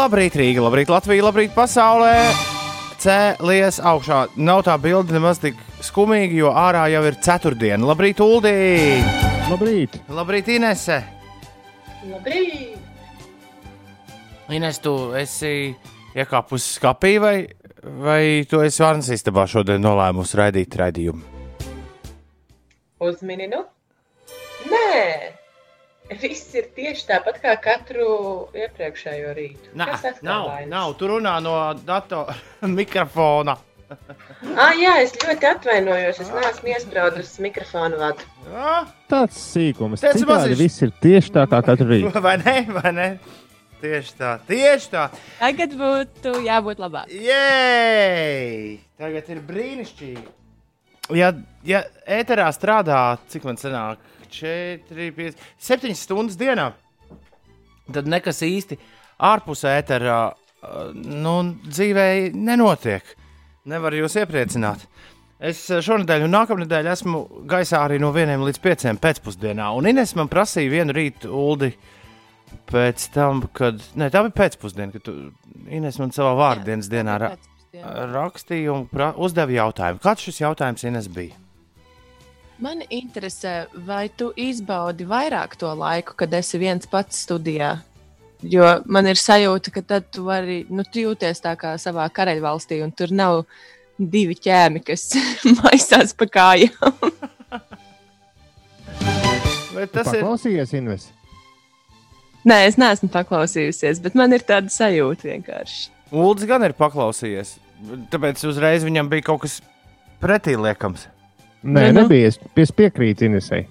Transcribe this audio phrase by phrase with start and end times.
[0.00, 2.14] Labrīt, Rīga, labrīt, Latvija, labrīt, pasaulē!
[3.02, 4.20] Cēlies augšā.
[4.40, 7.84] Nav tā bilde nemaz tik skumīga, jo ārā jau ir ceturtdiena.
[7.84, 8.54] Labrīt, Uldī!
[9.50, 9.98] Labrīt!
[10.08, 10.96] Labrīt, Inese!
[12.08, 12.78] Labrīt!
[14.56, 15.52] Ines, tu esi
[16.16, 17.34] iekāpusi skapī vai,
[18.00, 21.44] vai tu esi vārnas istabā šodien nolēmusi raidīt raidījumu?
[23.04, 23.66] Uzmini, nu?
[24.72, 24.96] Nē!
[26.18, 28.06] Viss ir tieši tāpat kā katru
[28.56, 29.72] iepriekšējo rītu.
[29.78, 29.86] Nā,
[30.26, 30.70] nav, vainas?
[30.72, 31.52] nav, tu runā no
[31.86, 32.34] datora
[32.78, 33.54] mikrofona.
[34.54, 36.18] Ah, jā, es ļoti atvainojos.
[36.22, 38.26] Es neesmu iesprūdis mikrofonu vadu.
[38.54, 40.02] Ah, Tāds sīkums.
[40.02, 40.58] Tas maziņš.
[40.60, 42.12] viss ir tieši tā kā katru rītu.
[42.26, 42.56] vai ne?
[42.74, 43.08] Vai ne?
[43.80, 45.06] Tieši tā, tieši tā.
[45.40, 47.10] Tagad būtu jābūt labāk.
[47.16, 48.76] Jēj!
[49.00, 50.26] Tagad ir brīnišķīgi.
[51.16, 51.32] Ja,
[51.66, 52.98] ja ēterā strādā,
[53.32, 53.98] cik man sanāk,
[54.34, 56.70] 4, 5, 7 stundas dienā,
[57.90, 58.78] tad nekas īsti
[59.30, 63.16] ārpus ēterā uh, nu, dzīvē nenotiek.
[63.70, 64.86] Nevar jūs iepriecināt.
[65.40, 69.70] Es uh, šonadēļ un nākamnedēļ esmu gaisā arī no 1 līdz 5 pēcpusdienā.
[69.76, 71.72] Un Ines man prasīja vienu rītu, Uldi,
[72.70, 73.80] pēc tam, kad.
[73.98, 75.16] Nē, tā bija pēcpusdiena, kad tu,
[75.68, 77.34] Ines man savā vārdienas dienā ra
[78.10, 80.02] rakstīja un pra, uzdeva jautājumu.
[80.02, 81.36] Kāds šis jautājums Ines bija?
[82.60, 87.78] Man interesē, vai tu izbaudi vairāk to laiku, kad esi viens pats studijā.
[88.44, 92.82] Jo man ir sajūta, ka tad tu vari nu, tu jūties tā kā savā karaļvalstī,
[92.84, 93.46] un tur nav
[93.96, 95.06] divi ķēmi, kas
[95.62, 97.00] maisās pa kājām.
[99.76, 100.20] Vai tas ir?
[100.20, 101.08] Paklausījies, Inves.
[102.44, 105.88] Nē, es neesmu paklausījusies, bet man ir tāda sajūta vienkārši.
[106.12, 107.56] Ulds gan ir paklausījies.
[108.12, 109.60] Tāpēc uzreiz viņam bija kaut kas
[110.20, 111.06] pretī liekams.
[111.62, 112.00] Nē, Nu, nu.
[112.02, 112.30] nebija.
[112.32, 113.66] Es, es piekrītu Inesai.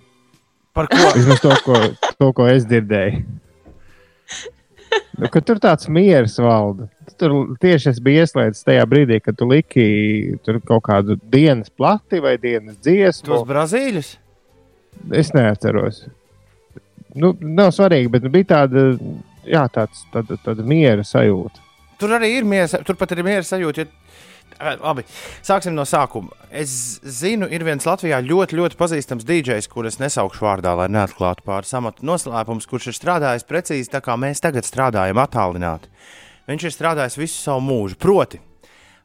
[0.78, 1.00] Par ko?
[1.16, 1.80] Vismaz to, ko,
[2.20, 3.24] to, ko es dzirdēju.
[5.20, 6.88] Nu, tur tāds miers valda.
[7.20, 9.86] Tur tieši es biju ieslēdzis tajā brīdī, kad tu liki
[10.46, 13.28] tur kaut kādu dienas plati vai dienas dziesmu.
[13.28, 14.14] Tos brazīļus?
[15.20, 16.06] Es neatceros.
[17.20, 18.86] Nu, nav svarīgi, bet bija tāda,
[19.50, 21.66] jā, tāds, tāda, tāda miera sajūta.
[22.00, 23.84] Tur arī ir miers, turpat ir miera sajūta.
[23.84, 24.09] Ja...
[24.60, 25.06] Labi,
[25.46, 26.34] sāksim no sākuma.
[26.52, 31.70] Es zinu, ir viens Latvijā ļoti, ļoti pazīstams DJs, kurus nesaukšu vārdā, lai neatklātu pāri
[31.70, 35.92] samatu noslēpumus, kurš ir strādājis precīzi tā, kā mēs tagad strādājam, attālināti.
[36.50, 38.00] Viņš ir strādājis visu savu mūžu.
[38.02, 38.42] Proti,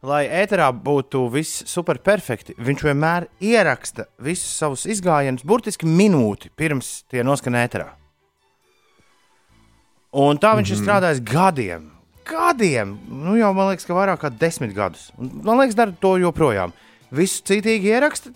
[0.05, 7.23] lai ēterā būtu viss superperfekti, viņš vienmēr ieraksta visus savus izgājienus burtiski minūti pirms tie
[7.23, 7.93] noskan ēterā.
[10.15, 10.79] Un tā viņš mm -hmm.
[10.79, 11.94] ir strādājis gadiem.
[12.25, 12.97] Gadiem!
[13.09, 15.11] Nu, jau man liekas, ka vairāk kā desmit gadus.
[15.21, 16.73] Un, man liekas, dara to joprojām.
[17.15, 18.33] Visu citīgi ieraksta,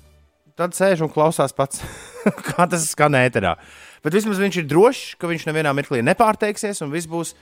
[0.58, 1.80] tad sēž un klausās pats,
[2.50, 3.56] kā tas skan ēterā.
[4.04, 7.32] Bet vismaz viņš ir drošs, ka viņš nevienā mirklī nepārteiksies, un viss būs,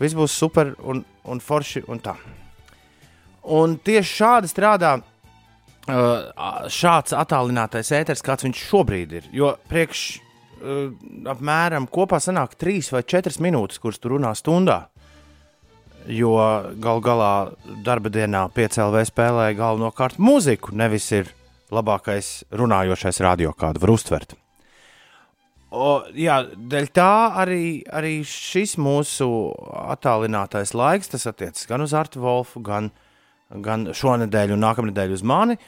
[0.00, 2.16] viss būs super un, un forši un tā.
[3.56, 9.30] Un tieši šādi strādā uh, šāds attālinātais ēteris, kāds viņš šobrīd ir.
[9.34, 10.90] Jo priekš uh,
[11.30, 14.82] apmēram kopā sanāk trīs vai četras minūtes, kuras tu runā stundā.
[16.06, 16.36] Jo
[16.78, 17.32] gal galā
[17.82, 21.32] darba dienā piecēlē spēlē galvenokārt mūziku, nevis ir
[21.74, 24.36] labākais runājošais radio, kādu var uztvert.
[25.74, 27.12] O, jā, dēļ tā
[27.42, 29.26] arī, arī šis mūsu
[29.90, 32.92] attālinātais laiks, tas attiecas gan uz Artu Wolfu, gan,
[33.50, 35.58] gan šonadēļ un nākamnedēļ uz mani.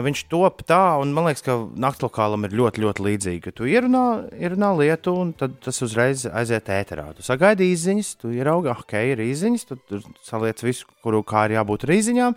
[0.00, 3.40] Viņš top tā, un man liekas, ka naktslokālam ir ļoti, ļoti līdzīgi.
[3.44, 4.04] Ka tu ierunā,
[4.38, 7.10] ierunā lietu, un tad tas uzreiz aiziet ēterā.
[7.18, 9.24] Tu sagaidi izziņas, tu ieraugi, ah, ok, ir
[9.68, 12.36] tu tur saliec visu, kuru kā ir jābūt izziņām,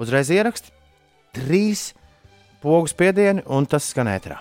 [0.00, 0.72] uzreiz ieraksti
[1.34, 1.92] trīs
[2.62, 4.38] pogu spiedieni, un tas skan ēterā.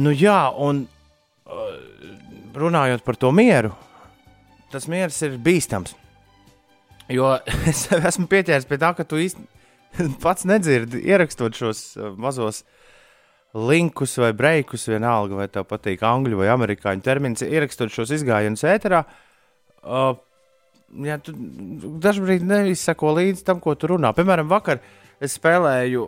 [0.00, 0.86] Nu jā, un
[1.44, 1.74] uh,
[2.56, 3.74] runājot par to mieru,
[4.72, 5.92] tas miers ir bīstams.
[7.12, 7.34] Jo
[7.70, 9.44] es esmu pieķēries pie tā, ka tu īsti
[10.24, 12.62] pats nedzirdi, ierakstot šos uh, mazos
[13.54, 19.04] linkus vai breikus, vienalga, vai tev patīk angļu vai amerikāņu termins, ierakstot šos izgājienus ēterā.
[19.84, 20.16] Uh,
[21.06, 21.34] ja tu
[22.02, 24.10] dažkārt neizsako līdzi tam, ko tu runā.
[24.16, 24.82] Piemēram, vakar
[25.22, 26.06] es spēlēju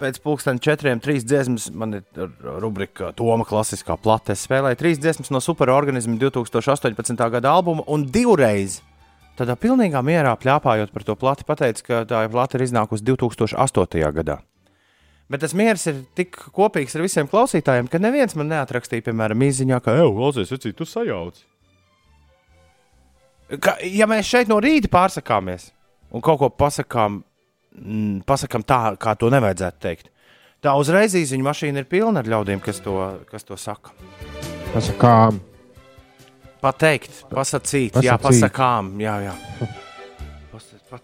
[0.00, 1.70] pēc pusdienas četriem, trīs dziesmas.
[1.74, 2.28] Man ir
[2.60, 4.34] rubrika Toma klasiskā plate.
[4.36, 7.16] Es spēlēju trīs dziesmas no superorganisma 2018.
[7.38, 8.80] gada albuma un divreiz.
[9.36, 14.12] Tādā pilnīgā mierā plēpājot par to plati, pateica, ka tā plate ir iznākusi 2008.
[14.16, 14.38] gadā.
[15.28, 19.80] Bet tas miers ir tik kopīgs ar visiem klausītājiem, ka neviens man neatrakstīja, piemēram, īsiņā,
[19.82, 21.40] ka, ej, klausies, vecī, tu sajauc.
[23.62, 25.68] Ka, ja mēs šeit no rīta pārsakāmies
[26.14, 27.20] un kaut ko pasakām,
[27.76, 30.08] mm, pasakām tā, kā to nevajadzētu teikt,
[30.62, 32.96] tā uzreiz īsiņa mašīna ir pilna ar ļaudīm, kas to,
[33.28, 33.92] kas to saka.
[35.00, 35.16] Kā
[36.62, 38.06] Pateikt, pasakīt, Pasacīt.
[38.06, 38.94] jā, pasakām.
[39.00, 39.34] Jā, jā.
[40.90, 41.02] Pat,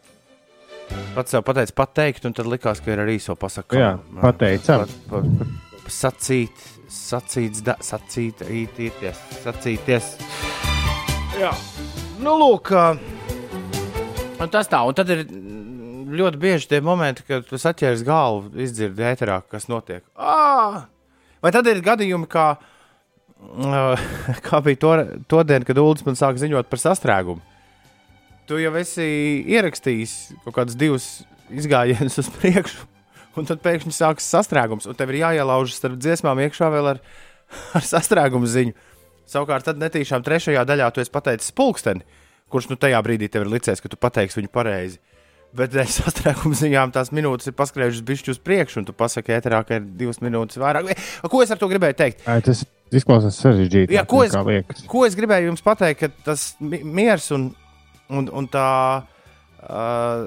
[1.16, 3.80] pats jau pateica, pateikt, un tad likās, ka ir arī īso pasakām.
[3.80, 3.90] Jā,
[4.22, 4.84] pateicam.
[5.10, 5.48] Pa, pa,
[5.92, 6.62] sacīt,
[6.92, 10.10] sacīts, da, sacīt, ītīties, sacīties.
[11.40, 11.52] Jā,
[12.22, 12.72] nu lūk.
[14.52, 15.26] tas tā, un tad ir
[16.12, 20.04] ļoti bieži tie momenti, kad tu saķēries galvu, izdzirdi ēterā, kas notiek.
[20.16, 20.86] Ā!
[21.42, 22.71] Vai tad ir gadījumi, kā, uh,
[24.46, 24.92] kā bija to,
[25.28, 27.42] to dienu, kad Ulas man sāk ziņot par sastrēgumu?
[28.48, 29.04] Tu jau esi
[29.54, 31.10] ierakstījis kaut kādus divus
[31.52, 32.86] izgājienus uz priekšu,
[33.38, 37.02] un tad pēkšņi sākas sastrēgums, un tev ir jāielaužas starp dziesmām iekšā vēl ar,
[37.78, 38.74] ar sastrēgumu ziņu.
[39.32, 42.02] Savukārt, tad netīšām trešajā daļā tu esi pateicis pulksteni,
[42.52, 44.98] kurš nu tajā brīdī tev ir licies, ka tu pateiksi viņu pareizi.
[45.52, 49.58] Bet dēļ sastrēguma ziņām tās minūtes ir paskrējušas bišķi uz priekšu, un tu pasaki, ēterā,
[49.68, 50.92] ka ir divas minūtes vairāk.
[51.28, 52.22] Ko es ar to gribēju teikt?
[52.30, 52.62] Ai, Tas
[52.92, 53.92] izklausās sarežģīti.
[53.92, 54.32] Jā, ko es-.
[54.88, 57.50] Ko es gribēju jums pateikt, ka tas mi- miers un,
[58.12, 58.64] un, un tā,
[59.64, 60.24] uh,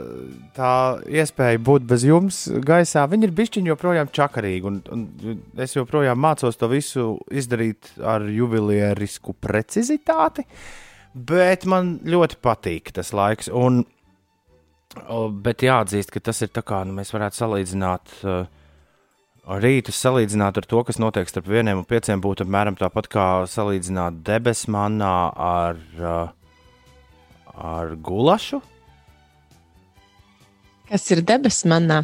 [0.56, 0.72] tā
[1.10, 4.70] iespēja būt bez jums gaisā, viņi ir bišķiņi joprojām čakarīgi.
[4.70, 10.46] Un, un es joprojām mācos to visu izdarīt ar juvelierisku precizitāti,
[11.16, 13.50] bet man ļoti patīk tas laiks.
[13.54, 13.84] Un,
[15.46, 18.14] bet jāatzīst, ka tas ir tā kā nu, mēs varētu salīdzināt.
[18.24, 18.46] Uh,
[19.46, 24.24] Rītus salīdzināt ar to, kas notiek starp vieniem un pieciem, būtu apmēram tāpat kā salīdzināt
[24.26, 26.32] debesu manā ar, uh,
[27.54, 28.62] ar gulašu.
[30.90, 32.02] Kas ir debesu manā?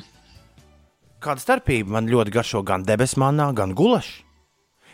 [1.22, 4.22] Kāda starpība man ļoti garšo gan debesu manā, gan gulašu?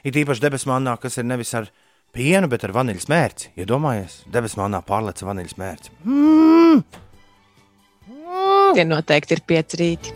[0.08, 1.68] It īpaši debesu manā, kas ir nevis ar
[2.16, 3.52] pienu, bet ar vaniļas mērci.
[3.60, 5.96] Iedomājies, debesu manā pārleca vaniļas mērci.
[6.08, 7.07] Mm!
[8.76, 10.14] Tie noteikti ir pieci rīti.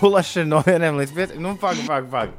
[0.00, 1.42] Gulaši ir no vieniem līdz pieciem.
[1.44, 2.32] Nu, pag, pag, pag.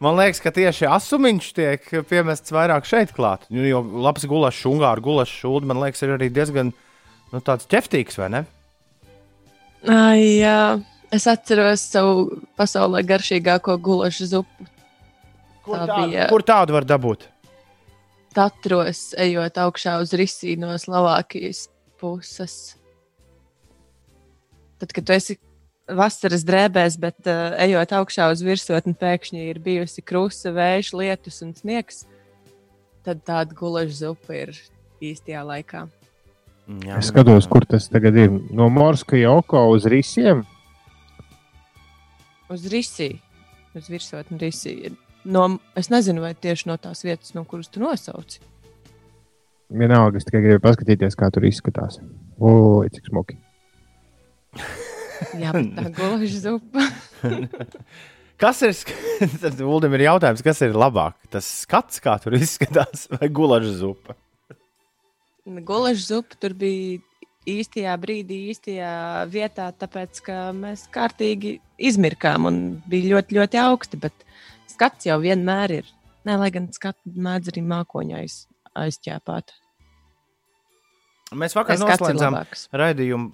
[0.00, 3.42] Man liekas, ka tieši asumiņš tiek piemests vairāk šeit klāt.
[3.52, 6.72] Nu, jo labs gulašs, ungāru gulašs šūda, man liekas, ir arī diezgan
[7.32, 8.42] nu, tāds ķeftīgs, vai ne?
[9.88, 10.80] Ai, jā.
[11.10, 12.28] Es atceros savu
[12.60, 14.68] pasaulē garšīgāko gulašu zupu.
[15.64, 17.26] Kur Tā tādu, bija- kur tādu var dabūt?
[18.36, 21.64] Tatros, ejot augšā uz Risiju no Slovākijas
[22.00, 22.56] puses.
[24.80, 25.36] Tad, kad tu esi
[25.90, 31.54] vasaras drēbēs, bet uh, ejot augšā uz virsotni, pēkšņi ir bijusi krusta, vējš, lietus un
[31.56, 32.04] sniegs,
[33.06, 34.54] tad tāda gulaša zupa ir
[35.04, 35.86] īstajā laikā.
[36.86, 38.30] Jā, Es skatos, kur tas tagad ir.
[38.54, 40.44] No Morska Joko uz risiem.
[42.50, 43.18] Uz Risiju,
[43.78, 44.94] uz virsotni Risiju.
[45.24, 45.44] No,
[45.78, 48.40] es nezinu, vai tieši no tās vietas, no kuras tu nosauci.
[49.70, 52.00] Vienalga, es tikai gribēju paskatīties, kā tur izskatās.
[52.42, 53.36] Oi, cik smuki.
[55.38, 56.86] Jā, bet tā gulaša zupa.
[58.40, 58.72] Kas ir?
[59.42, 61.18] Tad Uldim ir jautājums, kas ir labāk?
[61.28, 64.16] Tas skats, kā tur izskatās, vai gulaža zupa?
[65.44, 67.02] Gulaša zupa tur bija
[67.50, 68.92] īstajā brīdī, īstajā
[69.28, 71.58] vietā, tāpēc ka mēs kārtīgi
[71.90, 74.00] izmirkām un bija ļoti, ļoti augsti.
[74.00, 74.24] Bet
[74.72, 75.92] skats jau vienmēr ir.
[76.24, 78.40] Nē, lai gan skats mēdz arī mākoņa aiz,
[78.78, 79.54] aizķēpāt.
[81.38, 82.36] Mēs vakar ir noslēdzām
[82.74, 83.30] raidījumu.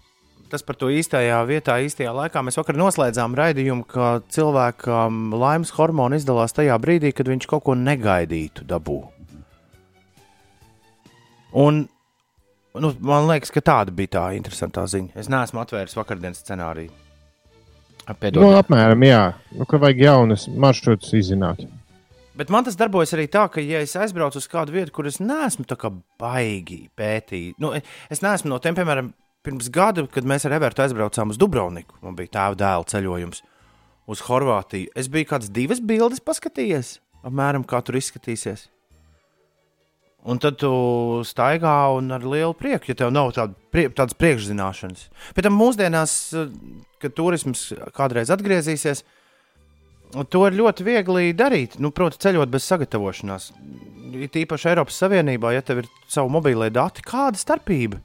[0.47, 2.43] Tas par to īstajā vietā, īstajā laikā.
[2.47, 7.75] Mēs vakar noslēdzām raidījumu, ka cilvēkam laimes hormoni izdalās tajā brīdī, kad viņš kaut ko
[7.75, 9.00] negaidītu dabū.
[11.57, 11.87] Un,
[12.78, 15.16] nu, man liekas, ka tāda bija tā interesantā ziņa.
[15.19, 16.93] Es neesmu atvēris vakardienas scenāriju.
[18.07, 18.61] Nu, Piedodiet.
[18.61, 19.23] apmēram, jā.
[19.57, 21.64] Nu, ka vajag jaunas maršrutus izzināt.
[22.37, 25.16] Bet man tas darbojas arī tā, ka, ja es aizbraucu uz kādu vietu, kur es
[25.23, 25.88] neesmu tā kā
[26.21, 27.73] baigi pētījis, nu,
[28.12, 29.14] es neesmu no tiem, piemēram,
[29.47, 33.43] pirms gada, kad mēs ar Evertu aizbraucām uz Dubrovniku, man bija tēva dēla ceļojums
[34.12, 34.93] uz Horvātiju.
[34.99, 38.69] Es biju kādas divas bildes paskatījies, apmēram kā tur izskatīsies.
[40.26, 40.71] Un tad tu
[41.26, 45.05] staigā un ar lielu prieku, ja tev nav tāda, prie, tādas priekšzināšanas.
[45.37, 46.16] Pēc tam mūsdienās,
[47.02, 49.05] kad turisms kādreiz atgriezīsies,
[50.25, 51.76] To ir ļoti viegli darīt.
[51.82, 53.50] Nu, Protams, ceļot bez sagatavošanās.
[54.16, 58.00] Ir īpaši Eiropas Savienībā, ja tev ir savi mobilie dati, kāda starpība?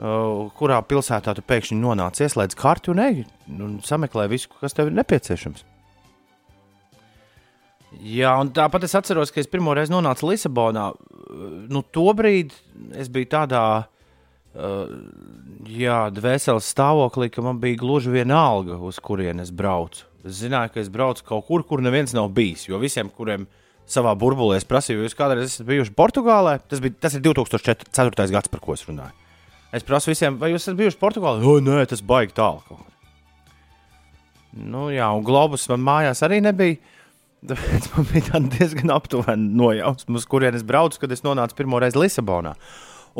[0.00, 3.18] Uh, kurā pilsētā tu pēkšņi nonāc, ieslēdz karti un ej
[3.52, 5.66] un sameklē visu, kas tev ir nepieciešams.
[8.00, 10.88] Jā, un tāpat es atceros, ka es pirmo reizi nonācu Lisabonā.
[10.94, 12.54] Uh, Nu, Tobrīd
[12.96, 13.99] es biju tādā uh,
[14.54, 20.06] jā, dvēseles stāvoklī, ka man bija gluži vienalga, uz kurienes braucu.
[20.26, 22.66] Es zināju, ka es braucu kaut kur, kur neviens nav bijis.
[22.68, 23.46] Jo visiem, kuriem
[23.90, 28.28] savā burbulī es prasīju, jūs kādreiz esat bijuši Portugālē, tas, bija, tas ir 2004.
[28.30, 29.16] gads, par ko es runāju.
[29.74, 31.42] Es prasu visiem, vai jūs esat bijuši Portugālē?
[31.46, 32.80] O, nē, tas baigi tālu.
[34.50, 36.80] Nu, jā, un globus man mājās arī nebija.
[37.50, 42.52] Tāpēc man bija diezgan aptuvena nojausma, uz kurienes braucu, kad es nonācu pirmo reizi Lisabonā.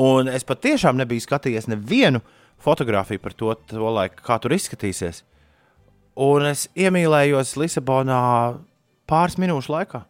[0.00, 2.22] Un es patiešām nebiju skatījies nevienu
[2.60, 5.24] fotografiju par to, to laiku, kā tur izskatīsies.
[6.20, 8.20] Un es iemīlējos Lisabonā
[9.10, 10.04] pāris minūšu laikā.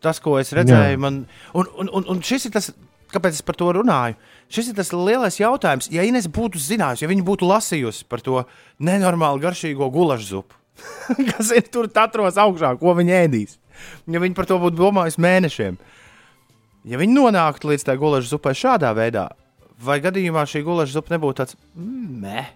[0.00, 1.00] Tas, ko es redzēju, Jā.
[1.00, 1.24] man.
[1.52, 2.70] Un, un, un, un šis ir tas,
[3.12, 4.16] kāpēc es par to runāju.
[4.50, 5.90] Šis ir tas lielais jautājums.
[5.92, 8.44] Ja Inês būtu zinājusi, ja viņa būtu lasījusi par to
[8.82, 10.56] nenormāli garšīgo gulašu zupu,
[11.32, 13.58] kas ir tur atrodas augšā, ko viņa ēdīs,
[14.10, 15.78] ja viņa par to būtu domājusi mēnešiem,
[16.84, 19.28] ja viņa nonāktu līdz tai gulašu zupai šādā veidā,
[19.80, 21.56] vai gadījumā šī gulašu zupa nebūtu tāds-
[22.24, 22.52] meh.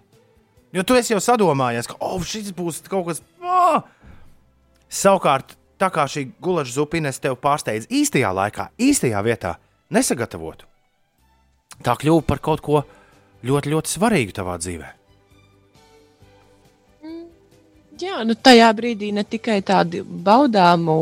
[0.75, 3.23] Jo tu esi jau sadomājies, ka oh, šis būs kaut kas.
[3.43, 3.83] Oh!
[4.91, 9.57] Savukārt, tā kā šī gulaša zupines tev pārsteidz īstajā laikā, īstajā vietā,
[9.91, 10.67] nesagatavotu,
[11.83, 12.85] tā kļuva par kaut ko
[13.45, 14.91] ļoti, ļoti svarīgu tavā dzīvē.
[18.03, 20.97] Jā, nu tajā brīdī ne tikai tādu baudāmu,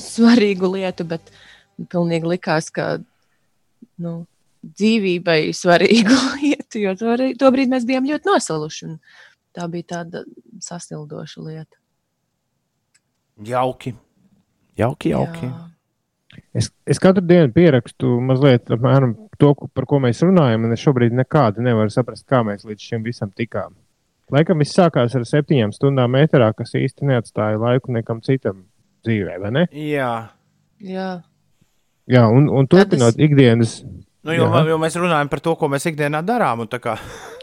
[0.00, 1.30] svarīgu lietu, bet
[1.92, 2.98] pilnīgi likās, ka
[4.02, 4.14] nu,
[4.62, 8.88] dzīvībai svarīgu lietu, jo to, arī- to brīdi mēs bijām ļoti nosaluši.
[8.92, 8.98] un
[9.52, 10.22] Tā bija tāda
[10.64, 11.76] sasildoša lieta.
[13.44, 13.92] Jauki,
[14.78, 15.10] jauki.
[15.12, 15.46] jauki.
[15.50, 15.68] Jā.
[16.56, 21.12] Es, es katru dienu pierakstu mazliet apmēram to, par ko mēs runājam, un es šobrīd
[21.16, 23.74] nekādi nevaru saprast, kā mēs līdz šim visam tikām.
[24.32, 28.62] Laikam viss sākās ar septiņām stundām metrā, kas īsti neatstāja laiku nekam citam
[29.04, 29.66] dzīvē, vai ne?
[29.76, 30.12] Jā.
[30.80, 31.10] Jā.
[32.10, 33.76] Jā, un, un Tad turpinot ikdienas.
[34.22, 34.62] Nu, jo, Jā.
[34.70, 36.64] jo mēs runājam par to, ko mēs ikdienā darām.
[36.64, 36.96] un Tā kā,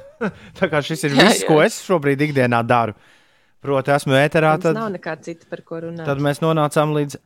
[0.60, 1.48] tā kā šis ir Jā, viss, jā.
[1.48, 2.96] ko es šobrīd ikdienā daru.
[3.64, 6.06] Proti, esmu ēterā, tad, nav nekā cita, par ko runāt.
[6.08, 7.18] tad mēs nonācām līdz,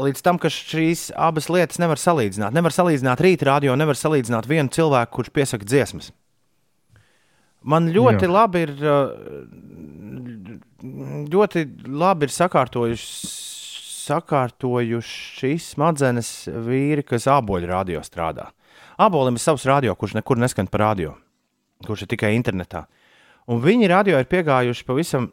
[0.00, 2.56] līdz tam, ka šīs abas lietas nevar salīdzināt.
[2.56, 6.08] Nevar salīdzināt rīta radio, nevar salīdzināt vienu cilvēku, kurš piesaka dziesmas.
[7.68, 8.32] Man ļoti Jā.
[8.32, 8.72] Labi ir,
[11.32, 13.10] ļoti labi ir sakārtojuši,
[14.02, 16.30] sakārtojuši smadzenes
[16.66, 18.50] vīri, kas āboļu radio strādā.
[19.02, 21.14] Ābolim ir savs radio, kurš nekur neskan par radio,
[21.86, 22.84] kurš ir tikai internetā.
[23.50, 25.30] Un viņi radio ir piegājuši pavisam,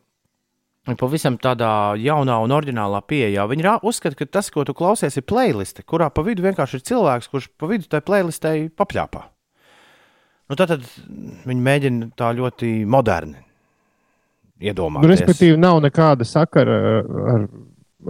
[0.97, 1.71] pavisam tādā
[2.01, 3.45] jaunā un oriģinālā pieejā.
[3.51, 7.29] Viņi uzskata, ka tas, ko tu klausies, ir playlist, kurā pa vidu vienkārši ir cilvēks,
[7.29, 9.25] kurš pa vidu tai playlistei papļāpā.
[10.49, 10.87] Nu, tad, tad
[11.45, 13.37] viņi mēģina tā ļoti moderni
[14.59, 15.11] Nu, iedomāties.
[15.13, 16.73] respektīvi, nav nekāda sakara
[17.31, 17.45] ar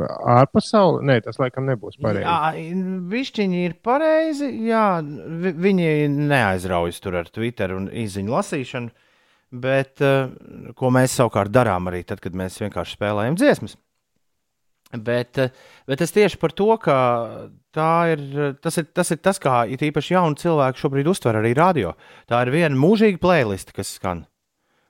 [0.08, 1.04] ārpasauli.
[1.10, 2.26] Nē, tas laikam nebūs pareizi.
[2.26, 2.80] Jā,
[3.12, 4.50] višķiņi ir pareizi.
[4.70, 9.08] Jā, vi, viņi neaizraujas tur ar Twitter un izziņu lasīšanu.
[9.50, 10.30] Bet uh,
[10.78, 13.74] ko mēs savukārt darām arī tad, kad mēs vienkārši spēlējam dziesmas.
[14.94, 15.54] Bet, uh,
[15.90, 16.98] bet es tieši par to, ka
[17.74, 18.26] tā ir,
[18.62, 21.96] tas ir tas, ir tas kā it īpaši jauni cilvēki šobrīd uztver arī radio.
[22.30, 24.28] Tā ir viena mūžīga playlist, kas skan.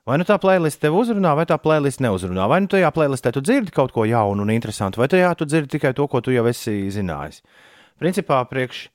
[0.08, 2.46] Vai nu tā playlist tev uzrunā, vai tā playlist neuzrunā.
[2.48, 5.76] Vai nu tajā playlistē tu dzirdi kaut ko jaunu un interesantu, vai tajā tu dzirdi
[5.76, 7.42] tikai to, ko tu jau esi zinājis.
[8.00, 8.86] Principā priekš,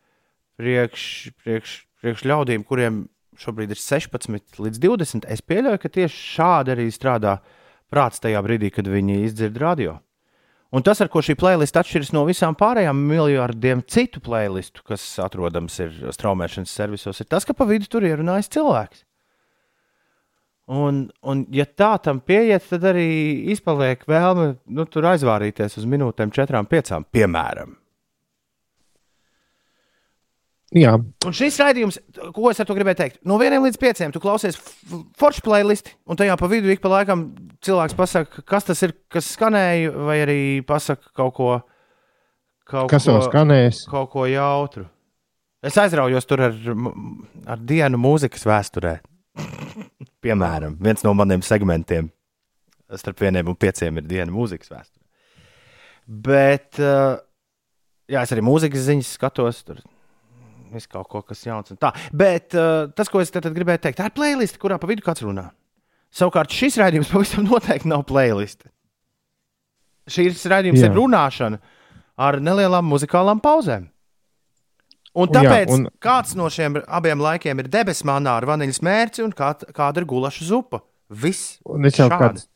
[0.58, 1.04] priekš,
[1.44, 3.04] priekš, priekš ļaudīm, kuriem
[3.38, 7.38] šobrīd ir 16 līdz 20, es pieļauju, ka tieši šādi arī strādā
[7.94, 10.00] prāts tajā brīdī, kad viņi izdzird radio.
[10.76, 15.78] Un tas, ar ko šī playlist atšķiras no visām pārējām miljardiem citu playlistu, kas atrodams
[15.84, 19.06] ir straumēšanas servisos, ir tas, ka pa vidu tur ierunājas cilvēks.
[20.66, 23.06] Un, un, ja tā tam pieiet, tad arī
[23.54, 27.76] izpaliek vēlme nu, tur aizvārīties uz minūtēm, četrām, piecām, piemēram.
[30.76, 32.00] Jā, Un šis raidījums,
[32.34, 34.58] ko es ar to gribēju teikt, no vieniem līdz pieciem tu klausies
[35.16, 37.28] foršu playlisti, un tajā pa vidu ik pa laikam
[37.64, 41.52] cilvēks pasakā, kas tas ir, kas skanēja, vai arī pasakā kaut ko,
[42.68, 43.86] kaut kas ko, skanēs?
[43.92, 44.88] kaut ko jautru.
[45.66, 46.58] Es aizraujos tur ar,
[47.56, 48.98] ar dienu mūzikas vēsturē.
[50.26, 52.10] Piemēram, viens no maniem segmentiem
[53.00, 55.04] starp vieniem un pieciem ir diena mūzikas vēsturē.
[56.06, 57.18] Bet, uh,
[58.12, 59.64] jā, es arī mūzikas ziņas skatos.
[59.66, 59.82] Tur
[60.76, 61.74] viss kaut ko, kas jauns.
[61.74, 61.92] un Tā.
[62.14, 65.24] Bet uh, tas, ko es te gribēju teikt, tā ir playlist, kurā pa vidu kāds
[65.26, 65.50] runā.
[66.16, 68.68] Savukārt šis raidījums pavisam noteikti nav playlist.
[70.12, 70.92] Šīs raidījums Jā.
[70.92, 71.62] ir runāšana
[72.22, 73.90] ar nelielām muzikālām pauzēm.
[75.16, 75.86] Un Un jā, tāpēc un...
[76.04, 80.10] kāds no šiem abiem laikiem ir debesu manā ar vaniļas mērci un kā, kāda ir
[80.10, 80.82] gulaša zupa.
[81.10, 81.60] Viss.
[81.70, 82.50] Un es jau kāds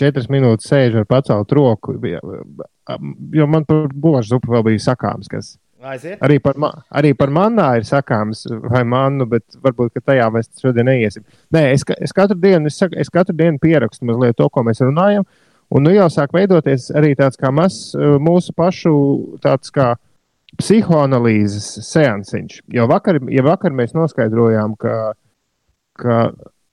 [0.00, 1.94] četras minūtes sēžu ar pacelt roku,
[3.34, 5.52] jo man par gulašu zupu vēl bija sakāms, kas
[5.84, 6.18] Aiziet.
[6.24, 6.58] arī par,
[6.90, 11.24] arī par manā ir sakāms, vai mannu, bet varbūt tajā mēs šodien neiesim.
[11.54, 14.82] Nē, es, es katru dienu, es, saku, es katru dienu pierakstu mazliet to, ko mēs
[14.82, 15.26] runājam,
[15.70, 18.94] un nu jau sāk veidoties arī tāds kā mazs uh, mūsu pašu
[19.44, 19.94] tāds kā
[20.60, 22.60] psihoanalīzes seansiņš.
[22.74, 25.14] Jo vakar, ja vakar mēs noskaidrojām, ka,
[26.00, 26.18] ka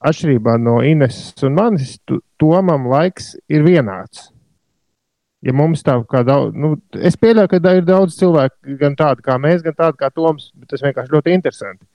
[0.02, 4.30] atšķirībā no Ines un manis, tu, Tomam laiks ir vienāds.
[5.42, 9.38] ja mums tā kā daudz, nu, es pieļauju, ka ir daudz cilvēku, gan tādi kā
[9.42, 11.86] mēs, gan tādi kā Toms, bet tas vienkārši ļoti interesanti.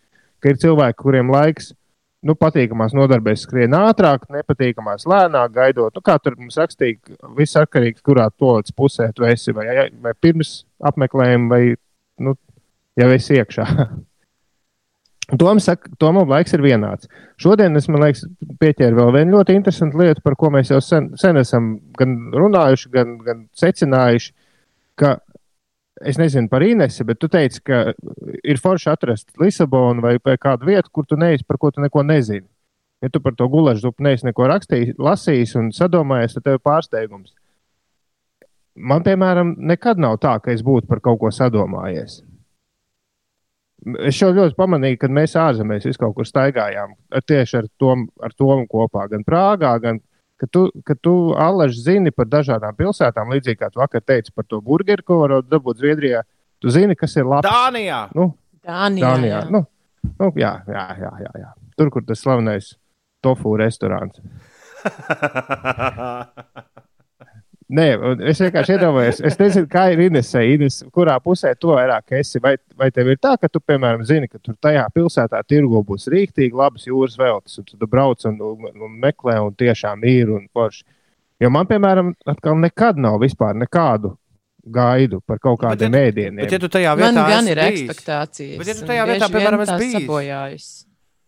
[0.44, 1.72] Ka ir cilvēki, kuriem laiks,
[2.26, 5.94] nu, patīkamās nodarbēs skrien ātrāk, nepatīkamās lēnāk, gaidot.
[5.96, 9.68] Nu, kā tur mums rakstīja, viss atkarīgs, kurā tolis pusē tu esi, vai,
[10.04, 11.78] vai pirms apmeklējuma, vai,
[12.26, 12.36] nu,
[12.98, 13.68] jau esi iekšā.
[15.40, 17.10] Tomam saka, Tomam laiks ir vienāds.
[17.42, 18.24] Šodien es, man liekas,
[18.62, 22.92] pieķēru vēl vienu ļoti interesantu lietu, par ko mēs jau sen, sen esam gan runājuši,
[22.94, 24.32] gan, gan secinājuši,
[24.98, 25.18] ka
[26.06, 27.82] es nezinu par Inesu, bet tu teici, ka
[28.44, 32.04] ir forši atrast Lisabonu vai, vai kādu vietu, kur tu neesi, par ko tu neko
[32.06, 32.48] nezini.
[33.02, 36.64] Ja tu par to gulažu zupu neesi neko rakstījis, lasījis un sadomājies, tad tev ir
[36.66, 37.36] pārsteigums.
[38.78, 42.22] Man, piemēram, nekad nav tā, ka es būtu par kaut ko sadomājies.
[44.06, 46.96] Es jau ļoti pamanīju, kad mēs ārzemēs kaut kur staigājām
[47.30, 47.94] tieši ar to,
[48.26, 50.02] ar to kopā, gan Prāgā, gan
[50.38, 54.46] ka tu, ka tu alaži zini par dažādām pilsētām, līdzīgi kā tu vakar teici par
[54.50, 56.24] to burgeru, ko var dabūt Zviedrijā.
[56.62, 57.46] Tu zini, kas ir labi.
[57.46, 58.08] Dānijā!
[58.18, 58.32] Nu,
[58.66, 59.06] Dānijā.
[59.06, 59.42] Dānijā.
[59.44, 59.50] jā.
[59.54, 59.64] Nu,
[60.18, 61.52] nu, jā, jā, jā, jā, jā.
[61.78, 62.74] Tur, kur tas slavenais
[63.26, 64.22] tofu restorāns.
[67.68, 72.14] Nē, un es vienkārši iedomājos, es nezinu, kā ir Inesē, Ines, kurā pusē tu vairāk
[72.16, 72.40] esi.
[72.44, 76.08] Vai, vai tev ir tā, ka tu, piemēram, zini, ka tur tajā pilsētā tirgo būs
[76.14, 80.46] rīktīgi labas jūras veltes, un tu brauc un, un, un meklē, un tiešām ir un
[80.56, 80.86] forši.
[81.44, 84.14] Jo man, piemēram, atkal nekad nav vispār nekādu
[84.64, 86.40] gaidu par kaut kādiem Bet, ēdieniem.
[86.46, 88.58] Bet, ja tu tajā Man vietā gan esi ir bijis, ekspektācijas.
[88.62, 89.98] Bet ja tu tajā vietā, piemēram, esi tās bijis?
[90.00, 90.72] sabojājas.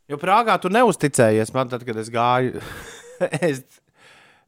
[0.10, 2.64] Jo Prāgā tu neusticējies man, tad, kad es gāju.
[3.50, 3.62] es,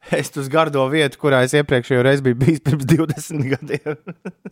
[0.10, 4.00] es uz gardo vietu, kurā es iepriekšējo reizi biju bijis pirms 20 gadiem.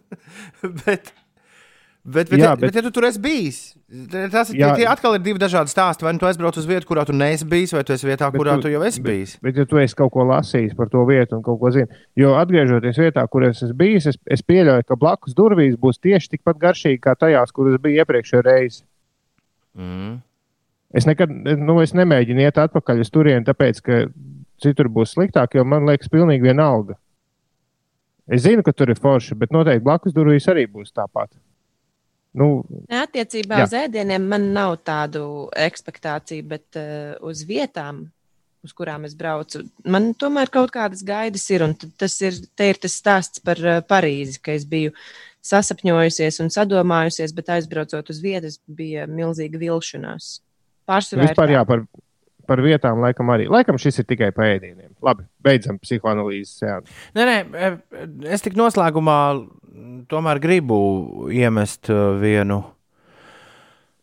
[0.85, 1.09] bet,
[2.05, 3.57] bet, bet, Jā, bet- bet, ja tu tur esi bijis,
[4.31, 4.69] tas Jā.
[4.77, 6.05] tie atkal ir divi dažādi stāsti.
[6.05, 8.39] Vai nu tu aizbrauc uz vietu, kurā tu neesi bijis, vai tu esi vietā, Bet
[8.43, 9.35] kurā tu- tu, jau esi bijis.
[9.41, 11.89] Bet, ja tu esi kaut ko lasījis par to vietu un kaut ko zini,
[12.19, 16.35] jo atgriežoties vietā, kur es esmu bijis, es, es pieļauju, ka blakus durvīs būs tieši
[16.37, 18.83] tikpat garšīgi kā tajās, kuras bija iepriekšējā reizē.
[19.79, 20.17] Mm.
[20.97, 23.99] Es nekad nu, es nemēģinu iet atpakaļ uz turieni, tāpēc, ka
[24.61, 26.97] citur būs sliktāk, jo man liekas, pilnīgi vienalga.
[28.29, 31.31] Es zinu, ka tur ir forši, bet noteikti blakus durvīs arī būs tāpat.
[32.37, 32.61] Nu,
[32.93, 33.65] Attiecībā Jā.
[33.65, 35.23] Uz ēdieniem man nav tādu
[35.57, 38.03] ekspektāciju, bet uh, uz vietām,
[38.61, 41.65] uz kurām es braucu, man tomēr kaut kādas gaidas ir.
[41.97, 44.93] Tas ir, ir tas stāsts par uh, Parīzi, ka es biju
[45.49, 50.35] sasapņojusies un sadomājusies, bet aizbraucot uz vietas, bija milzīga vilšanās.
[50.89, 51.85] Pārsvarā vispār jā, par,
[52.49, 53.45] par vietām laikam arī.
[53.51, 54.91] Laikam šis ir tikai par ēdieniem.
[55.05, 56.57] Labi, beidzam psihoanalīzes.
[56.65, 56.79] Jā.
[57.17, 57.71] Nē, nē, e,
[58.33, 59.19] es tik noslēgumā
[60.09, 60.79] tomēr gribu
[61.33, 62.63] iemest uh, vienu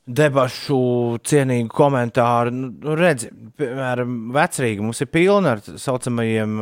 [0.06, 0.78] debašu
[1.26, 2.52] cienīgu komentāru.
[2.54, 6.54] Nu, redzi, piemēram, vecrīgi mums ir pilna ar tā saucamajiem,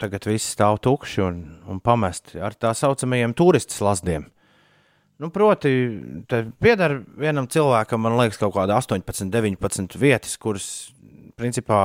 [0.00, 4.28] tagad viss stāv tukši un, un pamesti ar tā saucamajiem turistu slazdiem.
[5.18, 5.70] Nu, proti,
[6.62, 10.68] pieder vienam cilvēkam, man liekas, kaut kāda 18, 19 vietas, kuras
[11.38, 11.80] principā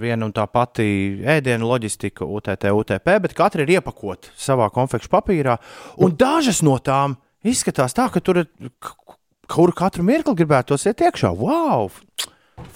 [0.00, 0.86] viena un tā pati
[1.26, 5.56] ēdienu loģistika, UTT, UTP, bet katra ir iepakota savā konfekšu papīrā.
[6.02, 8.50] Un dažas no tām izskatās tā, ka tur ir
[8.82, 9.16] k-
[9.50, 11.30] kur katru mirkli gribētos iet iekšā.
[11.38, 11.90] Wow!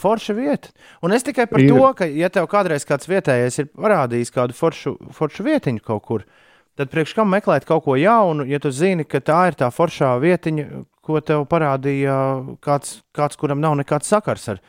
[0.01, 0.71] Forša vieta.
[1.05, 1.69] Un es tikai par ir.
[1.75, 6.25] to, ka, ja tev kādreiz kāds vietējais ir parādījis kādu foršu, foršu vietiņu kaut kur,
[6.25, 6.44] tad
[6.91, 10.65] priekš kam meklēt kaut ko jaunu, ja tu zini, ka tā ir tā foršā vietiņa,
[11.05, 12.17] ko tev parādīja
[12.65, 14.63] kāds, kāds kuram nav nekāds sakars ar,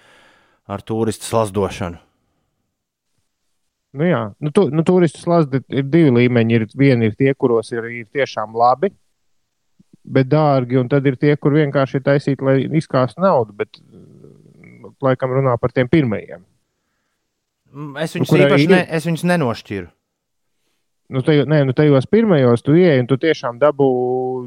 [0.70, 2.02] ar turistu slazdošanu.
[3.96, 6.56] Nu, jā, nu, tu, nu, turistu slazdi ir divi līmeņi.
[6.58, 8.90] Ir, vieni ir tie, kuros ir, ir tiešām labi,
[10.04, 13.56] bet dārgi, un tad ir tie, kur vienkārši ir taisīti, lai izkāstu naudu.
[13.56, 13.80] Bet,
[15.06, 16.44] laikam, runā par tiem pirmajiem.
[18.04, 19.88] Es Nu, viņus, arī īpaši ne, es viņus nenošķiru.
[21.14, 23.88] Nu, tajos, nē, nu, tajos pirmajos tu ieej, un tu tiešām dabū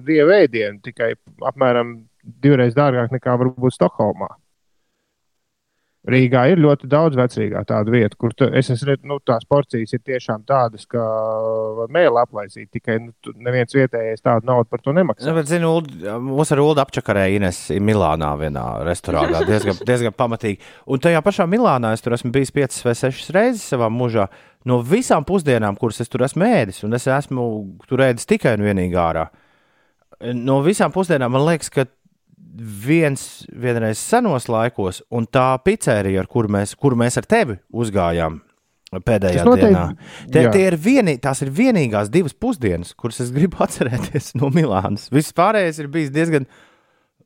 [0.07, 1.13] dievu ēdienu tikai
[1.47, 1.95] apmēram
[2.43, 4.33] divreiz dārgāk nekā varbūt Stokholmā.
[6.09, 9.93] Rīgā ir ļoti daudz vecrīgā tādu vietu, kur tu, es esmu redzējis, nu, tās porcijas
[9.93, 11.03] ir tiešām tādas, ka
[11.77, 12.71] var mēlī aplaisīt.
[12.73, 13.13] Tikai nu,
[13.45, 15.35] neviens vietējais tādu naudu par to Nu, nemaksā.
[15.37, 15.75] bet, zinu,
[16.25, 19.43] mūsu ar Ulu apčakarēja Ines Milānā vienā restorānā.
[19.49, 20.63] Diezgan, diezgan pamatīgi.
[20.89, 24.31] Un tajā pašā Milānā es tur esmu bijis piecas vai sešas reizes savā mūžā.
[24.65, 27.45] No visām pusdienām, kuras es tur esmu ēdis, un es esmu
[27.89, 29.29] tur ēdis tikai un vienīgi ārā.
[30.35, 31.85] No visām pusdienām man liekas, ka
[32.57, 38.41] viens vienreiz senos laikos, un tā pizzerija, ar kuru mēs, kuru mēs ar tevi uzgājām
[39.05, 39.85] pēdējā noteikti- dienā,
[40.33, 40.53] jā.
[40.55, 45.11] tie ir vieni, tās ir vienīgās divas pusdienas, kuras es gribu atcerēties no Milānas.
[45.13, 46.49] Viss pārējais ir bijis diezgan.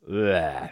[0.03, 0.69] Blē.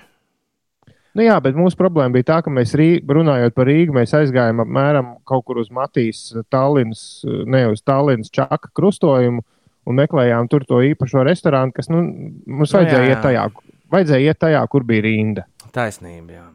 [1.12, 4.62] Nu, jā, bet mūsu problēma bija tā, ka mēs Rī, runājot par Rīgu, mēs aizgājām
[4.64, 9.44] apmēram kaut kur uz Matīs, Tallinas, ne uz Tallinas čaka krustojumu
[9.88, 12.04] un meklējām tur to īpašo restorānu, kas nu,
[12.48, 13.44] mums vajadzēja, Nu, jā, iet tajā,
[13.93, 15.45] vajadzēja iet tajā, kur bija rinda.
[15.75, 16.45] Taisnība, jā.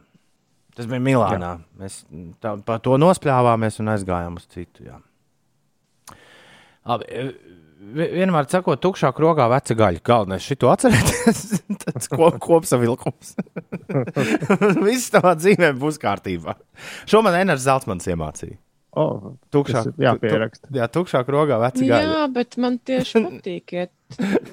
[0.77, 1.53] Tas bija Milānā.
[1.57, 1.81] Jā.
[1.81, 2.01] Mēs
[2.45, 4.85] tā, par to nospļāvāmies un aizgājām uz citu.
[4.91, 4.99] Jā.
[6.87, 7.07] Labi,
[7.97, 10.03] vi- vienmēr sakot, tukšā krogā veca gaļa.
[10.07, 11.41] Galvenais šito atcerēties.
[11.87, 13.33] Tas kop, kopsavilkums.
[14.87, 16.55] Viss tavā dzīvē būs kārtībā.
[17.09, 18.59] Šo man Eners Zeltsmans iemācīja.
[18.97, 20.71] Oh, Tukšā, jāpieraksta.
[20.71, 22.13] Tu, jā, tukšā krogā veca gaļa.
[22.15, 23.93] Jā, bet man tieši patīk iet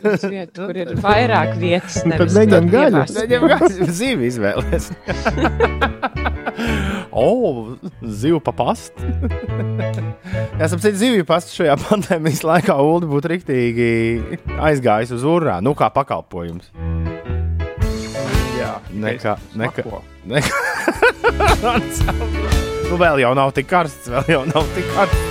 [0.03, 2.01] uz vietu, kur ir vairāk vietas.
[2.03, 3.03] Nu, tad nevis neņem gaļu.
[3.15, 4.89] Viņam kāds zīvi izvēlēs.
[7.23, 7.27] o,
[8.03, 8.91] zivju papast.
[10.60, 13.89] Jā, sapratu, zivju pastu šajā pandēmijas laikā Ulu būtu riktīgi
[14.60, 16.67] aizgājis uz urā, nu kā pakalpojums.
[18.60, 20.03] Jā, nekā, nekā,
[20.36, 20.51] nekā.
[22.89, 25.29] Nu vēl jau nav tik karsts, vēl jau nav tik karsts.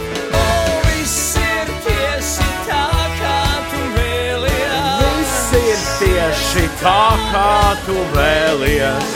[6.03, 7.51] Tieši tā, kā
[7.87, 9.13] tu vēlies.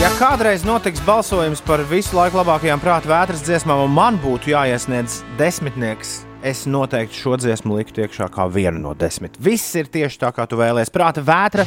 [0.00, 5.22] Ja kādreiz notiks balsojums par visu laiku labākajām prāta vētras dziesmām, un man būtu jāiesniedz
[5.40, 6.10] desmitnieks,
[6.44, 9.38] es noteikti šo dziesmu liktu iekšā kā vienu no desmit.
[9.40, 10.92] Viss ir tieši tā, kā tu vēlējies.
[10.92, 11.64] Prāta vētra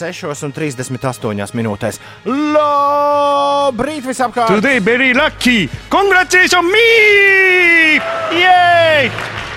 [0.00, 2.00] 6,38 minūtēs.
[2.26, 4.56] Labrīt, visapkārt!
[4.56, 5.68] Today very lucky.
[5.92, 8.00] Congratulations me!
[8.40, 9.10] Yay!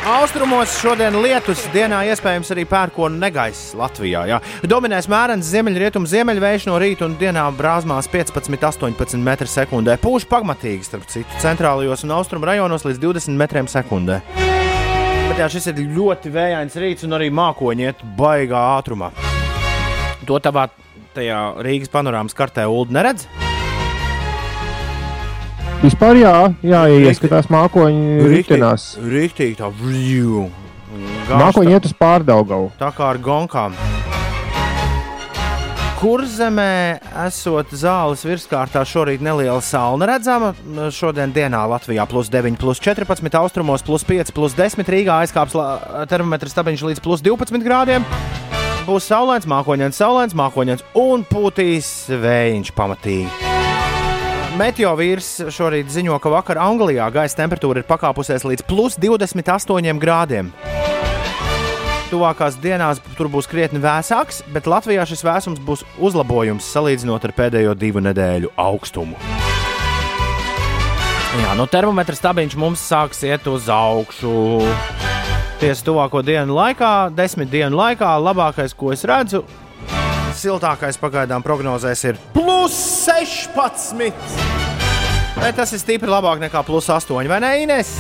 [0.04, 4.26] Austrumos šodien lietus, dienā iespējams arī pērkona negaiss Latvijā.
[4.28, 4.40] Jā.
[4.68, 9.96] Dominēs mērens ziemeļrietumu ziemeļvējš no rīta un dienā brāzmās 15-18 m2.
[10.04, 14.20] Pūš pamatīgi, starp citu, centrālajos un austrumu rajonos līdz 20 m2.
[15.30, 19.33] Bet jā, šis ir ļoti vējains rīts un arī mākoņi iet baigā ātrumā.
[20.28, 20.68] To tavā
[21.16, 23.28] tajā Rīgas panorāmas kartē Ulu neredz.
[25.84, 28.94] Vispār jā, jā ja ieskatās mākoņi ritenās.
[29.04, 30.46] Rīktīgi tā, vrju.
[31.28, 32.72] Mākoņi iet uz pārdaugavu.
[32.80, 33.76] tā kā ar gonkām.
[36.00, 40.54] Kur zemē esot zāles virskārtā šorīt neliela saule redzama?
[40.92, 45.56] Šodien dienā Latvijā plus 9, plus 14, austrumos plus 5, plus 10, Rīgā aizkāps
[46.12, 48.08] termometra stabiņš līdz plus 12 grādiem.
[48.84, 51.88] Būs saulains, mākoņdienas, saulains, mākoņdienas un pūtīs
[52.20, 53.52] vējiņš pamatīgi.
[54.60, 60.52] Meteo vīrs šorīt ziņo, ka vakar Anglijā gaisa temperatūra ir pakāpusies līdz plus 28 grādiem.
[62.12, 67.78] Tuvākās dienās tur būs krietni vēsāks, bet Latvijā šis vēsums būs uzlabojums salīdzinot ar pēdējo
[67.80, 69.16] divu nedēļu augstumu.
[71.40, 74.36] Jā, nu termometra stabiņš mums sāks iet uz augšu.
[75.62, 79.44] Tiesa tuvāko dienu laikā, desmit dienu laikā, labākais, ko es redzu,
[80.38, 84.12] siltākais pagaidām prognozēs ir plus 16.
[85.38, 87.96] Vai tas ir stipri labāk nekā plus 8, vai ne, Ines?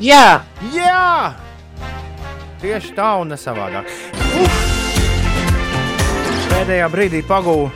[0.00, 0.40] Jā,
[0.72, 1.36] Jā!
[2.60, 3.88] Tieši tā un ne savādāk.
[4.42, 4.56] Uf!
[6.50, 7.70] Pēdējā brīdī pagūvu,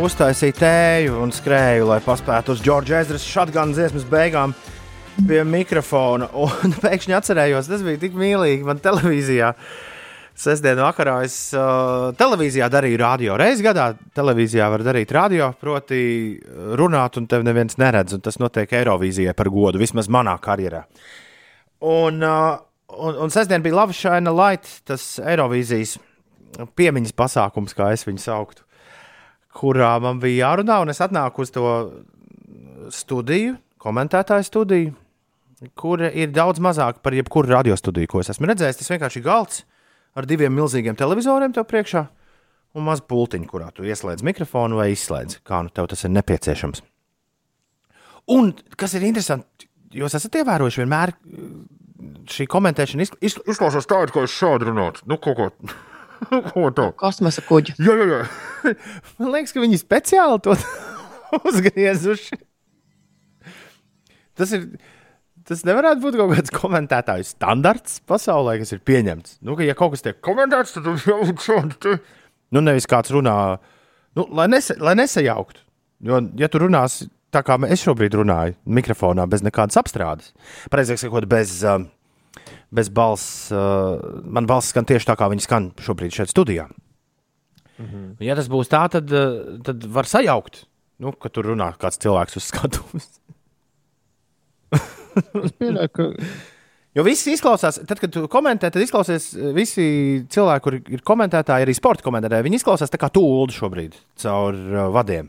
[0.00, 4.54] uztaisīju tēju un skrēju, lai paspētu uz Džordža Ezras šādu dziesmas beigām
[5.28, 6.28] pie mikrofona.
[6.38, 9.54] Un pēkšņi atcerējos, tas bija tik mīlīgi man televīzijā.
[10.40, 13.34] Sestdienas vakarā es uh, televīzijā darīju radio.
[13.40, 16.00] Reizi gadā televīzijā var darīt radio, proti,
[16.80, 18.16] runāt, un tev neviens neredz.
[18.24, 20.86] Tas notiek Eirovīzijai par godu, vismaz manā karjerā.
[21.84, 22.54] Un, uh,
[22.96, 25.98] un, un sestdien bija Lava Šaina Light, tas Eirovīzijas
[26.76, 28.64] piemiņas pasākums, kā es viņu sauktu,
[29.60, 31.66] kurā man bija jārunā, un es atnāku uz to
[32.94, 34.92] studiju, komentētāju studiju,
[35.76, 38.78] kur ir daudz mazāk par jebkuru radiostudiju, ko es esmu redzējis.
[38.80, 39.62] Tas vienkārši ir galds
[40.16, 42.06] ar diviem milzīgiem televizoriem tev priekšā
[42.78, 46.82] un mazu pultiņu, kurā tu ieslēdz mikrofonu vai izslēdz, kā nu tev tas ir nepieciešams.
[48.30, 49.66] Un kas ir interesanti,
[49.96, 51.12] jūs esat ievērojuši vienmēr
[52.30, 55.02] šī komentēšana izk- izk- izklausās tādu, ka es šādi runātu.
[55.10, 55.48] Nu, kaut ko,
[56.52, 56.92] ko tādu.
[57.00, 57.74] kosmosa kuģi.
[57.82, 58.74] Jā, jā, jā.
[59.18, 60.54] Man liekas, ka viņi speciāli to
[61.50, 62.38] uzgriezuši.
[64.40, 64.66] Tas ir.
[65.48, 69.38] Tas nevarētu būt kaut kāds komentētāju standarts pasaulē, kas ir pieņemts.
[69.46, 71.78] Nu, ka, ja kaut kas tiek komentēts, tad jau šādi.
[71.80, 71.94] te-
[72.52, 73.34] Nu, nevis kāds runā,
[74.18, 75.62] nu, lai, nesa, lai nesajauktu.
[76.04, 80.32] Jo, ja tu runāsi tā, kā es šobrīd runāju, mikrofonā, bez nekādas apstrādes,
[80.72, 81.84] precīzāk sakot, bez, uh,
[82.74, 86.68] bez balss, uh, man balss skan tieši tā, kā viņi skan šobrīd šeit studijā.
[87.80, 88.18] Mhm.
[88.20, 90.64] Ja tas būs tā, tad, uh, tad var sajaukt,
[91.00, 93.08] nu, ka tur runā kāds cilvēks uz skatuves.
[95.44, 96.10] Es pieļauju, ka
[96.90, 99.84] Jo viss izklausās, tad, kad tu komentē, tad izklausās eh, visi
[100.30, 102.48] cilvēki, kur ir komentētāji, arī sporta komentētāji.
[102.48, 105.28] Viņi izklausās tā kā ulu šobrīd caur uh, vadiem.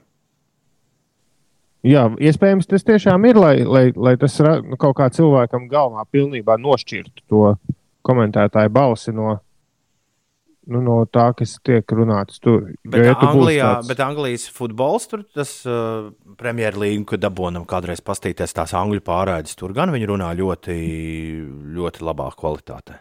[1.86, 6.58] Jā, iespējams, tas tiešām ir, lai, lai, lai tas nu, kaut kā cilvēkam galvā pilnībā
[6.62, 7.56] nošķirtu to
[8.06, 9.40] komentētāju balsi no,
[10.68, 12.68] nu, no tā, kas tiek runāts tur.
[12.86, 18.02] Bet, Jo, ja Anglijā, tāds- bet Anglijas futbols, tur tas uh, premjerlīga, kad dabūjām kādreiz
[18.06, 20.76] pastīties tās angļu pārraides, tur gan viņi runā ļoti,
[21.78, 23.00] ļoti labā kvalitātē.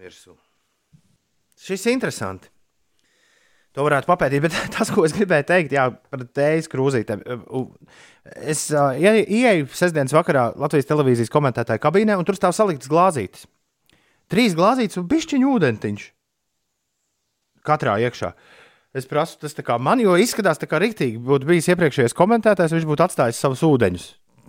[0.00, 0.34] Virsū.
[1.64, 2.50] Šis ir interesanti.
[3.74, 7.24] To varētu papētīt, bet tas, ko es gribēju teikt, jā, par tējas krūzītēm.
[8.44, 13.48] Es uh, ie- ieeju sestdienas vakarā Latvijas televīzijas komentētāju kabīnē, un tur stāv saliktas glāzītes.
[14.34, 16.10] Trīs glāzītes un pišķiņu ūdentiņš
[17.64, 18.32] katrā iekšā.
[18.94, 21.18] Es prasu, tas man, jo izskatās tā kā rīktīgi.
[21.22, 24.04] Būtu bijis iepriekšējais komentētājs, viņš būtu atstājis savus ūdeņus.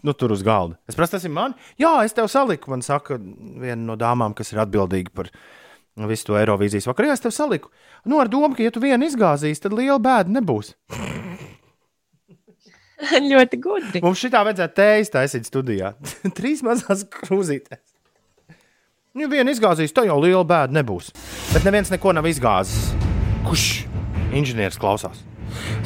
[0.06, 0.78] Nu, tur uz galda.
[0.90, 1.56] Es prasu, tas ir man.
[1.82, 2.70] Jā, es tev saliku.
[2.74, 5.32] Man saka, viena no dāmām, kas ir atbildīga par
[6.10, 7.10] visu to Eirovīzijas vakaru.
[7.10, 7.72] Jā, es tev saliku.
[8.06, 10.76] Nu, ar domu, ka, ja tu vienu izgāzīsi, tad liela bēda nebūs.
[13.32, 14.04] ļoti gudri.
[14.06, 15.96] Mums šitā vajadzētu tējas taisīt studijā.
[16.38, 17.82] Trīs mazās krūzītes.
[19.16, 21.14] Ja vienu izgāzīs, tad jau liela bēda nebūs.
[21.54, 22.90] Bet neviens neko nav izgāzis.
[23.48, 23.86] Kurš
[24.36, 25.22] inženieris klausās?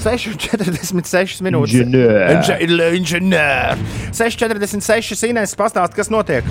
[0.02, 1.76] 6,46 minūtes.
[1.78, 2.32] Inženēr.
[2.34, 2.58] Inže-
[2.98, 3.78] Inženēr.
[4.18, 6.48] 6,46 Inês pastāst, kas notiek.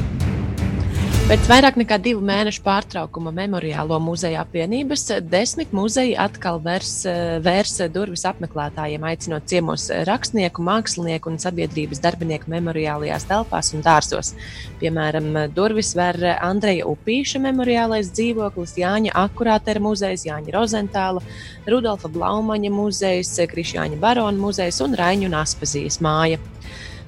[1.29, 7.03] Pēc vairāk nekā divu mēnešu pārtraukuma Memoriālo muzeja apvienības desmit muzeji atkal vērs,
[7.45, 14.33] vērs durvis apmeklētājiem, aicinot ciemos rakstnieku, mākslinieku un sabiedrības darbinieku memoriālajās telpās un dārzos.
[14.81, 21.21] Piemēram, durvis ver Andreja Upīša memoriālais dzīvoklis, Jāņa Akurātera muzejs, Jāņa Rozentāla,
[21.69, 26.41] Rudolfa Blaumaņa muzejs, Krišjāņa Barona muzejs un Raiņu un Aspazijas māja.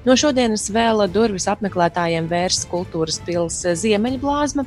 [0.01, 4.65] No šodienas vēl durvis apmeklētājiem vērs kultūras pilsēta Ziemeļblāzma.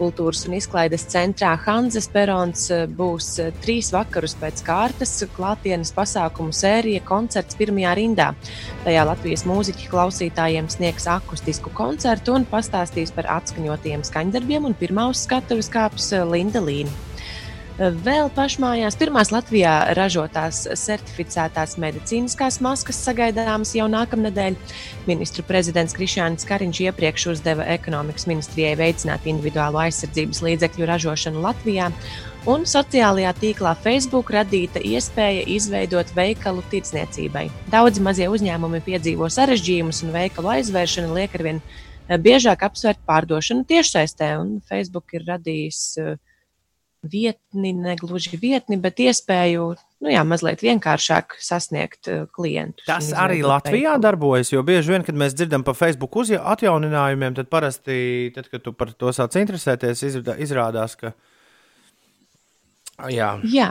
[0.00, 2.62] Kultūras un izklaides centrā Hanzas Perons
[2.96, 3.28] būs
[3.60, 8.30] trīs vakarus pēc kārtas klātienes pasākumu sērija koncerts pirmajā rindā.
[8.86, 15.26] Tajā Latvijas mūziķi klausītājiem sniegs akustisku koncertu un pastāstīs par atskaņotiem skaņdarbiem, un pirmā uz
[15.28, 17.09] skatuves kāps Linda Līna.
[17.80, 24.58] Vēl pašmājās pirmās Latvijā ražotās certificētās medicīniskās maskas sagaidāmas jau nākamnedēļ.
[25.08, 31.88] Ministru prezidents Krišjānis Kariņš iepriekš uzdeva ekonomikas ministrijai veicināt individuālo aizsardzības līdzekļu ražošanu Latvijā.
[32.52, 37.48] Un sociālajā tīklā Facebook radīta iespēja izveidot veikalu tirdzniecībai.
[37.72, 41.64] Daudzi mazie uzņēmumi piedzīvo sarežģījumus, un veikalu aizvēršana liek arvien
[42.12, 44.34] biežāk apsvērt pārdošanu tiešsaistē.
[44.68, 46.18] Facebook ir radījis uh,
[47.02, 49.68] vietni, ne gluži vietni, bet iespēju
[50.00, 52.84] nu, jā, mazliet vienkāršāk sasniegt uh, klientus.
[52.86, 54.02] Tas arī Latvijā veikalu.
[54.04, 58.72] darbojas, jo bieži vien, kad mēs dzirdam par Facebook atjauninājumiem, tad parasti, tad, kad tu
[58.72, 61.12] par to sāc interesēties, izrādā- izrādās, ka.
[63.08, 63.70] Jā, Jā,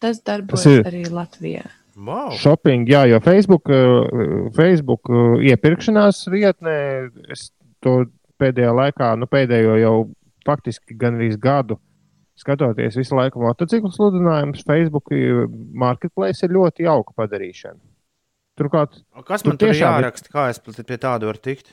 [0.00, 1.64] tas darbojas Tas ir- arī Latvijā.
[1.96, 2.30] wow.
[2.36, 8.04] Shopping, jā, jo Facebook, eh, Facebook eh, iepirkšanās vietnē, es to
[8.38, 9.94] pēdējā laikā, nu pēdējo jau
[10.44, 11.78] faktiski gan arī gadu
[12.40, 15.12] skatoties visu laiku motociklu sludinājumus, Facebook
[15.84, 17.78] marketplace ir ļoti jauka padarīšana.
[18.60, 18.98] Turklāt
[19.28, 20.32] Kas Tur man tur tiešām jāraksta?
[20.32, 21.70] Kā es pie tāda varu tikt?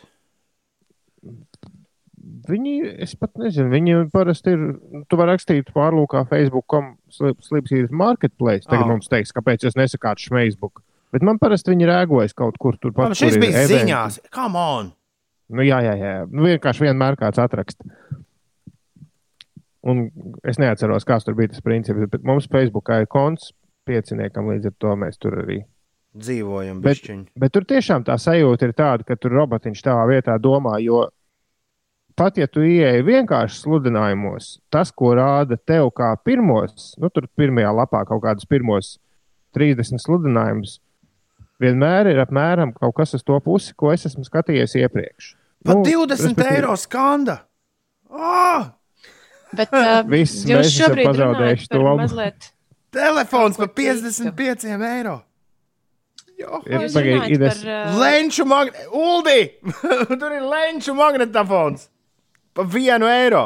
[2.47, 4.63] viņi, es pat nezinu, viņi parasti ir,
[5.09, 8.67] tu vari rakstīt pārlūkā Facebook.com slīpsītas marketplace.
[8.67, 8.91] Tagad Ah.
[8.93, 10.83] mums teiks, kāpēc jūs nesakāt Facebook.
[11.11, 13.15] Bet man parasti viņi rēgojas kaut kur tur pat.
[13.15, 13.85] šis bija eventi.
[13.85, 14.19] ziņās.
[14.31, 14.91] Come on!
[15.49, 16.27] Nu, jā, jā, jā.
[16.29, 17.79] Nu, vienkārši vienmēr kāds atrakst.
[19.87, 20.09] Un
[20.43, 23.53] es neatceros, kāds tur bija tas princips, bet mums Facebookā ir konts
[23.87, 25.61] pieciniekam, līdz ar to mēs tur arī.
[26.17, 27.21] Dzīvojam, Bet- bišķiņ.
[27.39, 31.05] Bet tur tiešām tā sajūta ir tāda, ka tur robotiņš tavā vietā domā, jo
[32.17, 37.71] pat ja tu ieeji vienkārši sludinājumos, tas, ko rāda tev kā pirmos, nu, tur pirmajā
[37.77, 38.95] lapā kaut kādus pirmos
[39.55, 40.79] 30 sludinājumus,
[41.61, 45.35] vienmēr ir apmēram kaut kas uz to pusi, ko es esmu skatījies iepriekš.
[45.63, 47.39] Pat Nu, 20 respektīvi- eiro skanda!
[48.09, 48.71] Oh!
[49.55, 51.95] Bet uh, Viss, jūs šobrīd pazaudējuši par domu.
[52.03, 52.49] mazliet.
[52.97, 54.33] Telefons par ko citu.
[54.33, 55.15] 55 eiro!
[56.37, 58.91] Jo, Ir pagaidi, par, uh, Lenču magnetofons!
[58.93, 59.39] Uldi!
[60.21, 61.87] Tur ir lenču magnetofons!
[62.57, 63.45] Pa vienu eiro!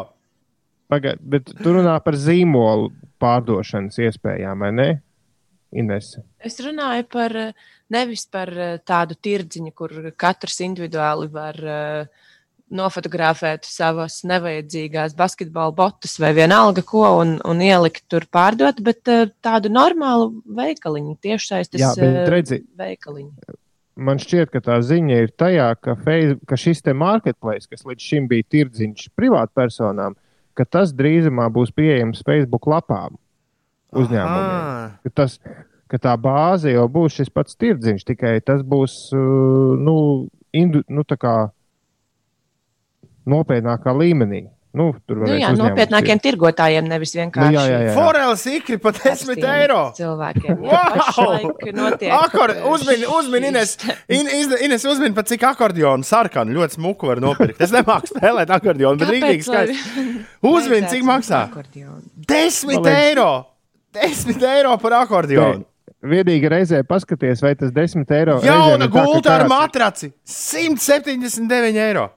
[0.91, 2.89] Pagaid, bet tu runā par zīmolu
[3.21, 4.89] pārdošanas iespējām, vai ne?
[5.71, 6.17] Ines.
[6.43, 7.53] Es runāju par uh,
[7.95, 12.27] nevis par uh, tādu tirdziņu, kur katrs individuāli var uh,
[12.71, 19.27] nofotografēt savas nevajadzīgās basketbola botus vai vienalga ko un, un ielikt tur pārdot, bet uh,
[19.43, 23.57] tādu normālu veikaliņu, tiešsaistes Jā, bet uh, redzi, veikaliņu.
[24.01, 28.11] man šķiet, ka tā ziņa ir tajā, ka, Facebook, ka šis te marketplace, kas līdz
[28.11, 30.15] šim bija tirdziņš privātpersonām,
[30.57, 33.19] ka tas drīzumā būs pieejams Facebook lapām
[33.91, 35.13] uzņēmumiem.
[35.15, 35.37] Tas,
[35.91, 39.95] ka tā bāze jau būs šis pats tirdziņš, tikai tas būs uh, nu,
[40.55, 41.35] indu, nu, tā kā
[43.27, 44.47] nopietnākā līmenī.
[44.71, 46.21] Nu, tur Nu, jā, nopietnākiem ir.
[46.23, 47.95] tirgotājiem, nevis vienkārši Nu, jā, jā, jā.
[47.97, 49.79] Forels ikri par 10 parastiem eiro.
[49.97, 50.61] Cilvēkiem.
[50.63, 50.93] Wow!
[50.95, 53.73] pašlaik notiek, Akor, uh, uzmini, uzmini, Ines,
[54.15, 54.29] In,
[54.63, 57.59] Ines uzmini pat cik akordionu sarkanu ļoti smuku var nopirkt.
[57.59, 60.15] Es nemāku spēlēt akordionu, bet rīktīgi skaisti.
[60.53, 61.41] Uzmini, cik maksā?
[61.51, 61.99] akordionu?
[62.31, 63.27] 10 Man liekas- eiro!
[63.99, 65.65] 10 eiro par akordionu!
[66.01, 70.13] Vienīgi reizē paskaties, vai tas 10 eiro Jauna ka gulta ar matraci!
[70.23, 72.07] 179 eiro!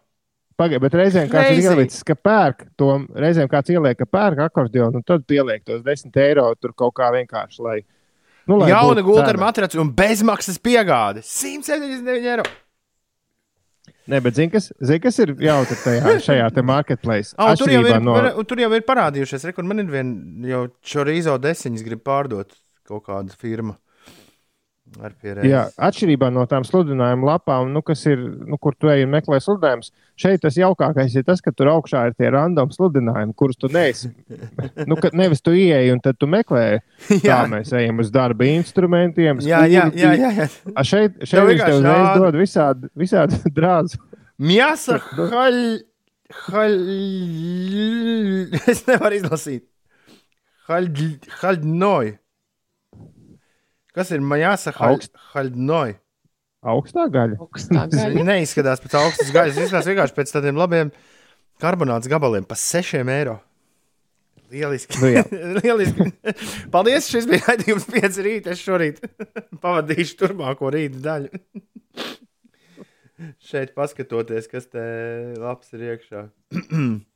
[0.54, 1.70] Pagaid, bet reizēm kāds ir Crazy.
[1.72, 6.14] ielicis, ka pērk to, reizēm kāds ieliek, ka pērk akordionu, un tad pieliek tos 10
[6.22, 7.78] eiro tur kaut kā vienkārši, lai.
[8.46, 11.24] Nu, lai Jauna gulta ar matraci un bezmaksas piegāde!
[11.26, 12.46] 179 eiro!
[14.04, 17.32] Nē, bet zini, kas, zin, kas ir jautri tajā, šajā te marketplace?
[17.40, 18.18] Oh, tur, jau ir, no...
[18.44, 22.52] tur jau ir parādījušies, re, kur man ir viena jau chorizo desiņas, grib pārdot
[22.84, 23.78] kaut kāda firma.
[25.48, 29.90] Jā, atšķirībā no tām sludinājuma lapām, nu, ir, nu, kur tu ej un meklē sludinājumus,
[30.20, 34.12] šeit tas jaukākais ir tas, ka tur augšā ir tie random sludinājumi, kurus tu neesi.
[34.90, 36.80] nu, nevis tu ieej un tad tu meklē.
[37.10, 39.42] Tā mēs ejam uz darba instrumentiem.
[39.44, 40.48] Jā, jā, jā, jā, jā.
[40.74, 44.00] A šeit šeit viņš tev uzreiz dod visādi, visādi drāzu.
[44.42, 45.60] Mjasa, haļ,
[46.50, 46.74] haļ,
[48.72, 49.66] es nevaru izlasīt.
[50.68, 50.92] Haļ,
[51.42, 52.14] haļ, noj.
[53.94, 56.00] Kas ir Majāsa Haļdnoja?
[56.64, 57.38] Augstā gaļa.
[57.44, 58.24] Augstā gaļa.
[58.26, 59.58] Neizskatās pēc augstas gaļas.
[59.60, 60.92] Izskatās vienkārši pēc tādiem labiem
[61.62, 63.38] karbonāts gabaliem pa 6 eiro.
[64.54, 64.98] Lieliski.
[65.00, 66.08] Nu, Lieliski.
[66.72, 67.08] Paldies.
[67.10, 68.54] Šis bija raidījums 5 rīta.
[68.54, 69.00] Es šorīt
[69.64, 71.42] pavadīšu turpmāko rīta daļu.
[73.44, 74.84] Šeit paskatoties, kas te
[75.38, 76.28] labs ir iekšā.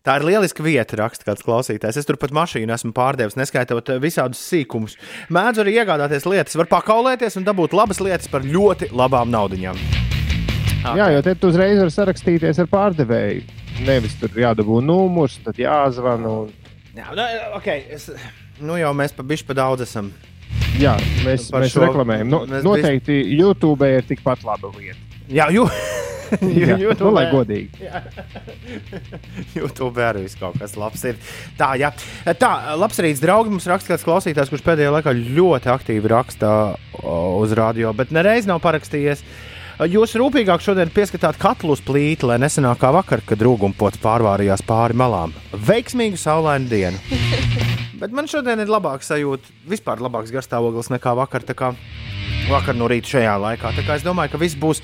[0.00, 1.98] Tā ir lieliska vieta, raksta kāds klausītājs.
[2.00, 4.94] Es tur pat mašīnu esmu pārdevis, neskaitot eh, visādus sīkumus.
[5.28, 9.82] Mēdzu arī iegādāties lietas, var pakaulēties un dabūt labas lietas par ļoti labām naudaiņām.
[10.96, 13.44] Jā, jo te tu uzreiz vari sarakstīties ar pārdevēju.
[13.84, 16.32] Nevis tur jādabū numurs, tad jāzvana.
[16.46, 16.72] Un...
[16.96, 17.28] Jā, nu,
[17.60, 18.08] okay, es,
[18.64, 20.08] nu jau mēs pa bišķi pa daudz esam.
[20.80, 22.32] Jā, mēs, Par mēs šo- reklamējam.
[22.32, 25.09] Nu, mēs noteikti YouTube ir tikpat laba lieta.
[25.30, 25.66] Jā, jū,
[26.40, 27.90] Jā, YouTube, nu, lai godīgi.
[29.58, 31.18] YouTube arī viss kaut kas labs ir.
[31.58, 31.92] Tā, jā.
[32.38, 33.52] Tā, labs rīts, draugi.
[33.52, 36.52] Mums raksta kāds klausītājs, kurš pēdējā laikā ļoti aktīvi raksta
[37.02, 39.24] uz radio, bet nereiz nav parakstījies.
[39.90, 45.32] Jūs rūpīgāk šodien pieskatāt katlu plīti, lai nesenāk kā vakar, kad rūgumpots pārvārījās pāri malām.
[45.56, 47.00] Veiksmīgu saulainu dienu!
[48.00, 51.48] Bet man šodien ir labāks sajūta, vispār labāks garstāvoklis nekā vakar.
[52.50, 53.72] Vakar no rīta šajā laikā.
[53.76, 54.80] Tā kā es domāju, ka viss būs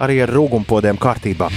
[0.00, 1.50] arī ar rūgumpodiem kārtībā.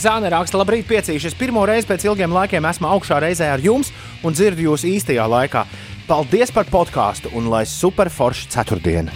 [0.00, 1.34] Zāne raksta, labrīt, piecīšies.
[1.34, 3.90] Pirmo reizi pēc ilgiem laikiem esmu augšā reizē ar jums
[4.22, 5.64] un dzirdu jūs īstajā laikā.
[6.06, 9.14] Paldies par podkāstu un lai superforša ceturtdiena!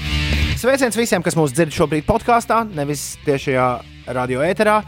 [0.59, 3.69] Sveiciens visiem, kas mūs dzird šobrīd podkāstā, nevis tiešajā
[4.17, 4.81] radio ēterā.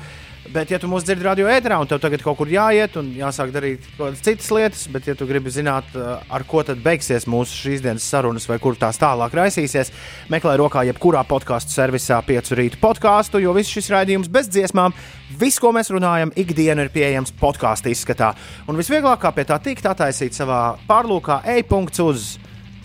[0.52, 3.50] Bet, ja tu mūs dzirdi radio ēterā, un tev tagad kaut kur jāiet un jāsāk
[3.54, 7.26] darīt kaut kādas citas lietas, bet, ja tu gribi zināt, uh, ar ko tad beigsies
[7.30, 9.92] mūsu šīs dienas sarunas, vai kur tās tālāk raisīsies,
[10.32, 14.94] meklē rokā jebkurā podkāstu servisā piecu rītu podkāstu, jo viss šis raidījums bez dziesmām,
[15.40, 18.34] viss, ko mēs runājam, ikdiena ir pieejams podkāstu izskatā.
[18.70, 22.34] Un visvieglāk kā pie tā tikt, attaisīt savā pārlūkā e-punkts uz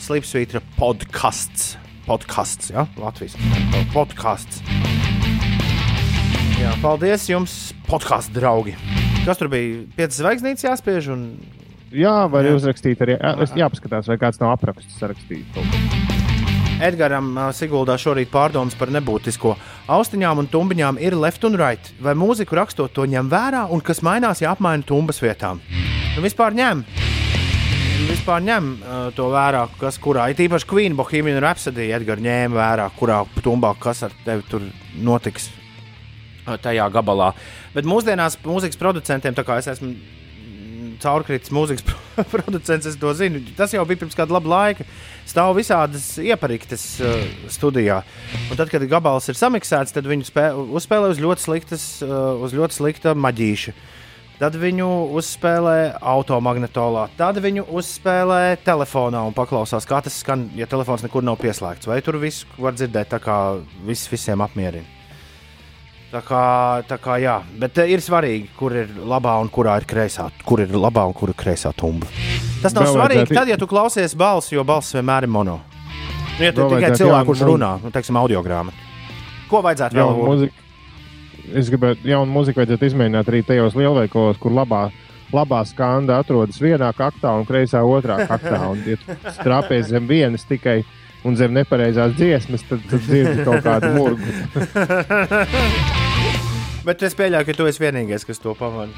[0.01, 1.75] Slipsvītra podkāsts.
[2.07, 2.87] Podkāsts, ja?
[2.97, 3.37] Latvijas
[3.93, 4.80] podkāsts.
[6.61, 7.53] Jā, paldies jums,
[7.87, 8.75] podkāstu draugi.
[9.25, 9.81] Kas tur bija?
[9.97, 11.07] Piecas zvaigznītes jāspiež.
[11.13, 11.23] Un...
[11.89, 12.53] Jā, var Jā.
[12.59, 13.15] uzrakstīt arī.
[13.17, 15.57] jā, es- Jāpaskatās, vai kāds nav apraksts sarakstījis.
[16.81, 19.55] Edgars Siguldā šorīt pārdomas par nebūtisko.
[19.89, 21.91] Austiņām un tumbiņām ir left un right.
[22.01, 25.61] Vai mūziku rakstot to ņem vērā, un kas mainās, ja apmaina tumbas vietām?
[26.15, 26.85] Nu, vispār ņem.
[28.09, 30.29] Vispār ņem uh, to vērā, kas kurā.
[30.33, 34.65] Ir īpaši Queen Bohemian Rhapsody Edgars ņēma vērā, kurā tumbā kas ar tevi tur
[34.97, 35.51] notiks
[36.45, 37.31] tajā gabalā.
[37.75, 39.93] Bet mūsdienās mūzikas producentiem, tā kā es esmu
[41.01, 43.41] caurkritis mūzikas pro- producents, es to zinu.
[43.57, 44.85] Tas jau bija pirms kāda laba laika.
[45.29, 48.01] Stāv visādas iepariktas uh, studijā.
[48.51, 52.55] Un tad, kad gabals ir samiksēts, tad viņi spē, uzspēlē uz ļoti, sliktas, uh, uz
[52.57, 53.75] ļoti slikta maģīša.
[54.41, 54.87] Tad viņu
[55.19, 61.37] uzspēlē automagnetolā, tad viņu uzspēlē telefonā un paklausās, kā tas skan, ja telefons nekur nav
[61.43, 61.85] pieslēgts.
[61.85, 63.37] Vai tur viss var dzirdēt, tā kā
[63.85, 65.00] viss visiem apmierina.
[66.11, 66.43] Tā kā,
[66.89, 70.59] tā kā jā, bet eh, ir svarīgi, kur ir labā un kurā ir kreisā, kur
[70.59, 72.09] ir labā un kur ir kreisā tumba.
[72.61, 75.61] Tas nav Vēl svarīgi, vajadzētu- tad, ja tu klausies balsi, jo balss vienmēr ir mono.
[76.37, 77.53] Nu, ja tu Vēl tikai cilvēku, kurš mūziku.
[77.53, 78.75] runā, nu, teiksim, audio grāmatu.
[79.47, 80.03] Ko vajadzētu vēl?
[80.11, 80.53] Jaunu mūziku.
[81.55, 84.91] Es gribētu, jaunu mūziku vajadzētu izmēģināt arī tajos lielveikalos, kur labā,
[85.31, 88.59] labā skanda atrodas vienā kaktā un kreisā otrā kaktā.
[88.71, 90.81] Un, ja tu strāpies zem vienas tikai
[91.27, 94.35] un zem nepareizās dziesmas, tad tu dzirdi kaut kādu murgu.
[96.87, 98.93] Bet es pieļauju, ka tu esi vienīgais, kas to pamana.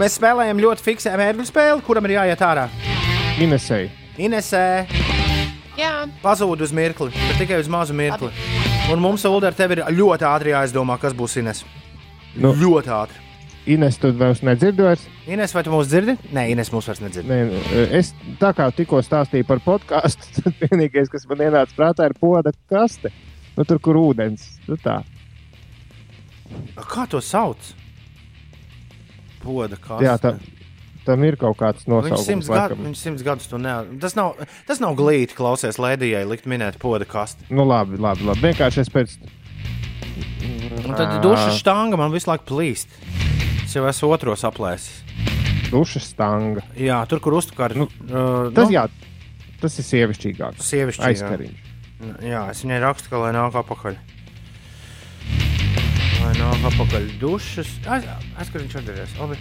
[0.00, 2.70] Mēs spēlējam ļoti fiksē mērķu spēli, kuram ir jāiet ārā.
[3.42, 3.92] Inesēji.
[4.22, 4.64] Inesē
[5.78, 8.28] Jā, pazūd uz mirkli, bet tikai uz mazu mirkli.
[8.92, 11.62] Un mums, Ulu, ar tevi ir ļoti ātri jāizdomā, kas būs Ines.
[12.36, 12.52] Nu.
[12.56, 13.21] Ļoti ātri.
[13.70, 15.02] Ines, tu vairs nedzirdi vairs?
[15.30, 16.16] Ines, vai tu mūs dzirdi?
[16.34, 17.28] Nē, Ines mūs vairs nedzird.
[17.30, 17.36] Nē,
[17.94, 18.10] es
[18.40, 23.12] tā kā tikko stāstīju par podkāstu, tad vienīgais, kas man ienāca prātā, ir poda kaste.
[23.54, 24.48] Nu, tur, kur ūdens.
[24.66, 24.96] Nu, tā.
[26.74, 27.70] Kā to sauc?
[29.44, 30.00] Poda kā.
[30.02, 30.34] Jā, tā,
[31.06, 32.26] tam ir kaut kāds Viņš nosaukums.
[32.26, 34.00] simts, gadu, viņš simts gadus to neatzīst.
[34.02, 37.46] Tas nav, tas nav glīti, klausies, Lēdijai likt minēt poda kasti.
[37.54, 38.42] Nu, labi, labi, labi.
[38.50, 39.16] Vienkārši es pēc.
[40.82, 42.90] Un tad duša štanga man visu laiku plīst.
[43.64, 45.02] Es jau esmu otro saplēsis.
[45.72, 46.64] dušas stanga.
[46.76, 47.78] Jā, tur, kur uztukari.
[47.80, 48.86] Nu, uh, Tas, nu, jā,
[49.62, 50.66] tas ir sievišķīgāks.
[50.68, 51.12] Sievišķīgāk.
[51.12, 51.68] Aizkariņš.
[52.26, 53.96] Jā, es viņai rakstu, ka lai nāk apakaļ.
[56.22, 57.70] Lai nāk apakaļ dušas.
[57.88, 59.14] Aizkariņš atdevies.
[59.22, 59.38] Labi.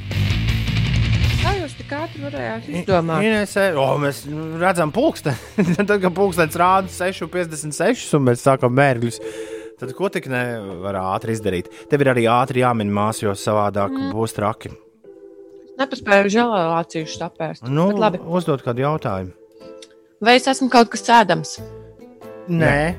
[1.41, 3.25] kā jūs tik ātri varējāt izdomāt?
[3.25, 5.35] Inesē, o, mēs nu, redzam pulksteni.
[5.79, 9.19] tad, kad pulkstenis rāda 6,56 un mēs sākam mērķus.
[9.81, 11.71] Tad ko tik nevar ātri izdarīt?
[11.89, 14.11] Tev ir arī ātri jāmin māsas, jo savādāk mm.
[14.13, 14.69] būs traki.
[15.81, 17.65] Nepaspēju žēlāciju apēst.
[17.65, 18.21] Nu, labi.
[18.21, 19.33] uzdot kādu jautājumu.
[20.21, 21.55] Vai es esmu kaut kas ēdams?
[22.51, 22.93] Nē,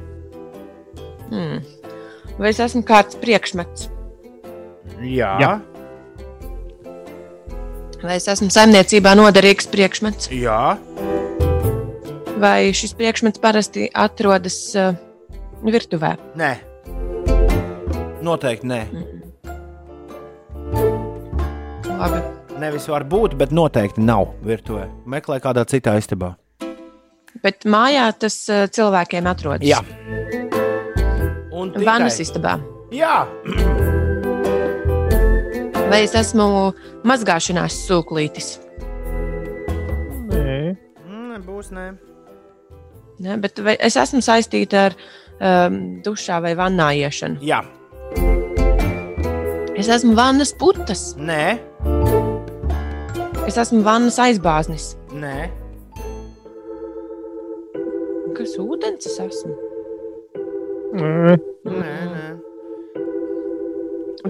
[1.32, 1.62] Hmm.
[2.36, 3.88] Vai es esmu kāds priekšmets?
[5.00, 5.30] jā.
[5.40, 5.52] Jā.
[8.02, 10.28] Vai es esmu saimniecībā noderīgs priekšmets?
[10.28, 10.76] jā.
[12.42, 14.92] Vai šis priekšmets parasti atrodas uh,
[15.62, 16.16] virtuvē?
[16.36, 16.50] Nē,
[18.22, 18.80] noteikti nē.
[21.98, 22.20] Labi.
[22.62, 24.86] Nevis var būt, bet noteikti nav virtuvē.
[25.10, 26.34] Meklē kādā citā istabā.
[27.42, 29.66] Bet mājā tas uh, cilvēkiem atrodas.
[29.66, 29.80] Jā.
[31.52, 32.58] Un tikai- Vannas istabā.
[32.92, 33.24] Jā,
[35.92, 36.44] Vai es esmu
[37.04, 38.46] mazgāšanās sūklītis?
[40.32, 40.54] Nē,
[41.34, 41.68] nebūs.
[41.76, 41.84] Nē.
[43.20, 43.36] Ne?
[43.42, 47.42] Bet vai es esmu saistīta ar um, dušā vai vannā iešanu?
[47.44, 47.60] Jā.
[49.82, 51.58] Es esmu vannas putas, Nē,
[53.48, 54.92] es esmu vannas aizbāznis.
[55.10, 55.48] nē.
[58.36, 59.54] Kas ūdens es esmu?
[60.94, 61.36] nē.
[61.66, 62.26] nē, nē.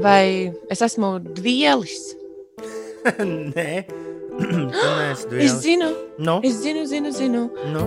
[0.02, 2.14] Vai es esmu dvielis?
[3.54, 3.84] nē.
[4.32, 5.58] Tu neesi Es dviels.
[5.60, 7.42] zinu, Nu, es zinu, zinu, zinu.
[7.74, 7.82] nu.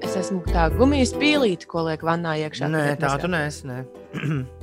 [0.00, 2.70] Es esmu tā gumijas pīlīte, ko liek vannā iekšā.
[2.72, 3.68] Nē, tā tu neesi.
[3.68, 3.82] Nē.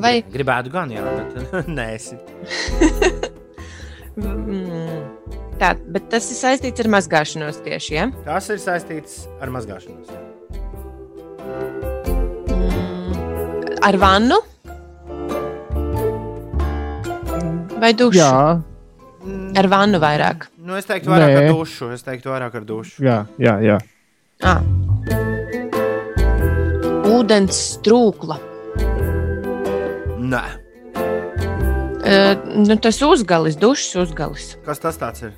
[0.00, 2.16] Vai Gribētu gan, jā, bet neesi.
[4.16, 5.02] mm,
[5.60, 8.06] tā, bet tas ir saistīts ar mazgāšanos tieši, ja?
[8.24, 10.08] Tas ir saistīts ar mazgāšanos.
[12.48, 14.40] Mm, ar vannu?
[17.82, 18.18] Vai dušu?
[18.20, 18.60] Jā,
[19.54, 20.48] Ar vannu vairāk.
[20.66, 21.42] Nu, es teiktu, vairāk Nē.
[21.44, 21.90] ar dušu.
[21.94, 23.02] Es teiktu, vairāk ar dušu.
[23.04, 23.52] jā, jā.
[23.62, 23.76] jā.
[24.42, 24.58] Ah.
[27.12, 28.38] Ūdens strūkla.
[30.32, 30.42] Nē.
[32.02, 32.34] Uh,
[32.66, 34.46] nu, tas uzgalis, dušas uzgalis.
[34.66, 35.34] Kas tas tāds ir?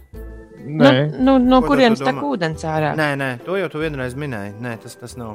[0.64, 2.22] Nē, Nu, nu, no Ko kurienes domā?
[2.24, 2.94] ūdens ārā?
[2.96, 4.54] Nē, nē, to jau tu vienreiz minēji.
[4.64, 5.34] Nē, tas, tas nav.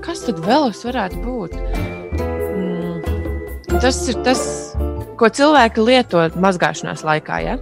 [0.00, 1.58] Kas tad vēl varētu būt?
[2.56, 4.40] Mm, tas ir tas,
[5.20, 7.42] ko cilvēki lieto mazgāšanās laikā.
[7.44, 7.58] Ja?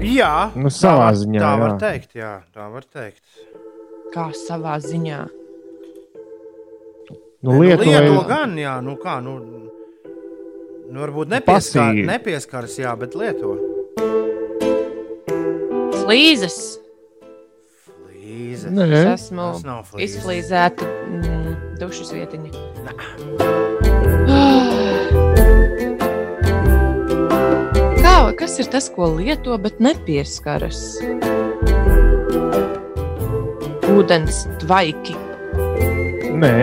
[0.00, 1.78] Jā, Nu, savā tā, var- ziņā, Tā var jā.
[1.82, 3.22] teikt, jā, tā var teikt.
[4.14, 5.24] Kā savā ziņā.
[7.42, 9.20] Nu, Nē, lietu, nu, lieto vai- gan, jā, nu kā.
[9.24, 9.38] Nu,
[10.90, 12.04] nu varbūt nepieskar, Pasīvi.
[12.06, 13.56] nepieskaras, jā, bet lieto.
[16.02, 16.78] Flīzes.
[17.86, 18.66] Flīze.
[18.74, 20.04] Nē, Es esmu Tas nav flīze.
[20.18, 22.50] izflīzēta mm, dušas vietiņa.
[28.00, 30.80] Kā, kas ir tas, ko lieto, bet nepieskaras?
[33.90, 35.16] Ūdens tvaiki.
[36.40, 36.54] nē.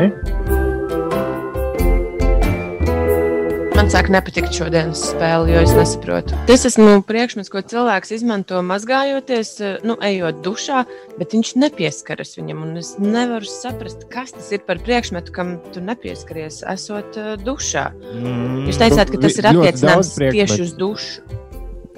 [3.88, 6.36] Man sāk nepatikt šodienas spēle, jo es nesaprotu.
[6.50, 10.82] Tas esmu priekšmets, ko cilvēks izmanto mazgājoties, eh, nu, ejot dušā,
[11.16, 12.66] bet viņš nepieskaras viņam.
[12.66, 17.86] un Es nevaru saprast, kas tas ir par priekšmetu, kam tu nepieskaries, esot uh, dušā.
[18.12, 18.68] Mm.
[18.68, 21.24] Jūs teicāt, ka tas ir attiecināms tieši uz dušu.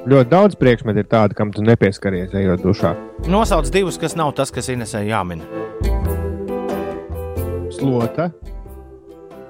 [0.06, 2.94] Ļoti daudz priekšmetu ir tādu, kam tu nepieskaries, ejot dušā.
[3.26, 5.42] Nosauc divus, kas nav tas, kas Inesē jāmin.
[7.74, 8.30] Slota.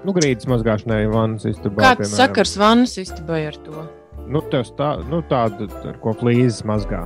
[0.08, 1.82] Nu, grīdas mazgāšanai, vannas istabā.
[1.84, 2.18] Kāds piemēram.
[2.22, 3.84] sakars vannas istabai ar to?
[4.30, 7.02] Nu, tas tā, nu, tāda, ar ko flīzes mazgā.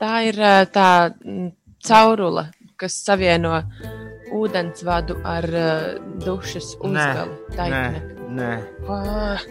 [0.00, 0.38] Tā ir
[0.72, 0.90] tā
[1.84, 2.46] caurule,
[2.80, 3.58] kas savieno
[4.36, 5.46] ūdensvadu ar
[6.22, 7.40] dušas Nē, uzgali.
[7.56, 8.14] Tā Nē, ir.
[8.38, 8.52] nē.
[8.88, 9.42] Ah.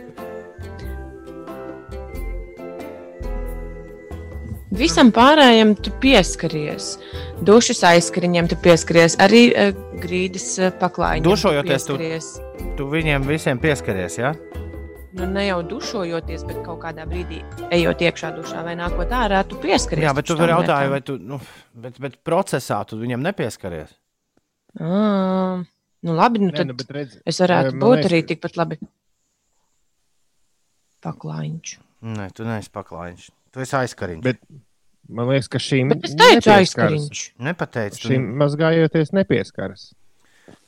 [4.69, 6.91] Visam pārējiem tu pieskaries.
[7.41, 9.15] Dušas aizskariņiem tu pieskaries.
[9.21, 9.71] Arī uh,
[10.03, 11.23] grīdas uh, paklājiem.
[11.25, 12.27] Dušojoties tu- pieskaries.
[12.77, 14.33] Tu viņiem visiem pieskaries, jā?
[15.17, 17.39] Nu, ne jau dušojoties, bet kaut kādā brīdī
[17.73, 20.05] ejot iekšā dušā vai nākot ārā, tu pieskaries.
[20.05, 20.91] Jā, bet tu lietām.
[20.93, 21.39] vai tu, nu,
[21.73, 23.91] bet, bet procesā tu viņam nepieskaries.
[24.79, 25.65] Ā,
[25.99, 28.77] Nu, labi, nu tad nu, bet redz, es varētu būt liekas, arī tikpat labi.
[31.03, 31.73] Paklājiņš.
[32.15, 33.25] Nē, tu neesi paklājiņš.
[33.53, 34.21] Tu esi aizkariņš.
[34.25, 34.41] Bet
[35.09, 36.59] man liekas, ka šīm Bet es teicu nepieskaras.
[36.59, 37.23] aizskariņš.
[37.47, 39.87] Nepateici, tu Šīm mazgājoties nepieskaras.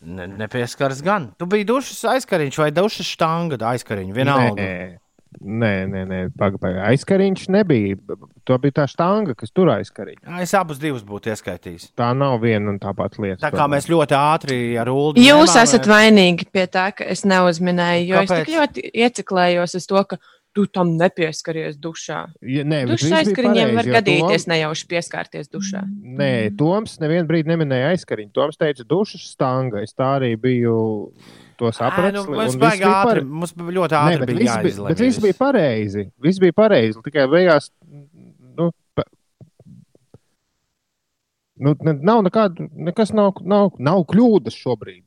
[0.02, 1.30] ne, nepieskaras gan.
[1.38, 4.14] Tu biji dušas aizkariņš vai dušas štanga aizkariņš.
[4.18, 4.56] Vienalga.
[4.62, 4.98] Nē,
[5.42, 6.18] nē, nē, nē.
[6.38, 6.82] Paga, paga.
[6.92, 7.96] aizkariņš nebija.
[8.44, 10.26] To bija tā štanga, kas tur aizkariņš.
[10.44, 11.92] Es abus divus būtu ieskaitījis.
[11.96, 13.40] Tā nav viena un tā pati lieta.
[13.46, 15.14] Tā kā mēs ļoti ātri ar Ulu.
[15.22, 18.34] Jūs esat vainīgi pie tā, ka es neuzminēju, jo Kāpēc?
[18.42, 20.18] es tik ļoti ieciklējos uz to, ka
[20.54, 22.18] tu tam nepieskaries dušā.
[22.44, 25.82] Ja, nē, Dušas aizskariņiem var gadīties Tom- nejauši pieskārties dušā.
[26.20, 28.34] Nē, Toms nevienu brīdi neminēja aizskariņu.
[28.36, 29.82] Toms teica, dušas stanga.
[29.86, 31.14] Es tā arī biju
[31.58, 32.14] to Ā, sapratis.
[32.20, 34.28] nu, un mums pare- Mums bija ļoti Nē, ātri.
[34.28, 36.12] viss bija, jāizlemj bet viss bija pareizi.
[36.20, 37.02] Viss bija pareizi.
[37.04, 37.70] Tikai beigās.
[38.58, 39.04] Nu, pa,
[41.56, 45.04] nu, ne, nav nekāda, nekas nav, nav, nav kļūdas šobrīd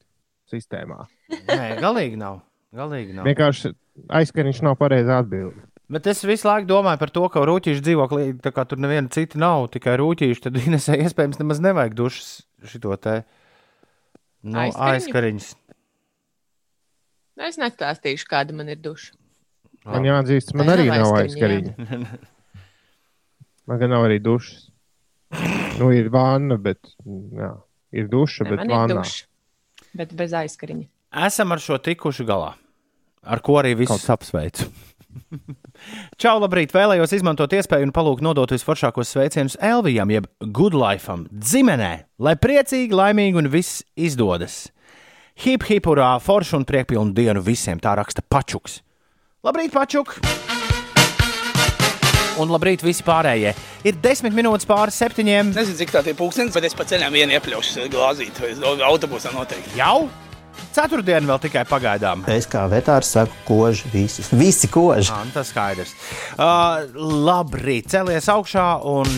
[0.50, 1.04] sistēmā.
[1.48, 2.40] Nē, galīgi nav.
[2.74, 3.26] Galīgi nav.
[3.28, 3.70] Vienkārši
[4.18, 5.70] aizskariņš nav pareizi atbildēt.
[5.94, 9.38] Bet es visu laiku domāju par to, ka rūtīšu dzīvoklī, tā kā tur neviena cita
[9.38, 12.30] nav, tikai rūtīšu, tad Inesē iespējams nemaz nevajag dušas
[12.70, 13.18] šito te
[14.44, 14.94] nu, Aizkariņu?
[14.94, 15.50] aizkariņus.
[17.44, 19.12] Es nestāstīšu, kāda man ir duša.
[19.84, 21.74] Man jāatzīst, man Tā arī nav aizskariņa.
[23.64, 24.66] Man gan nav arī dušas.
[25.80, 26.90] Nu, ir vāna, bet
[27.32, 27.46] jā,
[27.96, 29.24] ir duša, Ne, bet man ir duša,
[29.96, 30.84] bet bez aizskariņa.
[31.24, 32.50] Esam ar šo tikuši galā,
[33.24, 34.68] ar ko arī visus apsveicu.
[36.20, 36.72] Čau, labrīt!
[36.74, 41.92] Vēlējos izmantot iespēju un palūgt nodot visforšākos sveicienus Elvijam, jeb Goodlifeam, ģimenē,
[42.24, 44.64] lai priecīgi, laimīgi un viss izdodas.
[45.44, 48.80] Hip, hip, urā, foršu un priekpilnu dienu visiem, tā raksta Pačuks.
[49.44, 50.18] Labrīt, Pačuk!
[52.34, 53.52] Un labrīt visi pārējie.
[53.86, 55.52] Ir desmit minūtes pāri septiņiem.
[55.54, 58.54] Nezinu, cik tā ir pūkstens, bet es pa ceļam vienu iepļaušu glāzīt vai
[58.88, 59.76] autobusā noteikti.
[59.78, 60.08] Jau?
[60.74, 62.24] Ceturtdiena vēl tikai pagaidām.
[62.34, 64.32] Es kā vetārs saku, koži visus.
[64.34, 65.12] Visi koži.
[65.12, 65.94] Jā, nu tas skaidrs.
[66.34, 69.08] Uh, labrīt, celies augšā un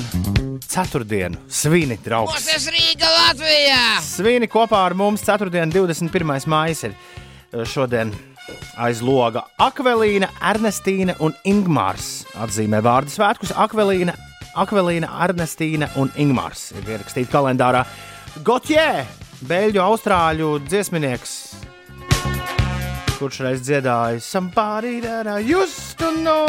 [0.66, 2.45] ceturtdienu svini, draugs.
[2.45, 3.82] Tas Rīga Latvijā!
[4.05, 6.49] Svini kopā ar mums ceturtdien, 21.
[6.53, 8.12] maija ir uh, šodien
[8.78, 9.47] aiz loga.
[9.62, 13.55] Akvelīna, Ernestīna un Ingmārs atzīmē vārdu svētkus.
[13.57, 14.14] Akvelīna,
[14.61, 17.84] Akvelīna, Ernestīna un Ingmārs ir ierakstīti kalendārā.
[18.47, 18.91] Gotjē,
[19.45, 21.32] beļģu austrāļu dziesminieks,
[23.18, 26.47] kurš reiz dziedāja Somebody that I used to know.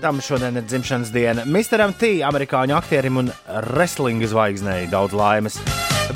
[0.00, 1.44] Tam šodien ir dzimšanas diena.
[1.44, 3.28] Misteram T, amerikāņu aktierim un
[3.74, 5.58] wrestling zvaigznei daudz laimes.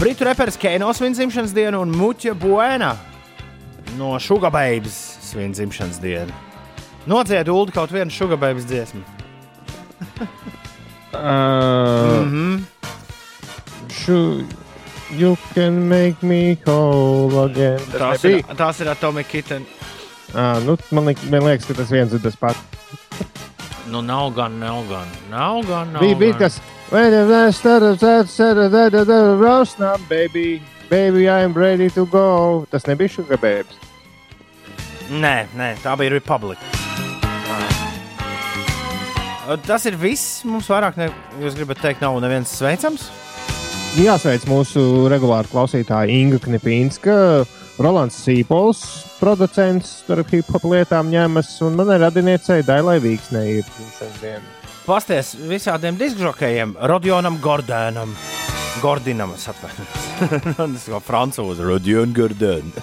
[0.01, 2.95] Britu reperis Keino svin dzimšanas dienu un Muķa Buena
[3.99, 6.33] no Sugar Babes svin dzimšanas dienu.
[7.07, 9.05] Nodzied Ulu kaut vienu Sugar Babes dziesmu.
[11.15, 12.67] Uh, Mhm.
[14.03, 14.45] Šu-
[15.15, 17.79] You can make me whole again.
[17.93, 18.57] Tas Tās ir, nebija?
[18.59, 19.67] tās ir Atomic Kitten.
[20.35, 22.59] Ā, nu, man, liek, man liekas, ka tas viens ir tas pats.
[23.93, 25.07] Nu, nav gan, nav gan.
[25.31, 25.93] Nav gan.
[25.93, 26.57] Nav Bija, bija kas.
[26.91, 30.63] I started that, started that, that, that, roast now, baby.
[30.91, 32.67] Baby, I'm ready to go.
[32.71, 33.77] Tas nebija Sugar Babes.
[35.11, 36.61] Nē, nē, tā bija Republika.
[39.67, 40.43] Tas ir viss.
[40.49, 41.11] Mums vairāk, ne,
[41.43, 43.11] jūs gribat teikt, nav neviens sveicams.
[43.95, 47.13] Jāsveic mūsu regulāri klausītāji Inga Knipīnska,
[47.79, 48.81] Rolands Sīpols,
[49.21, 53.69] producents starp hip hop lietām ņemas, un man ir radiniecei Dailai Vīksnei ir
[54.19, 54.43] diena.
[54.83, 58.17] Pasties visādiem diskžokējiem, Rodionam Gordēnam.
[58.83, 60.09] Gordinam, es atvainojos.
[60.59, 62.75] Tas ir francūzi, Rodion Gordēn.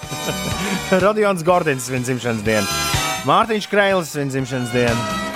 [1.03, 2.79] Rodions Gordins svin dzimšanas dienu.
[3.27, 5.30] Mārtiņš Kreilis svin dzimšanas dienu.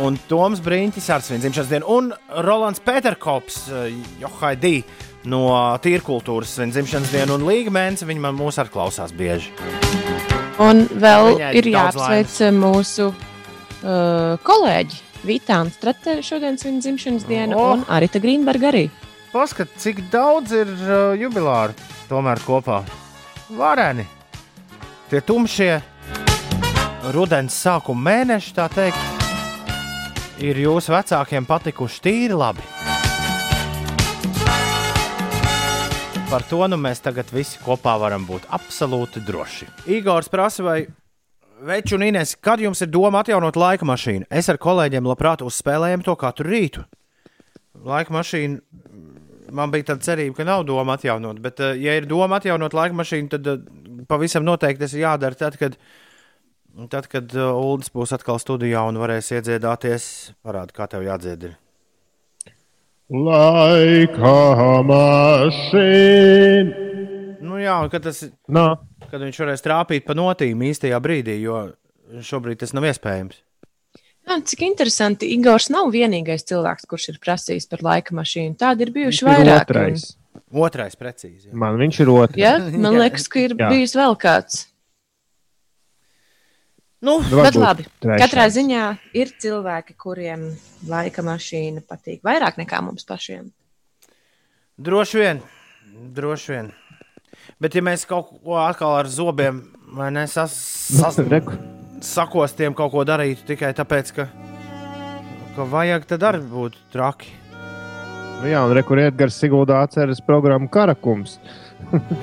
[0.00, 1.88] Un Toms Brīņķis ar svin dzimšanas dienu.
[1.92, 2.12] Un
[2.46, 3.66] Rolands Peterkops,
[4.22, 4.80] Johaidī
[5.28, 5.42] no
[5.84, 7.36] Tīrkultūras svin dzimšanas dienu.
[7.36, 9.52] Un Līga Mēnce, viņa man mūs arī klausās bieži.
[10.60, 14.98] Un vēl Viņai ir jāapsveic mūsu uh, kolēģi
[15.28, 17.74] Vita Anstrate šodienas viņa dzimšanas diena, Oh.
[17.76, 18.86] un Arita Grīnberga arī.
[19.34, 21.76] Paskat, cik daudz ir uh, jubilāru
[22.08, 22.80] tomēr kopā.
[23.52, 24.06] Vareni.
[25.10, 25.74] Tie tumšie
[27.12, 29.19] rudens sākuma mēneši, tā teikt,
[30.40, 32.64] ir jūsu vecākiem patikuši tīri labi.
[36.30, 39.66] Par to nu mēs tagad visi kopā varam būt absolūti droši.
[39.98, 40.80] Igors prasa, vai
[41.60, 44.30] Veču un Inês, kad jums ir doma atjaunot laika mašīnu?
[44.32, 46.86] Es ar kolēģiem labprāt uzspēlējam to katru rītu.
[47.84, 48.62] Laika mašīna
[49.52, 51.40] man bija tāda cerība, ka nav doma atjaunot.
[51.42, 53.60] Bet, eh, ja ir doma atjaunot laika mašīnu, tad eh,
[54.08, 55.76] pavisam noteikti tas ir jādara tad, kad,
[56.90, 60.04] tad, kad uh, Ulas būs atkal studijā un varēs iedziedāties.
[60.46, 61.50] Parādi, kā tev jādzied.
[61.50, 61.56] Ir.
[63.10, 64.34] Laika
[64.86, 66.88] mašīna.
[67.40, 68.20] Nu, jā, un kad, tas,
[68.52, 68.66] Nā,
[69.10, 71.62] kad viņš varēs trāpīt pa notīm īstajā brīdī, jo
[72.22, 73.40] šobrīd tas nav iespējams.
[74.28, 78.54] Jā, cik interesanti, Igors nav vienīgais cilvēks, kurš ir prasījis par laika mašīnu.
[78.60, 79.64] Tādi ir viņš bijuši ir vairāk.
[79.64, 80.04] otrais.
[80.50, 81.48] Otrais precīzi.
[81.48, 81.54] jā.
[81.58, 82.38] Man viņš ir otrs.
[82.38, 82.52] Ja?
[82.70, 83.72] Man liekas, ka ir Jā.
[83.72, 84.66] bijis vēl kāds.
[87.00, 88.20] Nu, Nu, Bet varbūt labi, trešais.
[88.20, 88.82] katrā ziņā
[89.16, 90.42] ir cilvēki, kuriem
[90.88, 93.50] laika mašīna patīk vairāk nekā mums pašiem.
[94.76, 95.40] droši vien.
[96.14, 96.68] Droši vien.
[97.60, 99.62] Bet, ja mēs kaut ko atkal ar zobiem
[99.96, 100.52] vai ne, sas,
[102.14, 104.28] sakostiem kaut ko darītu tikai tāpēc, ka,
[105.56, 107.32] ka vajag, tad arī būtu traki.
[108.40, 111.38] Nu, jā, un rekur Edgars Siguldā atceras programmu Karakums.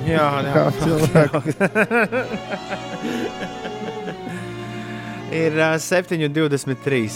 [0.05, 1.41] Jā, Kā jā.
[5.31, 7.09] ir uh, 7,23.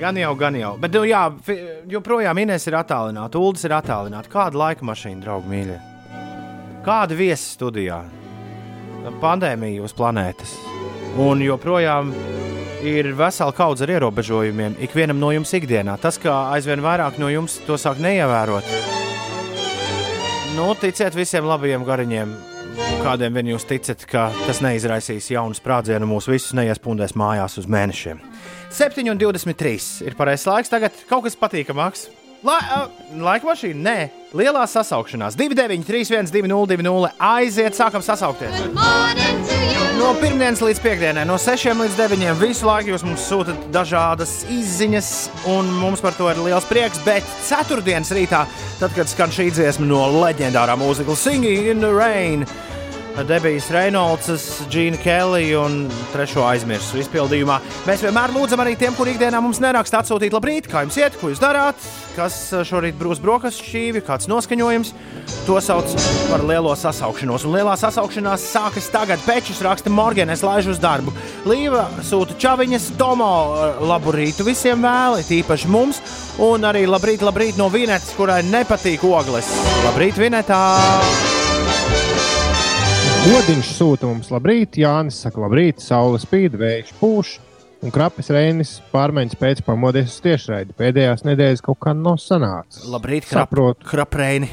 [0.00, 0.74] Gan jau, gan jau.
[0.80, 1.22] Bet, nu, jā,
[1.88, 4.28] joprojām Inês ir attālināta, Ulas ir attālināta.
[4.32, 5.78] Kāda laika mašīna, draugi, mīļie?
[6.84, 8.02] Kāda viesi studijā?
[9.22, 10.52] Pandēmija uz planētas.
[11.22, 12.10] Un joprojām
[12.84, 15.96] ir vesela kaudze ar ierobežojumiem ikvienam no jums ikdienā.
[16.02, 18.68] Tas, ka aizvien vairāk no jums to sāk neievērot,
[20.58, 22.36] nu, ticiet visiem labajiem gariņiem,
[23.06, 28.20] kādiem vien jūs ticat, ka tas neizraisīs jaunu sprādzienu mūs visus neiespundēs mājās uz mēnešiem.
[28.74, 30.72] 7,23 ir pareizais laiks.
[30.72, 32.08] Tagad kaut kas patīkamāks.
[32.44, 33.94] La, uh, laika mašīna, nē,
[34.36, 35.38] lielā sasaukšanās.
[35.38, 38.66] 293, 1202, aiziet, sākam sasaukties.
[39.96, 42.26] No pirmdienas līdz piekdienai, no 6 līdz 9.
[42.42, 45.10] visu laiku jūs mums sūtat dažādas izziņas,
[45.54, 47.00] un mums par to ir liels prieks.
[47.06, 48.44] Bet ceturtdienas rītā,
[48.82, 52.44] tad, kad skan šī dziesma no leģendārā mūzikla Singing in the Rain,
[53.24, 57.56] Debijas Reinolds, Džina Kelly un trešo aizmirsu izpildījumā.
[57.88, 61.30] Mēs vienmēr lūdzam arī tiem, kuriem ikdienā mums neraksta atsūtīt labrīt, kā jums iet, ko
[61.32, 61.80] jūs darāt,
[62.16, 62.36] kas
[62.68, 64.92] šorīt brūs brokastu šķīvi, kāds noskaņojums.
[65.46, 65.94] To sauc
[66.28, 67.46] par lielo sasaukšanos.
[67.48, 69.22] Un lielā sasaukšanās sākas tagad.
[69.24, 71.14] Pečs raksta Morgan, es laižu uz darbu.
[71.48, 73.30] Līva sūta čaviņas, Tomo
[73.86, 76.02] labu rītu visiem vēli, tīpaši mums.
[76.44, 79.50] Un arī labrīt, labrīt no Vinetas, kurai nepatīk ogles.
[79.86, 81.35] Labrīt, Vinetā!
[83.26, 87.32] Godiņš sūta mums labrīt, Jānis saka, labrīt, saule spīd, vējš pūš.
[87.82, 90.76] Un krapis Reinis pārmaiņas pēc pamodies uz tiešraidi.
[90.78, 92.84] Pēdējās nedēļas kaut kā nav sanācis.
[92.86, 93.82] Labrīt, krap, Saprotu.
[93.90, 94.46] krapreini!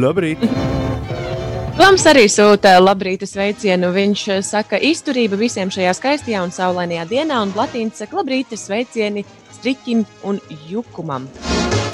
[0.00, 0.40] Labrīt!
[1.76, 3.92] Toms arī sūta labrīta sveicienu.
[3.92, 9.26] Viņš eh, saka, izturība visiem šajā skaistajā un saulainajā dienā, un Latīns saka, labrīta sveicieni
[9.58, 10.40] striķim un
[10.72, 11.28] jukumam.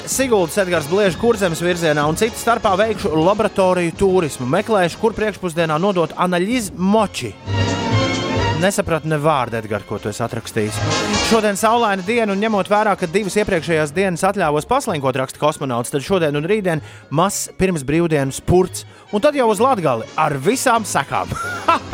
[0.09, 4.47] Siguldas Edgars Bliežs kurzemes virzienā un citu starpā veikšu laboratoriju turismu.
[4.49, 7.29] Meklēšu, kur priekšpusdienā nodot analīzi moči.
[8.59, 10.79] Nesapratu ne vārdu, Edgars, ko tu esi atrakstījis.
[11.29, 16.03] Šodien saulaina diena, un ņemot vērā, ka divas iepriekšējās dienas atļāvos paslinkot, raksta kosmonauts, tad
[16.03, 16.81] šodien un rītdien
[17.13, 18.83] mazs pirms brīvdienas spurts,
[19.13, 21.31] un tad jau uz Latgali ar visām sekām.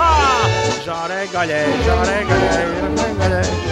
[0.88, 3.64] Žārē gaļai, žārē gaļai, žārē gaļai.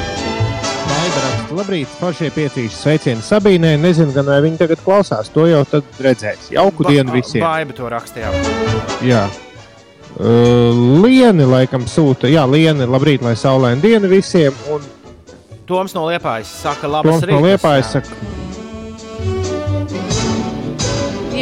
[1.14, 3.76] Maida raksta, labrīt, pašie piecīši sveicieni Sabīnē.
[3.78, 5.28] Nezinu, gan vai viņi tagad klausās.
[5.36, 6.48] To jau tad redzēs.
[6.56, 7.44] Jauku dienu visiem.
[7.46, 8.34] Baiba to rakstījām.
[9.06, 9.28] Jā.
[10.14, 14.58] Uh, Lieni laikam sūta, jā, Lieni, labrīt, lai saulaina diena visiem.
[14.74, 14.82] Un
[15.70, 17.46] Toms no Liepājas saka, labas Toms no rītas.
[17.46, 18.02] Liepājas Jā.
[18.02, 18.10] saka,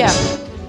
[0.02, 0.12] Jā.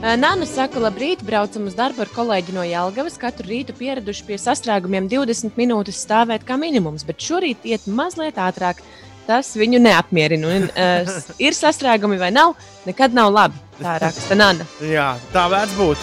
[0.03, 3.15] Eh, Nāna saka, labrīt, braucam uz darbu ar kolēģi no Jālgavas.
[3.23, 8.83] Katru rītu pieraduši pie sastrēgumiem 20 minūtes stāvēt kā minimums, bet šorīt iet mazliet ātrāk.
[9.29, 10.51] Tas viņu neapmierina.
[10.51, 13.63] Un, uh, ir sastrēgumi vai nav, nekad nav labi.
[13.79, 14.67] Tā raksta Nāna.
[14.97, 16.03] Jā, tā vērts būt.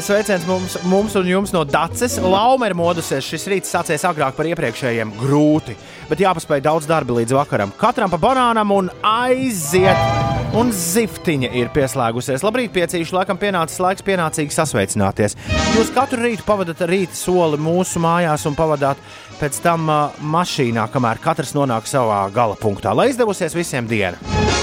[0.00, 2.16] Sveiciens mums, mums un jums no Dācis.
[2.24, 3.28] Lauma ir modusies.
[3.28, 5.12] Šis rīts sācies agrāk par iepriekšējiem.
[5.20, 5.76] Grūti,
[6.10, 7.74] bet jāpaspēj daudz darba līdz vakaram.
[7.80, 10.32] Katram pa banānam un aiziet!
[10.54, 12.44] Un ziftiņa ir pieslēgusies.
[12.46, 15.34] Labrīt, piecīši, laikam pienācis laiks pienācīgi sasveicināties.
[15.74, 19.00] Jūs katru rītu pavadat rīta soli mūsu mājās un pavadāt
[19.40, 22.94] pēc tam uh, mašīnā, kamēr katrs nonāk savā gala punktā.
[22.94, 24.14] Lai izdevusies visiem diena.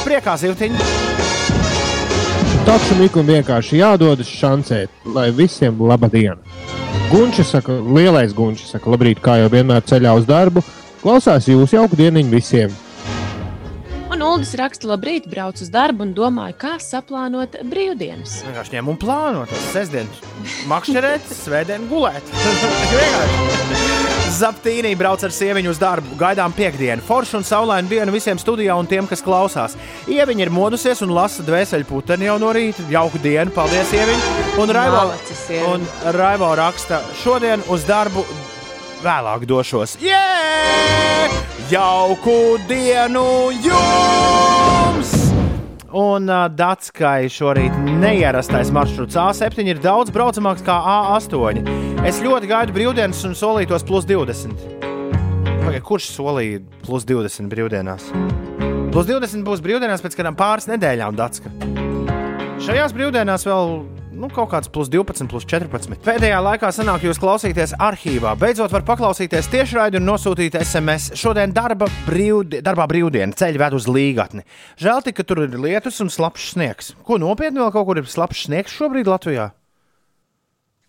[0.05, 0.87] Priekā ziftiņa!
[2.61, 6.39] Taksim ik un vienkārši jādodas šancēt, lai visiem laba diena.
[7.11, 10.63] Gunčs saka, lielais gunčs saka, labrīt, kā jau vienmēr ceļā uz darbu.
[11.01, 12.73] Klausās jūs jauku dieniņu visiem.
[14.11, 18.41] Un Uldis raksta, labrīt, brauc uz darbu un domāju, kā saplānot brīvdienas.
[18.45, 20.19] Vienkārši ņem un plāno to sestdienu.
[20.69, 22.29] Makšķerēt, svētdien gulēt.
[22.91, 24.11] Vienkārši.
[24.35, 26.19] Zaptīnī brauc ar sieviņu uz darbu.
[26.21, 27.01] Gaidām piekdienu.
[27.07, 29.79] Foršu un saulainu dienu visiem studijā un tiem, kas klausās.
[30.11, 32.85] Ieviņa ir modusies un lasa dvēseli puteni jau no rīta.
[32.93, 34.31] Jauku dienu, paldies, Ieviņa.
[34.61, 35.03] Un Raivo,
[35.73, 38.27] un Raivo raksta, šodien uz darbu
[39.03, 39.97] vēlāk došos.
[40.01, 40.21] Jē!
[41.71, 45.13] Jauku dienu jums!
[45.91, 51.65] Un uh, Datskai šorīt neierastais maršruts A7 ir daudz braucamāks kā A8.
[52.07, 54.55] Es ļoti gaidu brīvdienas un solītos plus 20.
[55.65, 58.07] Pagaid, kurš solīja plus 20 brīvdienās?
[58.91, 61.51] Plus 20 būs brīvdienās pēc kādām pāris nedēļām, Datska.
[62.63, 63.77] Šajās brīvdienās vēl
[64.21, 65.95] nu, kaut kāds plus 12, plus 14.
[66.05, 68.35] Pēdējā laikā sanāk jūs klausīties arhīvā.
[68.39, 71.15] Beidzot, var paklausīties tiešraidi un nosūtīt SMS.
[71.19, 74.45] Šodien darba brīvdi, darbā brīvdiena ceļš ved uz līgatni.
[74.81, 76.93] Žēl tik, ka tur ir lietus un slapjš sniegs.
[77.07, 79.49] Ko nopietni vēl kaut kur ir slapjš sniegs šobrīd Latvijā?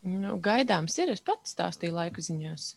[0.03, 2.73] Nu, gaidāms ir, es pats stāstīju laika ziņās.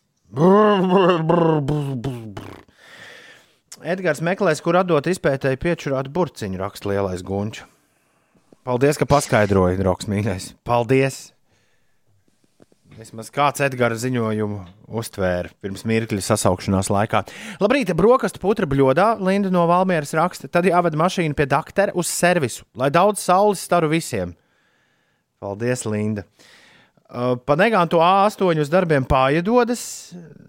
[3.84, 7.66] Edgars meklēs, kur atdot izpētēji piečurāt burciņu, raksta lielais gunčs.
[8.66, 10.48] Paldies, ka paskaidroji, draugs mīļais.
[10.66, 11.28] Paldies!
[12.96, 14.56] Vismaz kāds Edgara ziņojumu
[14.98, 17.20] uztvēra pirms mirkļa sasaukšanās laikā.
[17.62, 22.64] Labrīt, brokastu putra bļodā, Linda no Valmieras raksta, tad jāved mašīna pie doktora uz servisu,
[22.74, 24.32] lai daudz saules staru visiem.
[25.38, 26.24] Paldies, Linda!
[27.06, 29.84] Uh, Pa negāntu A8 uz darbiem pāriedodas,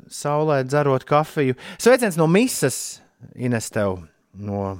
[0.09, 1.53] saulē dzerot kafiju.
[1.77, 3.03] Sveiciens no Misas,
[3.37, 3.99] Ines, tev
[4.33, 4.79] no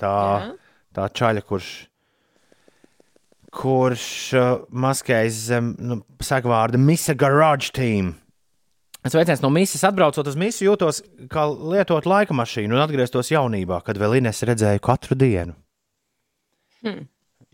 [0.00, 0.50] tā, Jā.
[0.96, 1.68] tā čaļa, kurš,
[3.54, 8.14] kurš uh, maskējas zem nu, sagvārda Misa Garage Team.
[9.08, 10.98] Sveiciens no Misas, atbraucot uz Misu, jūtos
[11.32, 15.54] kā lietot laika mašīnu un atgrieztos jaunībā, kad vēl Ines redzēju katru dienu.
[16.82, 17.06] Hmm.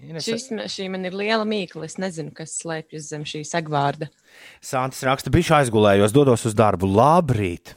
[0.04, 1.86] Ines, Šis, šī man ir liela mīkla.
[1.86, 4.10] Es nezinu, kas slēpjas zem šī segvārda.
[4.64, 6.90] Sāntis raksta, bija aizgulējos, dodos uz darbu.
[6.90, 7.76] Labrīt!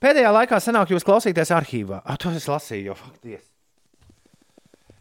[0.00, 2.00] Pēdējā laikā sanāk jūs klausīties arhīvā.
[2.06, 3.49] Ah, to es lasīju, jau faktiski.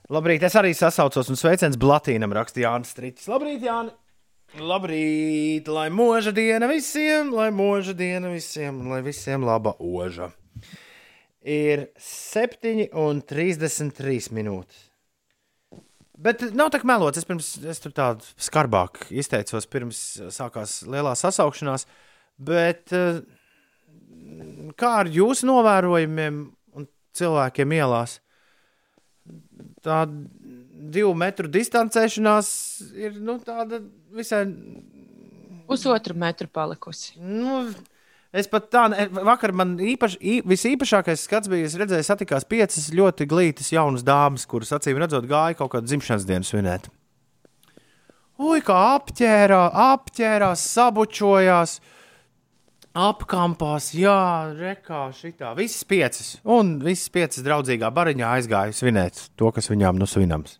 [0.09, 3.27] Labrīt, es arī sasaucos un sveiciens Blatīnam raksta Jānis Strītis.
[3.29, 3.91] Labrīt, Jāni!
[4.57, 10.33] Labrīt, lai mūža diena visiem, lai mūža diena visiem, lai visiem laba oža.
[11.45, 14.89] Ir 7,33 minūtes.
[16.17, 17.21] Bet nav tā melots.
[17.21, 19.99] Es, pirms, es tur tādu skarbāk izteicos, pirms
[20.33, 21.85] sākās lielā sasaukšanās.
[22.49, 23.21] Bet eh,
[24.73, 26.41] kā ar jūsu novērojumiem
[26.73, 28.17] un cilvēkiem ielās?
[29.85, 32.49] Tā divu metru distancēšanās
[32.95, 33.81] ir nu, tāda
[34.15, 34.45] visai.
[35.69, 37.19] Pusotru metru palikusi.
[37.21, 37.63] Nu,
[38.29, 38.93] Es pat tādu,
[39.25, 44.43] vakar man īpaši, ī- visīpašākais skats bija, es redzēju, satikās piecas ļoti glītas jaunas dāmas,
[44.45, 46.85] kuras acīm redzot gāja kaut kādu dzimšanas dienu svinēt.
[48.37, 51.79] Ui, kā apģērā, apģērās, sabučojās,
[52.99, 54.17] apkampās, jā,
[54.57, 55.53] rekā šitā.
[55.57, 60.57] Visas piecas, un visas piecas draudzīgā bariņā aizgāja svinēt to, kas viņām nu svinams.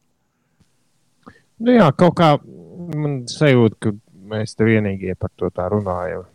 [1.59, 3.93] Nu, jā, kaut kā man sajūta, ka
[4.31, 6.27] mēs te vienīgie par to tā runājam.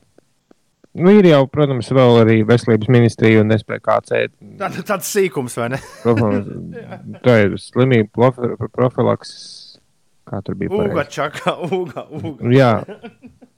[0.95, 4.21] Nu, ir jau, protams, vēl arī veselības ministrija un SPKC.
[4.61, 5.81] Tāds, tāds sīkums, vai ne?
[7.25, 9.49] Tā ir slimību profi- profilakses.
[10.25, 10.71] Kā tur bija?
[10.71, 12.53] Uga, čakā, uga, uga.
[12.55, 12.71] Jā,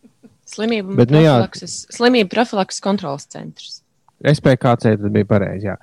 [0.56, 3.80] Slimību, Bet, nu profilakses, slimību profilakses kontrolas centrs.
[4.24, 5.68] SPKC tas bija pareizi.
[5.68, 5.76] jā.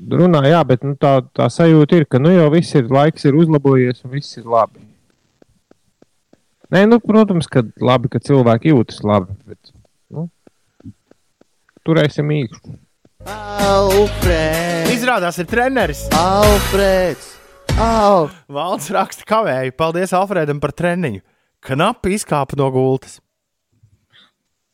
[0.00, 3.36] Runā, jā, bet nu, tā, tā sajūta ir, ka nu jau viss ir laiks, ir
[3.36, 4.80] uzlabojies un viss ir labi.
[6.72, 9.34] Nē, nu, protams, ka labi, ka cilvēki jūtas labi.
[9.44, 9.74] Bet,
[10.14, 10.28] nu,
[11.84, 12.76] turēsim īkšķi.
[13.28, 14.94] Alfrēds!
[14.94, 16.06] Izrādās, ir treneris.
[16.16, 17.34] Alfrēds!
[17.80, 18.30] Au!
[18.48, 19.74] Valds raksta kavēju.
[19.76, 21.20] Paldies Alfredam par treniņu.
[21.68, 23.18] Knapi izkāpa no gultas.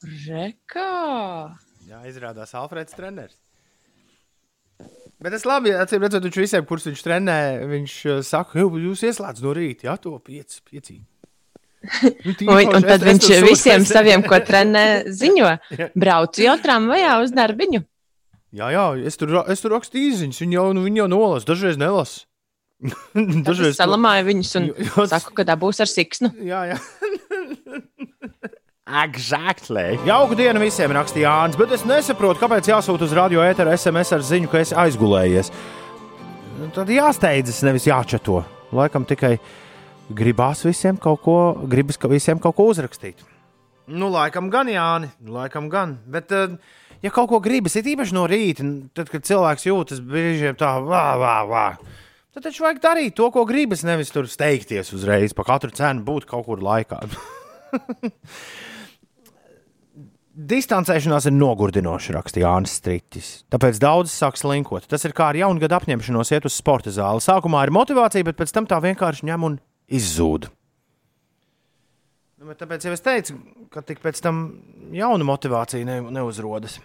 [0.04, 1.56] Rekā!
[1.86, 3.36] Jā, izrādās Alfreds treneris.
[5.22, 7.36] Bet es labi, acīm redzot, viņš visiem, kurus viņš trenē,
[7.70, 10.98] viņš uh, saka, "Jū, jūs ieslēdzat no rīta, jā, to pieci, pieci.
[12.12, 14.84] Nu, Un, un tad viņš visiem saviem, ko trenē,
[15.20, 15.52] ziņo.
[15.94, 17.80] Braucu jau tramvajā uz darbiņu.
[18.56, 21.78] Jā, jā, es tur, es tur rakstu īsiņas, viņi jau, nu, viņi jau nolasa, dažreiz
[21.80, 22.26] nelasa.
[23.46, 26.34] Dažreiz salamāju viņus un Jūs- saku, ka dabūs ar siksnu.
[26.44, 26.78] Jā, jā.
[28.86, 29.96] Exactly.
[30.06, 34.22] Jauka diena visiem, rakstīja Jānis, bet es nesaprotu, kāpēc jāsūta uz radio ēteru SMS ar
[34.22, 35.50] ziņu, ka esi aizgulējies.
[36.76, 38.44] Tad jāsteidzas, nevis jāčato.
[38.70, 39.32] Laikam tikai
[40.14, 43.24] gribās visiem kaut ko, gribas ka visiem kaut ko uzrakstīt.
[43.90, 45.96] Nu, laikam gan, Jāni, laikam gan.
[46.06, 46.54] Bet, eh,
[47.02, 51.08] ja kaut ko gribas, ir īpaši no rīta, tad, kad cilvēks jūtas brīžiem tā, vā,
[51.18, 51.66] vā, vā.
[52.36, 56.30] Tad taču vajag darīt to, ko gribas, nevis tur steigties uzreiz, pa katru cenu būt
[56.30, 57.02] kaut kur laikā.
[60.36, 63.28] Distancēšanās ir nogurdinoša, rakstīja Jānis Strītis.
[63.48, 64.84] Tāpēc daudz sāk slinkot.
[64.84, 67.22] Tas ir kā ar jaunu gadu apņemšanos iet uz sporta zāli.
[67.24, 69.56] Sākumā ir motivācija, bet pēc tam tā vienkārši ņem un
[69.96, 70.50] izzūd.
[72.36, 73.38] Nu, tāpēc jau es teicu,
[73.72, 74.42] ka tik pēc tam
[74.92, 76.76] jauna motivācija ne, neuzrodas.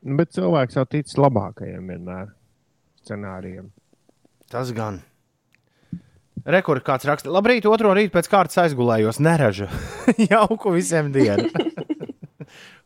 [0.00, 2.32] Nu, Bet cilvēks jau tic labākajiem vienmēr
[3.02, 3.68] scenārijiem.
[4.48, 5.02] Tas gan.
[6.48, 9.68] Rekords kāds raksta, labrīt, otro rītu pēc kārtas aizgulējos, neraža.
[10.30, 11.52] Jauku visiem dienu.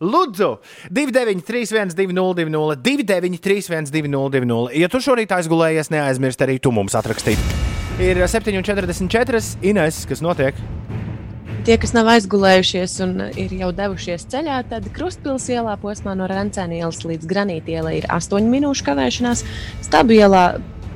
[0.02, 0.56] Lūdzu,
[0.90, 4.62] 293, 202, 293, 202.
[4.74, 7.38] Ja tu šorīt aizgulējies, neaizmirst arī tu mums atrakstīt.
[8.02, 10.58] Ir 7,44 Ines, kas notiek.
[11.62, 16.80] Tie, kas nav aizgulējušies un ir jau devušies ceļā, tad Krustpils ielā posmā no Rencēna
[16.80, 19.44] ielas līdz Granīta ielai ir 8 minūšu kavēšanās.
[19.86, 20.42] Stabu ielā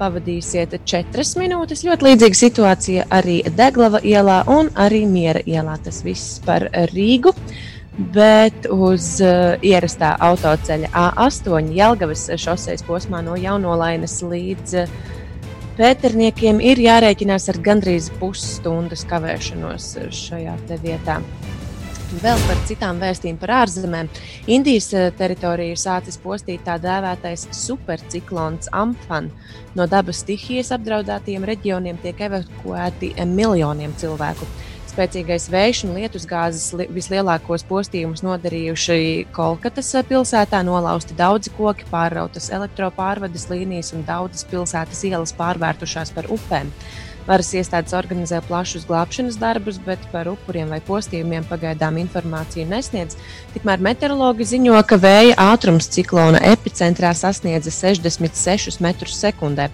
[0.00, 1.84] pavadīsiet 4 minūtes.
[1.86, 5.78] Ļoti līdzīga situācija arī Deglava ielā un arī Miera ielā.
[5.86, 7.36] Tas viss par Rīgu.
[7.96, 14.96] Bet uz uh, ierastā autoceļa A8 Jelgavas šoseis posmā no Jaunolainas līdz uh,
[15.76, 21.18] Pēterniekiem ir jārēķinās ar gandrīz pusstundas kavēšanos šajā vietā.
[22.22, 24.08] Vēl par citām vēstījumiem par ārzemēm.
[24.48, 29.28] Indijas eh, teritoriju ir sācis postīt tā dēvētais superciklons Amphan.
[29.76, 34.48] No dabas stihijas apdraudētiem reģioniem tiek evakuēti miljoniem cilvēku.
[34.96, 42.48] Spēcīgais vējš un lietusgāzes li- vislielākos postījumus nodarījuši Kolkatas eh, pilsētā, nolausti daudzi koki, pārrautas
[42.56, 46.70] elektropārvades līnijas un daudzas pilsētas ielas pārvērtušās par upēm.
[47.26, 53.18] Varas iestādes organizē plašus glābšanas darbus, bet par upuriem vai postījumiem pagaidām informāciju nesniedz.
[53.54, 59.66] Tikmēr meteorologi ziņo, ka vēja ātrums ciklona epicentrā sasniedza 66 metrus sekundē,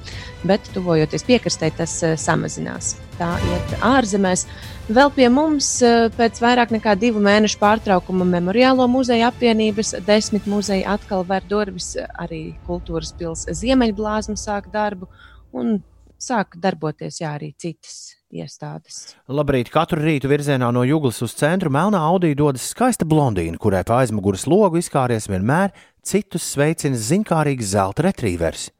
[0.48, 2.94] bet tuvojoties piekrastē, tas eh, samazinās.
[3.20, 4.46] Tā iet ārzemēs.
[4.88, 10.88] Vēl pie mums eh, pēc vairāk nekā divu mēnešu pārtraukuma Memoriālo muzeja apvienības desmit muzeji
[10.88, 11.98] atkal ver durvis.
[12.16, 15.12] Arī kultūras pilsēta Ziemeļblāzma sāk darbu.
[15.53, 15.82] Un
[16.22, 19.16] sāk darboties jā, arī citas iestādes.
[19.28, 24.00] Labrīt, katru rītu virzienā no Juglas uz centru Melnā Audī dodas skaista blondīna, kurai pa
[24.02, 25.74] aizmugures logu izkāries vienmēr
[26.06, 28.70] citus sveicina ziņkārīgs zelta retrīvers.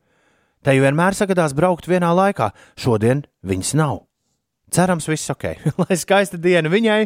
[0.62, 4.05] Te jau vienmēr sagadās braukt vienā laikā, šodien viņas nav.
[4.72, 5.51] Cerams, viss ok.
[5.82, 7.03] Lai skaista diena viņai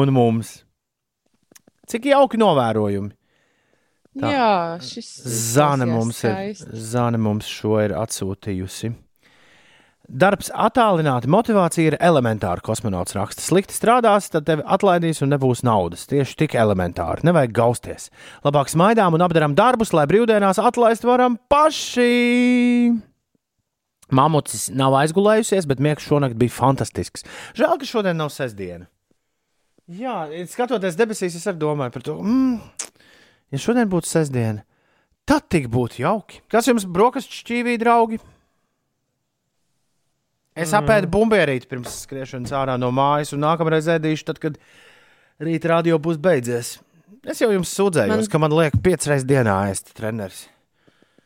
[0.00, 0.62] un mums.
[1.86, 3.12] Cik jauki novērojumi.
[4.16, 4.30] Tā.
[4.32, 6.56] Jā, šis Zāne mums, ir.
[6.72, 8.94] Zāne mums šo ir atsūtījusi.
[10.06, 12.62] Darbs attālināti, motivācija ir elementāra.
[12.62, 16.04] Kosmonauts raksta, slikti strādās, tad tevi atlaidīs un nebūs naudas.
[16.06, 17.26] Tieši tik elementāri.
[17.26, 18.06] Nevajag gausties.
[18.46, 22.92] Labāk smaidām un apdarām darbus, lai brīvdienās atlaist varam paši.
[24.14, 27.26] Mamucis nav aizgulējusies, bet miegs šonakt bija fantastisks.
[27.58, 28.86] Žēl, ka šodien nav sestdiena.
[29.90, 32.16] Jā, skatoties debesīs, es arī domāju par to.
[32.22, 32.94] Mm,
[33.54, 34.62] ja šodien būtu sestdiena,
[35.26, 36.40] tad tik būtu jauki.
[36.50, 38.22] Kas jums brokastu šķīvī, draugi?
[40.56, 44.56] Es apēdu bumbierīti pirms skriešanas ārā no mājas, un nākamreiz ēdīšu, tad, kad
[45.42, 46.76] rīta radio būs beidzies.
[47.26, 48.28] Es jau jums sūdzējos, man...
[48.32, 50.46] ka man liek piecas reizes dienā ēst treneris.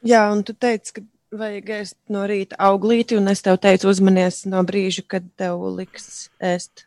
[0.07, 1.05] Jā, un tu teici, ka
[1.37, 6.31] vajag ēst no rīta auglīti, un es tev teicu, uzmanies no brīža, kad tev liks
[6.43, 6.87] ēst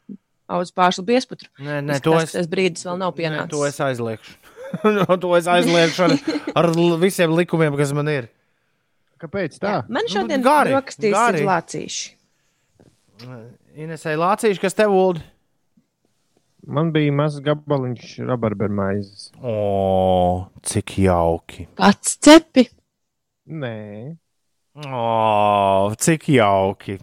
[0.52, 1.48] auzu pārslu biesputru.
[1.64, 3.54] Nē, nē, to Izskatās, es, Tas brīdis vēl nav nē, pienācis.
[3.54, 4.40] to es aizliekšu.
[4.98, 6.14] No, to es aizliekšu ar,
[6.58, 6.68] ar
[6.98, 8.26] visiem likumiem, kas man ir.
[9.22, 9.70] Kāpēc tā?
[9.70, 11.44] Jā, Man Nu, šodien gari, brokastīs gari.
[11.44, 12.08] ir lācīši.
[13.76, 15.22] Inesēja Lācīša, kas tev uld?
[16.64, 19.30] Man bija mazs gabaliņš rabarbermaizes.
[19.44, 21.68] O, cik jauki!
[21.80, 22.68] Pats cepi.
[23.52, 23.76] Nē,
[24.74, 26.98] O, cik jauki!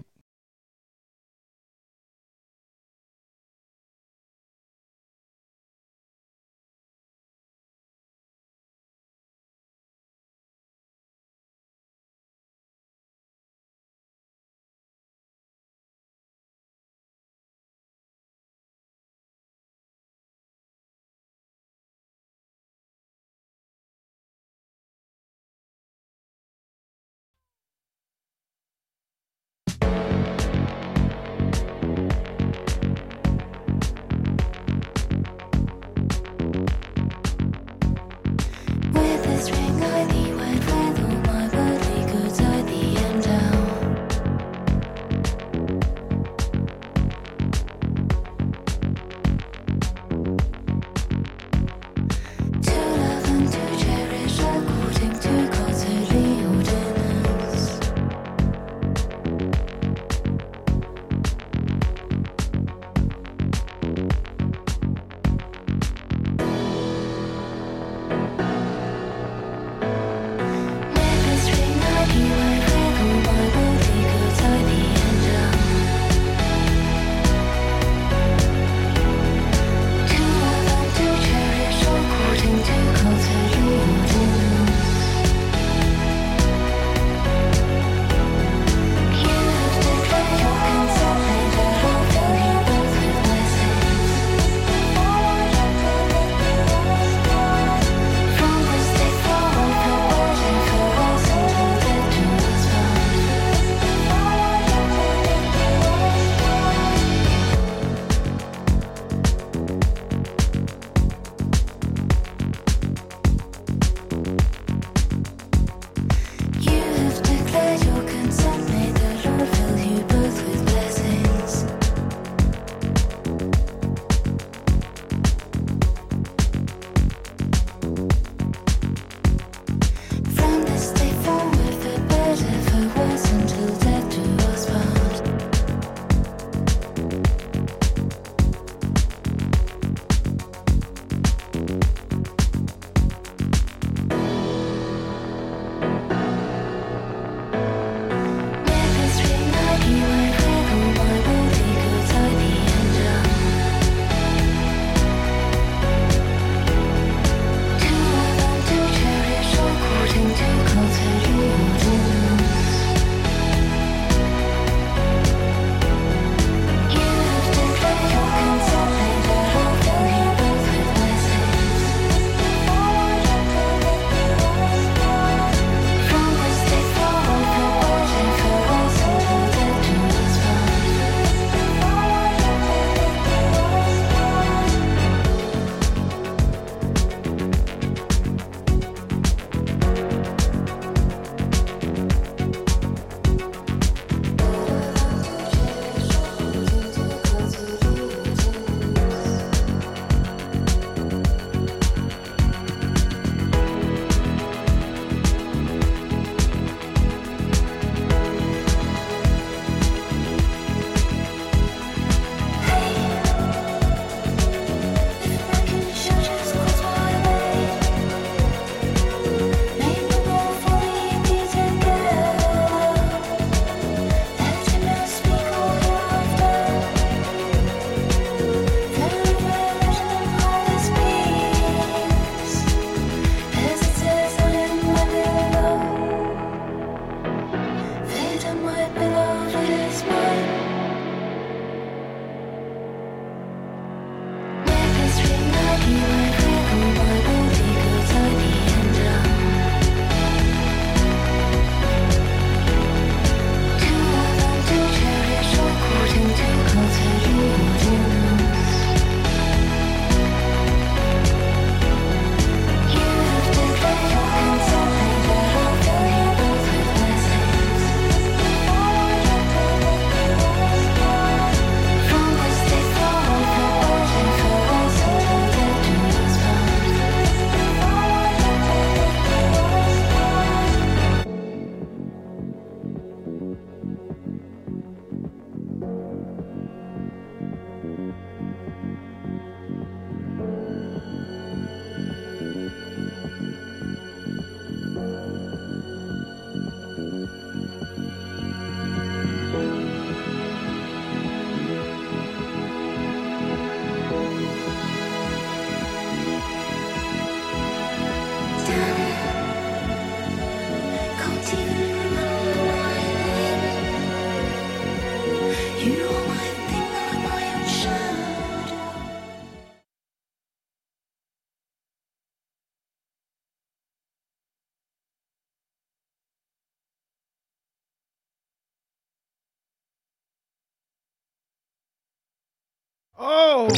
[333.20, 333.68] Oh!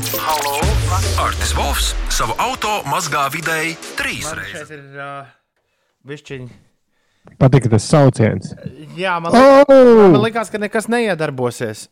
[1.18, 4.68] Artis Volfs savu auto mazgā vidēji trīs Man reizes.
[4.68, 5.32] šeit ir uh,
[6.06, 6.46] bišķiņi.
[7.40, 8.52] Patika tas sauciens.
[8.98, 10.12] Jā, man, li Oh!
[10.14, 11.88] man liekas, ka nekas neiedarbosies.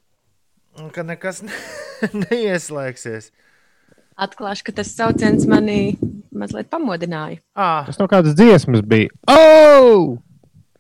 [0.79, 1.51] Un Ka nekas ne
[2.29, 3.33] neieslēgsies.
[4.21, 5.97] Atklāšu, ka tas sauciens mani
[6.31, 7.41] mazliet pamodināja.
[7.59, 9.11] À, Tas no kādas dziesmas bija.
[9.27, 10.19] Oh!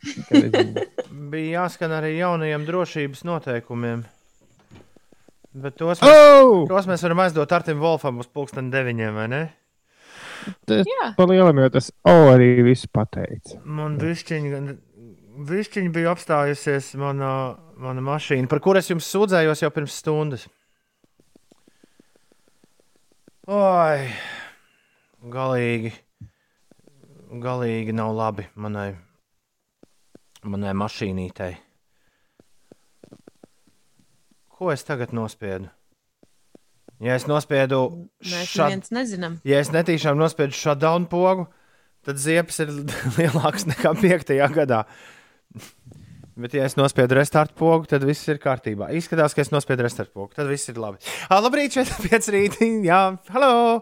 [1.34, 4.06] bija jāskan arī jaunajiem drošības noteikumiem.
[5.50, 6.66] Bet tos mēs, Oh!
[6.70, 9.40] tos mēs varam aizdot Artim Wolfam uz pulksten deviņiem, vai ne?
[10.68, 11.10] Tas Jā.
[11.18, 13.58] pa lielam jau tas O arī viss pateica.
[13.64, 14.76] Man višķiņi,
[15.50, 17.32] višķiņi bija apstājusies mana,
[17.76, 20.46] mana mašīna, par kuras jums sūdzējos jau pirms stundas.
[23.50, 24.06] Oi,
[25.34, 25.90] galīgi,
[27.42, 28.92] galīgi nav labi manai,
[30.46, 31.56] manai mašīnītei.
[34.60, 35.70] Ko es tagad nospiedu?
[37.00, 39.38] Ja es nospiedu neviens nezinām.
[39.48, 41.46] ja es netīšām nospiedu šo daunu pogu,
[42.04, 42.74] tad ziepes ir
[43.16, 44.34] lielāks nekā 5.
[44.58, 44.82] gadā.
[46.40, 48.90] Bet, ja es nospiedu restartu pogu, tad viss ir kārtībā.
[49.00, 51.00] Izskatās, ka es nospiedu restartu pogu, tad viss ir labi.
[51.32, 52.68] Ah, labrīt, šeit ir 5 rītī.
[52.84, 53.00] Jā,
[53.32, 53.80] hello!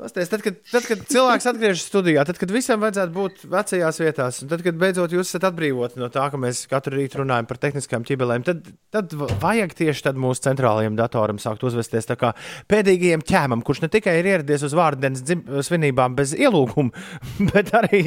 [0.00, 4.38] Pasties, tad, kad, tad, kad cilvēks atgriežas studijā, tad, kad visam vajadzētu būt vecajās vietās,
[4.40, 7.60] un tad, kad beidzot jūs esat atbrīvoti no tā, ka mēs katru rītu runājam par
[7.60, 12.32] tehniskām ķibelēm, tad, tad vajag tieši tad mūsu centrālajiem datoram sākt uzvesties tā kā
[12.72, 15.20] pēdīgajam ķēmam, kurš ne tikai ir ieradies uz vārdienas
[15.68, 17.04] svinībām bez ielūguma,
[17.52, 18.00] bet arī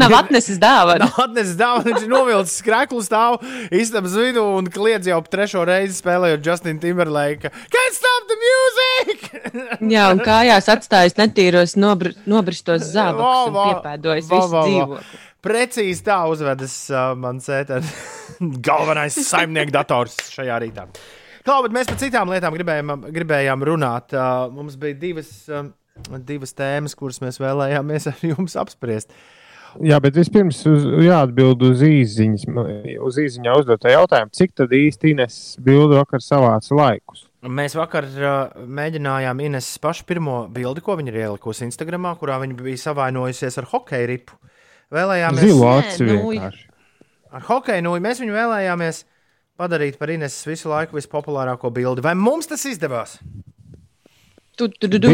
[0.00, 1.06] Nav atnesis dāvanu.
[1.06, 3.38] Nav atnesis dāvanu, viņš ir novilcis skreklu stāvu
[3.78, 7.54] istabas vidū un kliedz jau trešo reizi spēlējot Justin Timberlake.
[7.70, 8.87] Can't stop the music!
[9.94, 15.22] Jā, un kājās atstājis netīros, nobr nobristos zābakus un piepēdojis visu dzīvokli.
[15.48, 17.92] Precīzi tā uzvedas uh, mans ēteris.
[18.68, 20.88] Galvenais saimnieks dators šajā rītā.
[21.46, 24.12] Klau, bet mēs par citām lietām gribējām, gribējām runāt.
[24.12, 25.70] Uh, mums bija divas, uh,
[26.26, 29.14] divas tēmas, kuras mēs vēlējāmies ar jums apspriest.
[29.84, 32.46] Jā, bet vispirms uz, jāatbild uz īsiņas,
[33.04, 37.27] uz īsiņā uzdoto jautājumu, cik tad īsti Ines bildu vakar savāca laikus.
[37.46, 42.56] Mēs vakar uh, mēģinājām Ines pašu pirmo bildi, ko viņa ir ielikusi Instagram, kurā viņa
[42.58, 44.34] bija savainojusies ar hokeja ripu.
[44.94, 46.64] Vēlējāmies aci nu, vienkārši.
[47.38, 48.02] ar hokeja nūju.
[48.02, 49.04] Mēs viņu vēlējāmies
[49.60, 52.02] padarīt par Ines visu laiku vispopulārāko bildi.
[52.02, 53.18] Vai mums tas izdevās?
[54.58, 55.12] Tu, tu, tu, tu.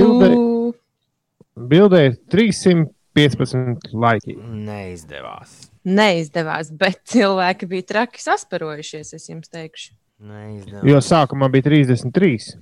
[1.55, 4.39] Bildē ir 315 laiki.
[4.65, 5.59] Neizdevās.
[5.85, 9.93] Neizdevās, bet cilvēki bija traki sasparojušies, es jums teikšu.
[10.23, 10.87] Neizdevās.
[10.87, 12.55] Jo sākumā bija 33.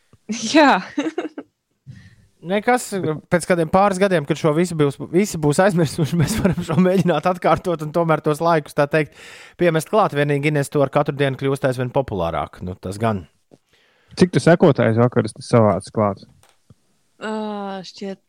[0.54, 0.78] Jā,
[2.40, 2.86] Nekas
[3.28, 7.26] pēc kādiem pāris gadiem, kad šo visu būs, visi būs aizmirsuši, mēs varam šo mēģināt
[7.28, 9.18] atkārtot un tomēr tos laikus, tā teikt,
[9.60, 10.16] piemest klāt.
[10.16, 12.62] Vienīgi Ines to ar katru dienu kļūst aizvien populārāk.
[12.64, 13.26] Nu, tas gan.
[14.16, 16.24] Cik tu sekotājs vakar savāca klāt?
[17.20, 18.24] uh, šķiet,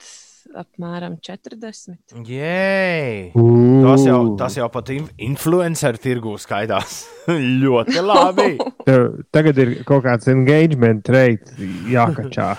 [0.58, 2.16] apmēram 40.
[2.28, 3.32] Jē!
[3.34, 7.04] Tas jau, tas jau pat in influenceru tirgū skaidās.
[7.64, 8.49] Ļoti labi.
[9.36, 11.56] Tagad ir kaut kāds engagement rate
[11.91, 12.54] jākačā.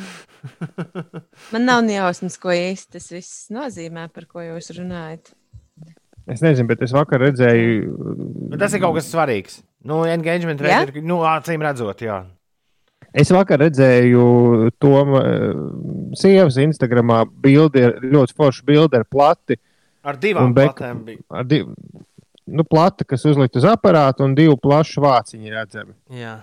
[1.52, 5.34] Man nav ne jausmas, ko īsti tas viss nozīmē, par ko jūs runājat.
[6.30, 7.94] Es nezinu, bet es vakar redzēju,
[8.52, 9.60] Bet tas ir kaut kas svarīgs.
[9.88, 12.20] Nu, engagement rate ir, nu, acīm redzot, jā.
[13.14, 14.92] Es vakar redzēju to
[16.18, 19.56] sievas Instagramā bildi, ļoti foršu bildi ar plati.
[20.04, 21.18] Ar divām Un beka- platēm bija.
[21.30, 21.66] Ar div,
[22.46, 25.92] nu, plata, kas uzlikt uz aparātu, un divu plašu vāciņu redzami.
[26.16, 26.38] Jā.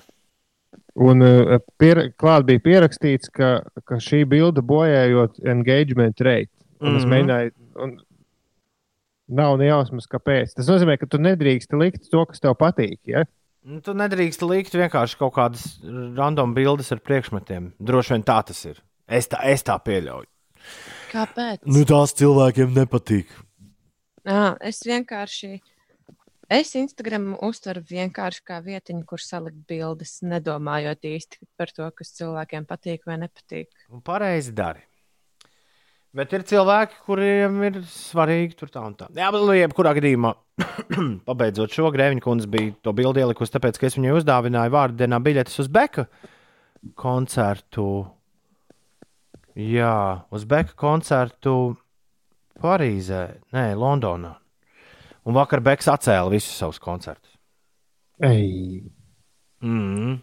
[0.97, 6.49] Un uh, pier, klāt bija pierakstīts, ka, ka šī bilde bojājot engagement rate.
[6.81, 7.11] Un es Mhm.
[7.14, 7.52] mēģināju,
[7.84, 7.98] un
[9.30, 10.53] nav ne jausmas, kāpēc.
[10.56, 12.98] Tas nozīmē, ka tu nedrīkst likt to, kas tev patīk.
[13.06, 13.23] Ja?
[13.68, 15.64] Nu, tu nedrīkst likt vienkārši kaut kādas
[16.15, 17.73] random bildes ar priekšmetiem.
[17.84, 18.80] Droši vien tā tas ir.
[19.03, 20.27] Es tā, es tā pieļauju.
[21.11, 21.65] Kāpēc?
[21.68, 23.34] Nu, tās cilvēkiem nepatīk.
[24.23, 25.57] À, es vienkārši.
[26.52, 32.68] Es Instagram uztveru vienkārši kā vietiņu, kur salikt bildes, nedomājot īsti par to, kas cilvēkiem
[32.69, 33.68] patīk vai nepatīk.
[33.91, 34.85] Un pareizi dari.
[36.18, 39.10] Bet ir cilvēki, kuriem ir svarīgi tur tā un tā.
[39.14, 40.34] Jā, bet, nu, jebkurā gadījumā,
[41.30, 45.22] pabeidzot šo grēviņu, kundze bija to bildi ielikusi, tāpēc, ka es viņai uzdāvināju vārdu dienā
[45.23, 46.07] biļetes uz Beka
[46.98, 47.88] koncertu.
[49.57, 49.94] Jā,
[50.34, 51.56] uz Beka koncertu
[52.57, 53.23] Parīzē,
[53.53, 54.34] nē, Londonā.
[55.27, 57.35] Un vakar Beks atcēla visus savus koncertus.
[58.26, 58.81] Ei,
[59.64, 60.19] Mm.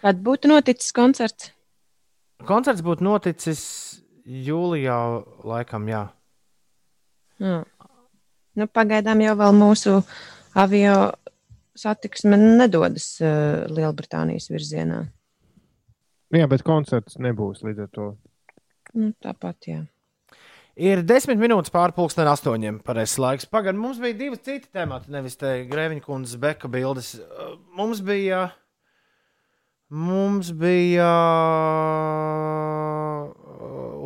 [0.00, 1.50] Kad būtu noticis koncerts?
[2.48, 3.62] Koncerts būtu noticis
[4.28, 4.98] jūlijā,
[5.48, 6.04] laikam, jā.
[7.40, 7.62] Jā.
[8.58, 9.98] Nu, pagaidām jau vēl mūsu
[10.58, 10.96] avio
[11.78, 15.04] satiksme nedodas uh, Lielbritānijas virzienā.
[16.34, 18.08] Jā, bet koncerts nebūs līdz ar to.
[18.98, 19.84] Nu, tāpat, jā.
[20.78, 22.82] Ir desmit minūtes pāri pusdien astoņiem.
[22.86, 23.48] Pareizais laiks.
[23.50, 27.14] Pagaidām, mums bija divi citi temati, nevis te Grēviņa kundzes beka bildes.
[27.18, 28.48] Uh, Mums bija.
[29.88, 31.08] Mums bija.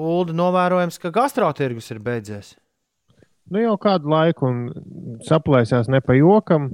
[0.02, 2.54] Ulda novērojams, ka gastrotirgus ir beidzies.
[3.50, 4.50] Nu, jau kādu laiku
[5.26, 6.70] saplēsās ne pa jokam.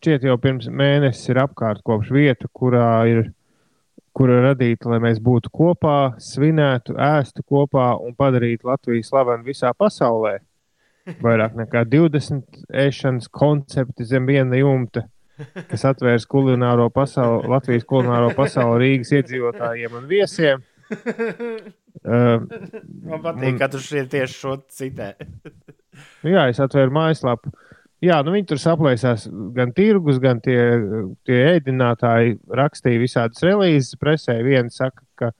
[0.00, 3.30] Šķiet, jau pirms mēnesis ir apkārt kopš vieta, kurā ir
[4.16, 10.38] kura radīta, lai mēs būtu kopā, svinētu, ēstu kopā un padarītu Latviju slavenu visā pasaulē.
[11.24, 15.06] Vairāk nekā 20 ēšanas koncepti zem viena jumta,
[15.70, 20.66] kas atvērs kulināro pasauli, Latvijas kulināro pasauli Rīgas iedzīvotājiem un viesiem.
[22.00, 22.46] Uh,
[23.04, 25.12] Man patīk, ka tu šeit tieši šo citē.
[26.22, 27.52] Nu Jā, es atvēru mājaslapu.
[28.00, 29.26] Jā, nu viņi tur saplēsās
[29.56, 30.56] gan tirgus, gan tie,
[31.28, 34.38] tie ēdinātāji rakstīja visādas relīzes presē.
[34.46, 35.32] Viens saka, ka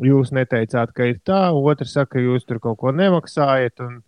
[0.00, 3.98] jūs neteicāt, ka ir tā, otrs saka, ka jūs tur kaut ko nemaksājat, un,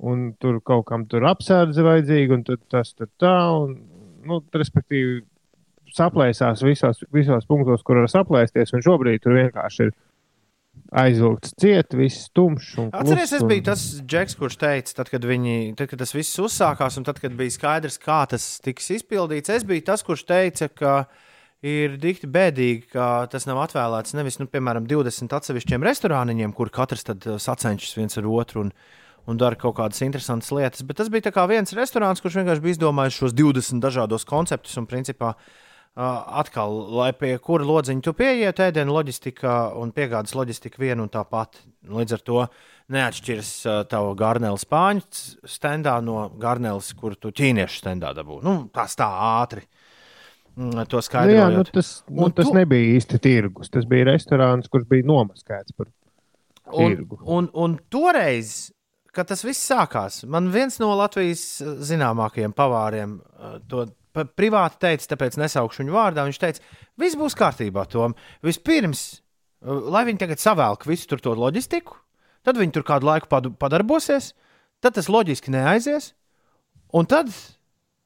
[0.00, 3.76] un tur kaut kam tur apsardze vajadzīga, un tad tas tur tā, un,
[4.24, 5.20] nu, respektīvi,
[5.92, 9.92] saplēsās visos, visos punktos, kur var saplēsties, un šobrīd tur vienkārši ir
[10.92, 12.76] aizvilkts ciet, viss tumšs.
[12.88, 16.98] Atcerieties, es biju tas džeks, kurš teica, tad, kad, viņi, tad, kad tas viss uzsākās,
[17.00, 20.94] un tad, kad bija skaidrs, kā tas tiks izpildīts, es biju tas, kurš teica, ka
[21.66, 27.04] ir dikti bēdīgi, ka tas nav atvēlēts nevis, nu, piemēram, 20 atsevišķiem restorāniņiem, kur katrs
[27.10, 28.68] tad uh, sacenšas viens ar otru.
[28.68, 28.74] Un,
[29.28, 30.80] Un dara kaut kādas interesantas lietas.
[30.88, 34.78] Bet tas bija viens restorāns, kurš vienkārši bija izdomājis šos 20 dažādos konceptus.
[34.80, 35.67] Un, principā, Uh,
[35.98, 41.24] atkal, lai pie kura lodziņa tu pieiet, ēdienu loģistika un piegādes loģistika viena un tā
[41.26, 41.58] pati.
[41.88, 42.44] Līdz ar to
[42.94, 43.50] neatšķiras
[43.90, 45.02] tava garnēla spāņu
[45.48, 48.38] standā no garnēlas, kur tu ķīniešu standā dabū.
[48.46, 49.08] Nu, tas tā
[49.42, 49.64] ātri.
[50.58, 53.70] Mm, To Nu, jā, nu, tas, nu, Un tas tu- nebija īsti tirgus.
[53.70, 55.86] Tas bija restorāns, kurš bija nomaskēts par
[56.72, 57.18] Un, tirgu.
[57.24, 58.72] un, un toreiz,
[59.12, 63.20] kad tas viss sākās, man viens no Latvijas zināmākajiem pavāriem
[63.68, 63.86] to
[64.24, 66.24] privāti teica, tāpēc nesaukšu viņu vārdā.
[66.26, 66.64] Viņš teica,
[67.00, 68.16] viss būs kārtībā, Tom.
[68.46, 69.20] Vispirms,
[69.62, 71.96] eh, lai viņi tagad savēlk visu tur to loģistiku,
[72.44, 73.28] tad viņi tur kādu laiku
[73.58, 74.32] padarbosies,
[74.80, 76.12] tad tas loģiski neaizies,
[76.94, 77.30] un tad,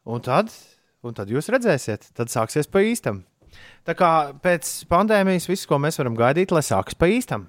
[0.04, 0.50] un tad,
[1.02, 3.24] un tad jūs redzēsiet, tad sāksies pa īstam.
[3.86, 7.48] Tā kā pēc pandēmijas viss, ko mēs varam gaidīt, lai sākas pa īstam.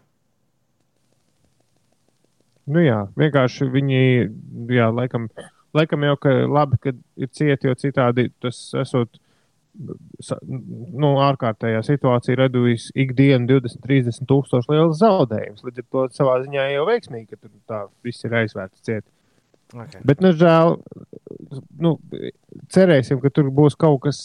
[2.64, 4.02] Nu, jā, vienkārši viņi,
[4.72, 5.28] jā, laikam,
[5.78, 9.20] laikam jau ka labi, ka ir cieti, jo citādi tas esot.
[9.74, 15.64] Nu, ārkārtējā situācija radījis ikdienu 20, 30 tūkstošu liels zaudējums.
[15.66, 19.08] Līdz ar to savā ziņā jau veiksmīgi, ka tur tā viss ir aizvērts ciet.
[19.74, 20.04] Okay.
[20.06, 20.76] Bet, nu, žēl,
[21.82, 21.96] nu,
[22.70, 24.20] cerēsim, ka tur būs kaut kas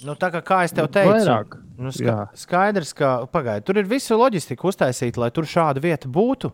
[0.00, 1.58] Nu, tā kā, kā es tev teicu, vairāk.
[1.80, 2.20] Nu, ska Jā.
[2.38, 6.48] skaidrs, ka pagaidi, tur ir visa loģistika uztaisīta, lai tur šāda vieta būtu.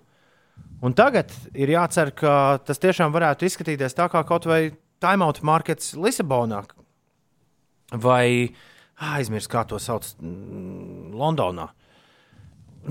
[0.84, 5.94] Un tagad ir jācer, ka tas tiešām varētu izskatīties tā kā kaut vai timeout markets
[5.96, 6.62] Lisabonā.
[8.02, 8.52] Vai
[8.96, 11.70] aizmirst, kā to sauc mm, Londonā.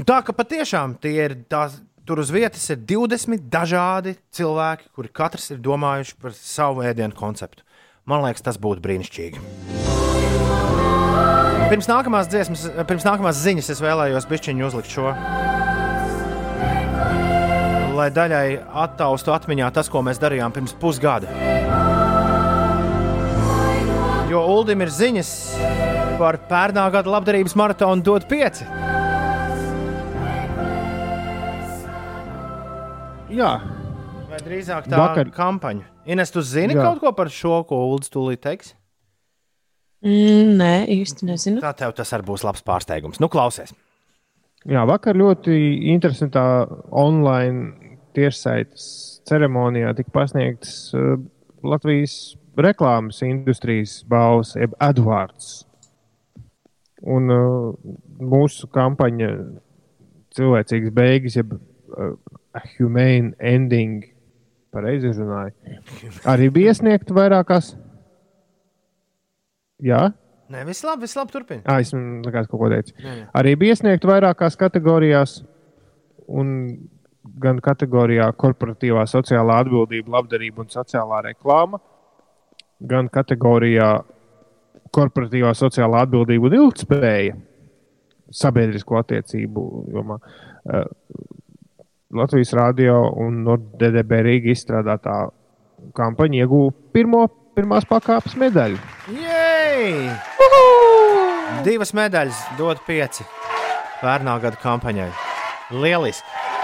[0.06, 5.52] Tā ka patiešām tie ir tās, tur uz vietas ir 20 dažādi cilvēki, kuri katrs
[5.56, 7.64] ir domājuši par savu ēdienu konceptu.
[8.06, 9.42] Man liekas, tas būtu brīnišķīgi.
[11.72, 15.10] Pirms nākamās, dziesmas, pirms nākamās ziņas es vēlējos bišķiņu uzlikt šo.
[17.96, 18.48] Lai daļai
[18.84, 21.30] attaustu atmiņā tas, ko mēs darījām pirms pusgada.
[24.30, 25.30] Jo Uldim ir ziņas
[26.20, 28.68] par pērnā gada labdarības maratonu dot pieci.
[33.36, 33.52] Jā,
[34.36, 35.86] Vai drīzāk tā Vakar- ir kampaņa?
[36.12, 36.84] Ines, tu zini Jā.
[36.84, 38.74] Kaut ko par šo, ko Uldis tūlīt teiks?
[40.04, 41.62] Mm, nē, īsti nezinu.
[41.64, 43.22] Tā tev tas arī būs labs pārsteigums.
[43.24, 43.72] Nu, klausies.
[44.68, 45.56] Jā, vakar ļoti
[45.94, 46.44] interesantā
[46.92, 47.85] online
[48.16, 48.88] tiešsaites
[49.28, 51.18] ceremonijā tika pasniegts uh,
[51.66, 55.64] Latvijas reklāmas industrijas balvas, jeb Edvards.
[57.06, 57.72] Un uh,
[58.22, 59.32] mūsu kampaņa
[60.36, 62.14] cilvēcīgas beigas, jeb uh,
[62.78, 64.06] humane ending,
[64.76, 65.80] pareizi runāju,
[66.28, 67.74] arī bija iesniegta vairākās.
[69.84, 70.08] Jā,
[70.46, 71.34] Nē, viss labi, viss labi.
[71.34, 71.64] Turpini.
[71.66, 72.94] ah, es mm, likās, kaut ko teicu.
[73.02, 73.24] Nē, nē.
[73.40, 75.40] Arī bija iesniegta vairākās kategorijās,
[76.30, 76.52] un
[77.42, 81.80] gan kategorijā korporatīvā sociālā atbildība, labdarība un sociālā reklāma,
[82.80, 83.90] gan kategorijā
[84.96, 87.36] korporatīvā sociālā atbildība un ilgspēja
[88.36, 90.20] sabiedrisko attiecību jomā.
[90.20, 90.86] Eh,
[92.16, 95.18] Latvijas Rādio un NordDDB Rīga izstrādātā
[95.98, 97.26] kampaņa ieguva pirmo
[97.56, 98.80] pirmās pakāpes medaļu.
[101.66, 103.28] Divas medaļas, dod pieci.
[104.02, 105.12] Pērnā gada kampaņai.
[105.76, 106.55] Lieliski!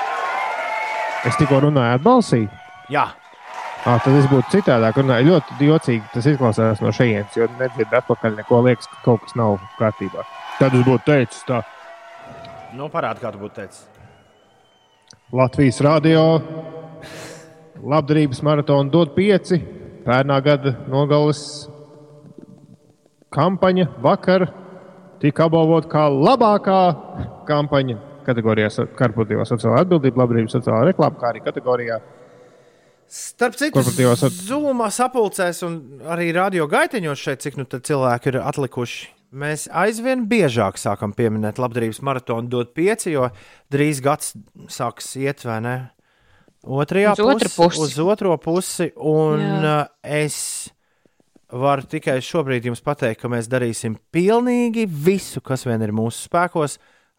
[1.28, 2.46] Es tikko runāju ar balsī.
[2.92, 3.10] Jā,
[3.82, 4.98] À, tad es būtu citādāk.
[5.02, 5.32] Runāju.
[5.32, 9.56] Ļoti jocīgi tas izklausās no šejienes, jo nedzirdu atpakaļ neko liekas, ka kaut kas nav
[9.80, 10.26] kārtībā.
[10.60, 11.64] Tad es būtu teicis tā.
[12.78, 13.88] nu parādi, kā tu būtu teicis.
[15.34, 16.22] Latvijas radio
[17.82, 19.58] labdarības maratona dod pieci.
[20.06, 21.68] Pērnā gada nogales
[23.34, 24.46] kampaņa vakar
[25.22, 26.80] tika apbalvota kā labākā
[27.50, 32.02] kampaņa kategorijā korporatīvā sociālā atbildība, labdarības sociālā reklāma, kā arī kategorijā
[33.12, 33.82] Starp citu,
[34.32, 35.74] Zumā sapulcēs un
[36.08, 39.10] arī radio gaiteņos šeit, cik nu tad cilvēki ir atlikuši.
[39.36, 43.28] Mēs aizvien biežāk sākam pieminēt labdarības maratonu, dot pieci, jo
[43.72, 44.32] drīz gads
[44.72, 45.76] sāks iet, vai ne?
[46.64, 47.82] Otrajā Uz otru pusi.
[47.84, 48.90] Uz otro pusi.
[48.96, 49.60] Un Jā.
[49.60, 50.72] uh, es
[51.52, 56.78] varu tikai šobrīd jums pateikt, ka mēs darīsim pilnīgi visu, kas vien ir mūsu spēkos,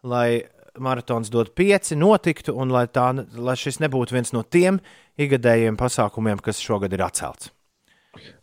[0.09, 0.41] lai
[0.79, 4.79] maratons dot pieci notiktu un lai, tā, lai šis nebūtu viens no tiem
[5.21, 7.51] ikgadējiem pasākumiem, kas šogad ir atcelts.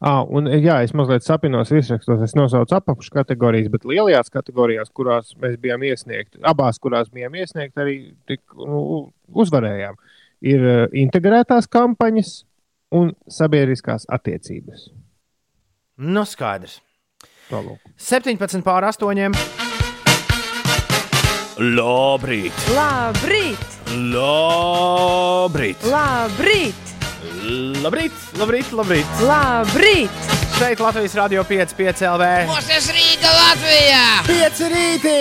[0.03, 2.25] Ah, un, jā, es mazliet sapinos virsrakstos.
[2.27, 7.97] Es nosaucu apakškategorijas, bet lielajās kategorijās, kurās mēs bijām iesniegti, abās, kurās bijām iesniegti, arī
[8.27, 9.99] tik, nu, uzvarējām.
[10.51, 10.67] Ir
[10.97, 12.35] integrētās kampaņas
[12.97, 14.89] un sabiedriskās attiecības.
[16.01, 16.81] Nu, skaidrs.
[17.51, 17.83] Tālūk.
[18.01, 19.70] 17 pār 8.
[21.61, 22.57] Labrīt!
[22.73, 23.65] Labrīt!
[23.93, 25.83] Labrīt!
[25.85, 26.95] Labrīt!
[27.85, 28.15] Labrīt!
[28.41, 28.71] Labrīt!
[28.73, 29.21] Labrīt!
[29.29, 30.31] Labrīt!
[30.57, 32.31] Šeit Latvijas Rādio 5, 5 LV.
[32.49, 34.01] Mūsu rīta Latvijā!
[34.31, 35.19] 5 rītī!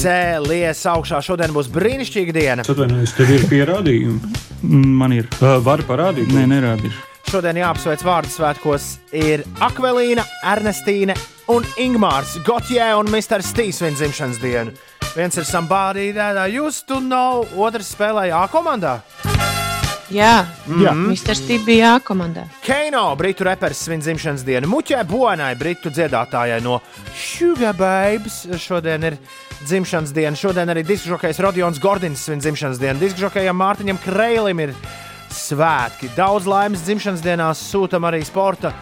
[0.00, 1.20] Cēlies augšā.
[1.20, 2.64] Šodien būs brīnišķīga diena.
[2.64, 4.32] Atvainojos, tev ir pierādījumi.
[4.64, 5.28] Man ir.
[5.42, 6.32] Uh, var parādīt?
[6.32, 7.07] Nē, nerādīšu.
[7.26, 11.16] Šodien jāapsveic vārdu svētkos ir Akvelīna, Ernestīne
[11.52, 13.42] un Ingmārs Gotjē un Mr.
[13.44, 14.76] Stīvs viņa dzimšanas dienu.
[15.16, 19.00] Viens ir Somebody that I used to know, otrs spēlēja A komandā.
[20.08, 20.46] Jā,
[20.80, 20.94] Jā.
[20.96, 21.36] Mr.
[21.36, 22.46] Steve bija A komandā.
[22.64, 24.70] Keino, britu reperis, svin dzimšanas dienu.
[24.72, 26.78] Muķē Bonai, britu dziedātājai no
[27.12, 28.46] Sugar Babes.
[28.56, 29.18] Šodien ir
[29.66, 30.36] dzimšanas diena.
[30.36, 33.02] Šodien arī diskžokais Rodions Gordins svin dzimšanas dienu.
[33.02, 34.72] Diskžokajam Mārtiņam Kreilim ir
[35.34, 36.10] svētki.
[36.16, 38.72] Daudz laimes dzimšanas dienās sūtam arī sporta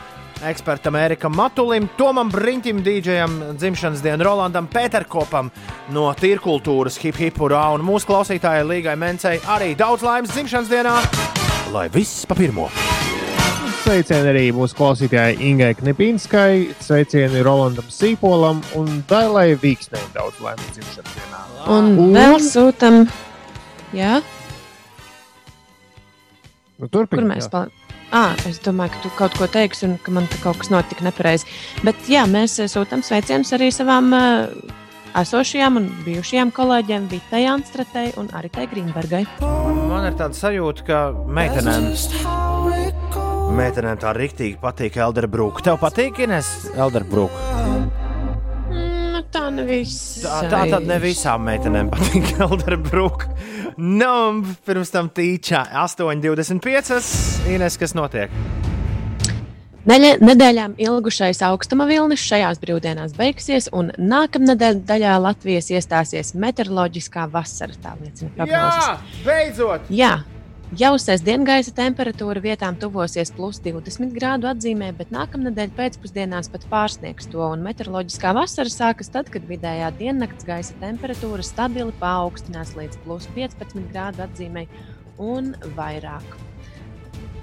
[0.45, 5.49] ekspertam Erikam Matulim, Tomam Brīņķim, DJam dzimšanas dienu, Rolandam Pēterkopam
[5.97, 10.97] no Tīrkultūras, Hip Hip Urā un mūsu klausītājai Līgai Mencei arī daudz laimes dzimšanas dienā,
[11.73, 12.69] lai viss pa pirmo!
[13.87, 21.13] Sveicieni arī mūsu klausītājai Ingai Knipīnskai, sveicieni Rolandam Sīpolam un Dailai Vīksnei daudz laimes dzimšanas
[21.15, 21.45] dienā.
[21.71, 23.05] Un Un- vēl sūtam,
[23.95, 24.19] jā,
[26.81, 27.53] Nu, turpin, kur mēs jā.
[27.53, 27.83] palikām.
[28.15, 31.03] Ah, es domāju, ka tu kaut ko teiksi, un ka man te kaut kas notika
[31.03, 31.49] nepareizi.
[31.83, 34.77] Bet jā, mēs eh, sūtām sveicienus arī savām uh,
[35.19, 39.25] esošajām un bijušajām kolēģiem Vitai Anstratei un Aritai Grīnbergai.
[39.43, 41.91] Man ir tāda sajūta, ka meitenēm,
[43.59, 45.67] meitenēm tā rīktīgi patīk Elderbrūka.
[45.67, 48.06] Tev patīk, Ines, Elderbrūka?
[49.35, 49.97] Tā nevis.
[50.23, 53.33] Tā, tā tad ne visām meitenēm patīk Elderbrūka.
[53.77, 54.13] Nu,
[54.67, 57.51] pirms tam tīčā 8,25.
[57.53, 58.33] Ines, kas notiek?
[59.87, 67.77] Nedēļām ilgušais augstuma vilnis šajās brīvdienās beigsies, un nākamnedēļ daļā Latvijas iestāsies meteoroloģiskā vasara.
[67.85, 69.21] Tā liecina prognozes.
[69.23, 69.87] beidzot!
[69.95, 70.17] Jā,
[70.77, 77.31] jau sestdien gaisa temperatūra vietām tuvosies plus 20 grādu atzīmē, bet nākamnedēļ pēcpusdienās pat pārsniegs
[77.33, 77.41] to.
[77.45, 83.89] Un meteoroloģiskā vasara sākas tad, kad vidējā diennakts gaisa temperatūra stabili paaugstinās līdz plus 15
[83.93, 84.67] grādu atzīmē
[85.23, 86.37] un vairāk.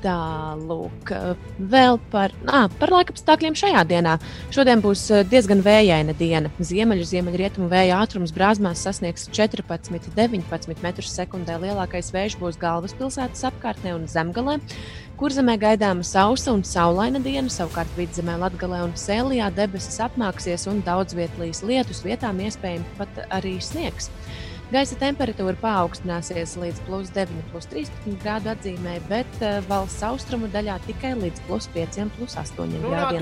[0.04, 1.12] Tālāk,
[1.72, 4.18] vēl par, à, par laika apstākļiem šajā dienā.
[4.52, 6.52] Šodien būs diezgan vējaina diena.
[6.60, 11.56] Ziemeļu, ziemeļrietumu vēja ātrums brāzmās sasniegs 14, 19 metrus sekundē.
[11.64, 14.60] Lielākais vējš būs galvaspilsētas apkārtnē un zemgalē.
[15.24, 21.16] Kurzemē gaidāma sausa un saulaina diena, savukārt vidzemē, latgalē un sēlijā debesis apmāksies un daudz
[21.16, 24.12] vietlīs lietus, vietām iespējams pat arī sniegs.
[24.74, 30.80] Gaisa temperatūra paaugstināsies līdz plus 9, plus 13 grādu atzīmē, bet uh, valsts austrumu daļā
[30.88, 33.22] tikai līdz plus 5, plus 8 Nu, grādiem.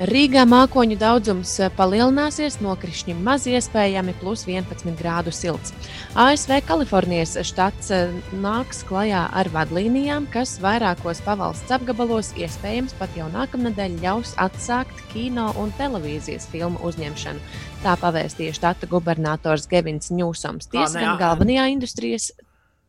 [0.00, 5.74] Rīgā mākoņu daudzums eh, palielināsies, nokrišņi maz iespējami, plus 11 grādu silts.
[6.16, 13.28] ASV Kalifornijas štats eh, nāks klajā ar vadlīnijām, kas vairākos pavalsts apgabalos iespējams pat jau
[13.34, 17.44] nākamnedēļ ļaus atsākt kino un televīzijas filmu uzņemšanu.
[17.80, 20.68] Tā pavēstīja štata gubernators Gevins Ņūsams.
[20.68, 22.26] Tiesa gan galvenajā industrijas.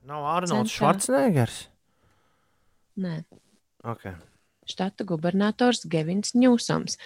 [0.03, 0.79] Nav Arnolds Centrā.
[0.81, 1.59] Švarcnegers.
[2.99, 3.21] Nē.
[3.87, 4.17] Okay.
[4.67, 6.97] štata gubernators Gevins Ņūsams.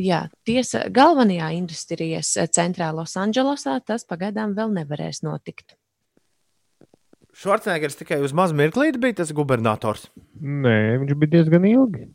[0.00, 5.76] Jā, tiesa, galvenajā industrijas centrā Losandželosā tas pagaidām vēl nevarēs notikt.
[7.36, 10.08] Švarcnēgers tikai uz mazu mirklīti bija tas gubernators.
[10.40, 12.08] Nē, viņš bija diezgan ilgi.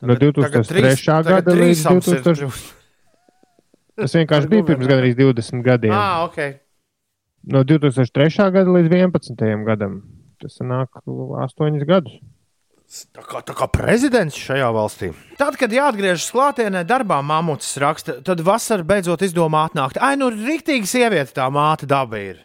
[0.00, 0.96] No Tagad- 2003.
[0.96, 2.77] tagad tagad gada līdz trīsams ir 2000.
[3.98, 5.94] Tas vienkārši bija pirms gandrīz 20 gadiem.
[5.94, 6.60] Ah, ok.
[7.50, 8.50] No 2003.
[8.54, 9.64] gada līdz 2011.
[9.66, 10.02] gadam.
[10.38, 12.20] Tas nāk 8 gadus.
[13.12, 15.10] Tā kā, tā kā prezidents šajā valstī.
[15.36, 19.98] Tad, kad jāatgriežas klātienē, darbā māmucis raksta, tad vasarā beidzot izdomā atnākt.
[20.00, 22.40] Ai, nu, rīktīgi sieviete tā māte daba ir.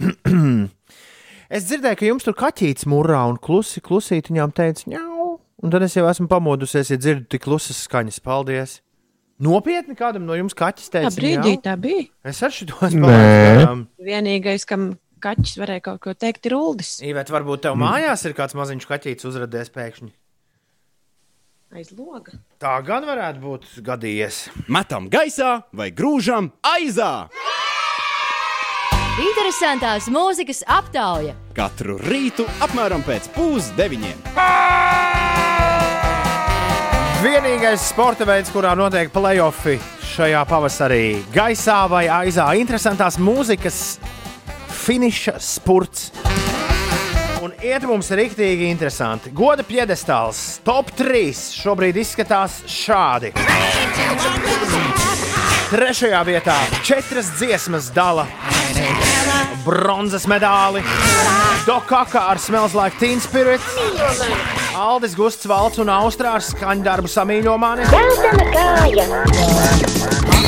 [1.58, 5.34] es dzirdēju, ka jums tur kaķītis mūrā un klusi, klusīt viņām teica, ņau.
[5.64, 8.22] Un tad es jau esmu pamodusies, ja dzirdu tik klusas skaņas.
[8.24, 8.78] Paldies!
[9.42, 11.62] Nopietni kādam no jums kaķis Tā teica, brīdī ņau?
[11.64, 12.04] tā bija.
[12.24, 13.86] Es ar šo garām.
[13.98, 14.92] Vienīgais, kam
[15.24, 19.26] kaķis varēja kaut ko teikt, ir Uldis Īvēt, varbūt tev mājās ir kāds maziņš kaķītis
[19.30, 20.12] uzrādījis pēkšņi.
[21.74, 22.36] aiz loga.
[22.62, 24.44] Tā gan varētu būt gadījies.
[24.70, 27.26] Metam gaisā vai grūžam aizā!
[29.14, 31.34] Interesantās mūzikas aptauja.
[31.54, 35.23] Katru rītu apmēram pēc pusdeviņiem.
[37.24, 39.78] Vienīgais sporta veids, kurā notiek playoffi
[40.10, 43.78] šajā pavasarī, gaisā vai aizā, interesantās mūzikas
[44.82, 46.10] finiša spurts.
[47.40, 49.32] Un iet mums rīktīgi interesanti.
[49.32, 51.32] Goda piedestāls, top 3
[51.62, 53.32] šobrīd izskatās šādi.
[55.72, 58.28] Trešajā vietā četras dziesmas dala
[59.64, 60.84] bronzas medāli.
[61.64, 63.64] Dokaka ar Smells Like Teen Spirit.
[64.74, 67.84] Aldis Gusts Valts un Austrārs skaņdarbu samīļo mani.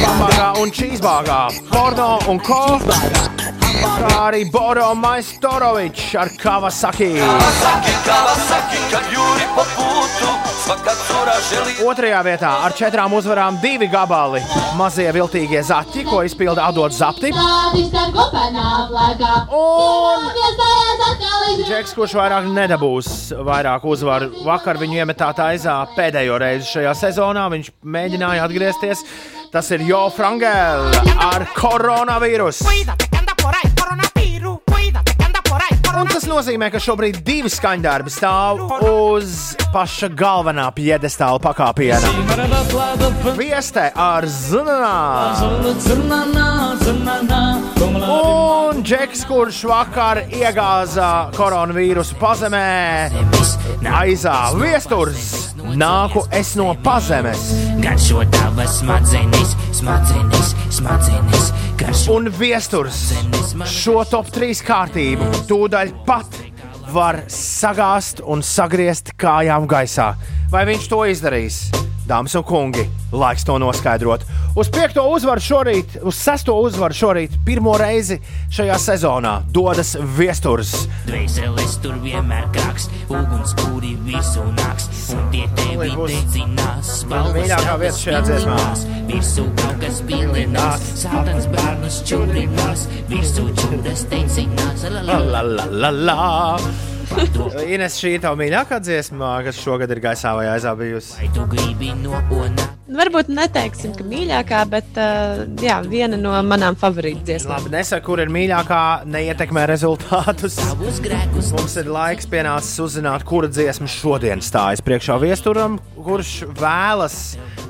[0.03, 1.39] Bambagā un čīzbāgā,
[1.70, 2.62] porno un ko.
[3.86, 7.12] Kā arī Boro Maistorovičs ar Kawasaki.
[11.27, 14.39] Otrajā vietā ar četrām uzvarām divi gabali.
[14.78, 17.32] Mazie viltīgie zaķi, ko izpilda Adot Zapti.
[19.51, 20.28] Un
[21.66, 23.09] Džeks, kurš vairāk nedabūs
[23.48, 24.31] vairāk uzvaru.
[24.47, 27.48] Vakar viņu iemetāt aizā pēdējo reizi šajā sezonā.
[27.57, 29.03] Viņš mēģināja atgriezties.
[29.51, 32.66] Tas ir Jo Frangēls ar koronavīrusu.
[35.95, 42.11] Un tas nozīmē, ka šobrīd divi skaņdarbi stāv uz paša galvenā piedestāla pakāpiena.
[43.39, 44.99] Vieste ar zvanā.
[48.07, 52.67] Un Džeks, kurš vakar iegāza koronavīrusu pazemē,
[54.03, 55.33] aizā viesturs.
[55.77, 57.49] Nāku es no pazemes.
[57.83, 61.51] Garšo tavas smadzenes, smadzenes, smadzenes.
[62.11, 63.11] Un viesturs
[63.69, 66.39] šo top 3 kārtību tūdaļ pat
[66.94, 70.12] var sagāzt un sagriezt kājām gaisā.
[70.53, 71.61] Vai viņš to izdarīs?
[72.07, 74.23] Dāmas un kungi, laiks to noskaidrot.
[74.57, 78.20] Uz piekto uzvaru šorīt, uz sesto uzvaru šorīt, pirmo reizi
[78.55, 80.87] šajā sezonā dodas viesturs.
[81.09, 86.95] Dvēseles tur vienmēr krāks, uguns kuri virsū nāks, un tie tevi dedzinās.
[87.11, 88.65] mīļākā vieta šajā dziesmā.
[89.11, 94.87] Virsū kaut kas bilinās, sātans bērnus čūrinās, virsū čūdas teicinās.
[94.87, 96.95] La, la, La, la, la, la.
[97.74, 101.28] Ines, šī ir tava mīļākā dziesma, kas šogad ir gaisā vai aizā bijusi.
[101.37, 102.66] Ona.
[102.97, 107.59] Varbūt neteiksim, ka mīļākā, bet uh, jā, viena no manām favorītu dziesmām.
[107.59, 110.61] Labi, nesaka, kur ir mīļākā, neietekmē rezultātus.
[110.78, 117.19] Mums ir laiks pienācis uzzināt, kura dziesma šodien stājas priekšā viesturam, kurš vēlas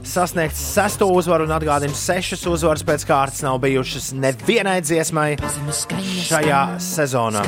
[0.07, 5.31] sasniegt sesto uzvaru un atgādina sešas uzvaras pēc kārtas nav bijušas nevienai dziesmai
[6.29, 7.43] šajā sezonā.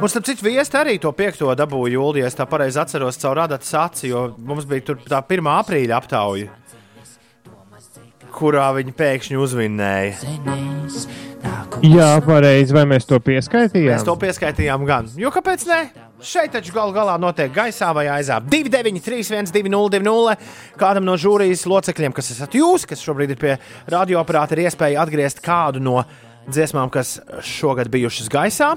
[0.00, 3.70] Un starp citu, viesti arī to piekto dabūju jūlijā, es tā pareizi atceros caur radatas
[3.78, 5.46] aci, jo mums bija tur tā 1.
[5.60, 6.50] aprīļa aptauja,
[8.34, 10.14] kurā viņi pēkšņi uzvinnēja.
[11.86, 12.74] Jā, pareizi.
[12.76, 13.94] Vai mēs to pieskaitījām?
[13.94, 15.06] Mēs to pieskaitījām gan.
[15.18, 15.78] Jo kāpēc ne?
[16.20, 18.36] Šeit taču galu galā notiek gaisā vai aizā.
[18.44, 20.34] 293, 202,
[20.80, 23.54] kādam no žūrijas locekļiem, kas esat jūs, kas šobrīd ir pie
[23.88, 26.02] radioaparāta, ir iespēja atgriezt kādu no
[26.50, 27.16] dziesmām, kas
[27.46, 28.74] šogad bijušas gaisā.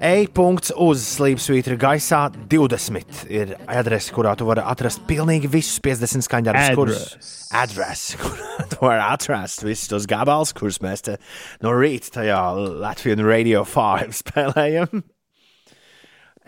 [0.00, 6.70] E-punkts uz Slīpsvītra gaisā 20 ir adrese, kurā tu vari atrast pilnīgi visus 50 skaņdarbus,
[6.78, 11.18] kurus adresi, kurā tu vari atrast visus tos gabalus, kurus mēs te
[11.64, 12.40] no rīta tajā
[12.80, 15.04] Latvijas Radio 5 spēlējam.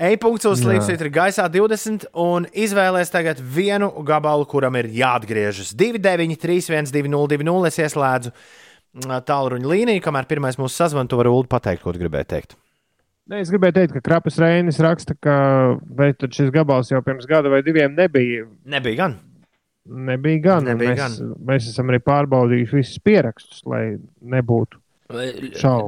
[0.02, 0.62] E-punkts uz.
[0.64, 8.32] Slīpsvītra gaisā 20 un izvēlēs tagad vienu gabalu, kuram ir jāatgriežas 293, 202, es ieslēdzu
[8.32, 12.61] mm, tālruņa līniju, kamēr pirmais mūsu sazvan, tu vari Ulu pateikt, ko tu gribēji teikt.
[13.30, 15.34] Ne, es gribēju teikt, ka Krapas Reinis raksta, ka
[16.26, 18.48] šis gabals jau pirms gada vai diviem nebija.
[18.66, 19.18] Nebija gan.
[19.86, 20.66] Nebija gan.
[20.66, 21.34] Nebija mēs, gan.
[21.46, 23.84] mēs esam arī pārbaudījuši visus pierakstus, lai
[24.34, 24.82] nebūtu.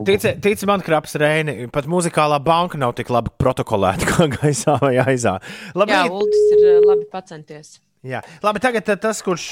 [0.04, 4.98] Tici, tici man, Kraps Reini, pat muzikālā banka nav tik labi protokolēta kā gaisā vai
[5.00, 5.38] aizā.
[5.74, 7.78] Labi, Jā, Uldis ir eh, labi pacenties.
[8.04, 8.20] Jā.
[8.44, 9.46] Labi, tagad eh, tas, kurš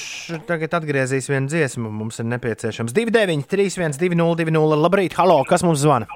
[0.48, 6.10] tagad atgriezīs vienu dziesmu, mums ir nepieciešams 29, 31, 20, Labrīt, halo, kas mums zvana?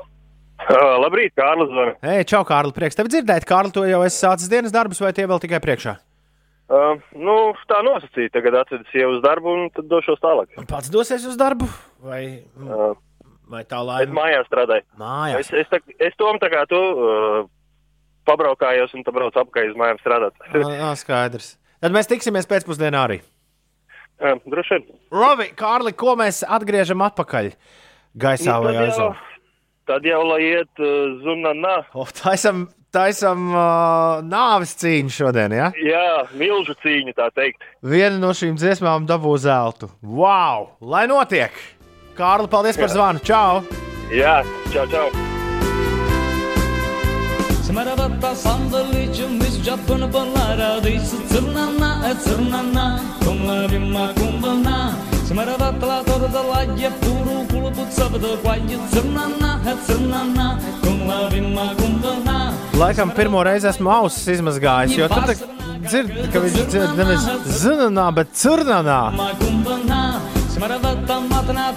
[0.76, 1.70] Uh, labrīt, Kārlis.
[2.02, 3.44] Ej, čau, Kārli, prieks tevi dzirdēt.
[3.46, 5.92] Kārli, tu jau esi sācis dienas darbus, vai tie vēl tikai priekšā?
[6.66, 7.36] Uh, nu,
[7.70, 8.32] tā nosacīja.
[8.34, 10.56] Tagad atvedu sievu uz darbu un tad došos tālāk.
[10.66, 11.68] Pats dosies uz darbu?
[12.02, 12.96] Vai, uh,
[13.46, 14.16] vai tā es laime?
[14.18, 14.82] mājās strādāju.
[14.98, 15.44] Mājās.
[15.46, 15.78] Es, es, tā,
[16.08, 17.46] es tom tā kā tu uh,
[18.26, 20.34] pabraukājos un tad braucu apkārt uz mājām strādāt.
[20.50, 21.52] Jā, skaidrs.
[21.78, 23.20] Tad mēs tiksimies pēcpusdienā arī.
[24.18, 24.90] uh, droši vien.
[25.14, 27.52] Robi, Kārli, ko mēs atgriežam atpakaļ
[28.18, 29.08] gaisā Nu, vai tad jau- aizā?
[29.86, 31.76] Tad jau lai iet uh, zunanā.
[31.94, 35.68] Oh, taisam, taisam uh, nāves cīņu šodien, ja?
[35.78, 37.62] Jā, milzu cīņa tā teikt.
[37.86, 39.92] Viena no šīm dziesmām dabū zeltu.
[40.02, 40.72] Wow!
[40.82, 41.54] Lai notiek!
[42.18, 42.94] Kārli, paldies par Jā.
[42.96, 43.22] zvanu!
[43.22, 43.62] Čau!
[44.10, 44.40] Jā,
[44.74, 45.06] čau, čau!
[47.66, 53.00] Smaravata sandaliçim biz capını ballara Dıysı tırnana e tırnana
[55.28, 60.58] Kumla bimma kumbana Smaravata la torda la je puru kulubu savada Kwaji tırnana e tırnana
[60.82, 65.34] Kumla bimma kumbana Laikam pirmo reizi esmu ausis izmazgājis, jo tu tā
[65.86, 67.26] dzirdi, ka viņš dzird nevis
[67.62, 68.28] zinanā, bet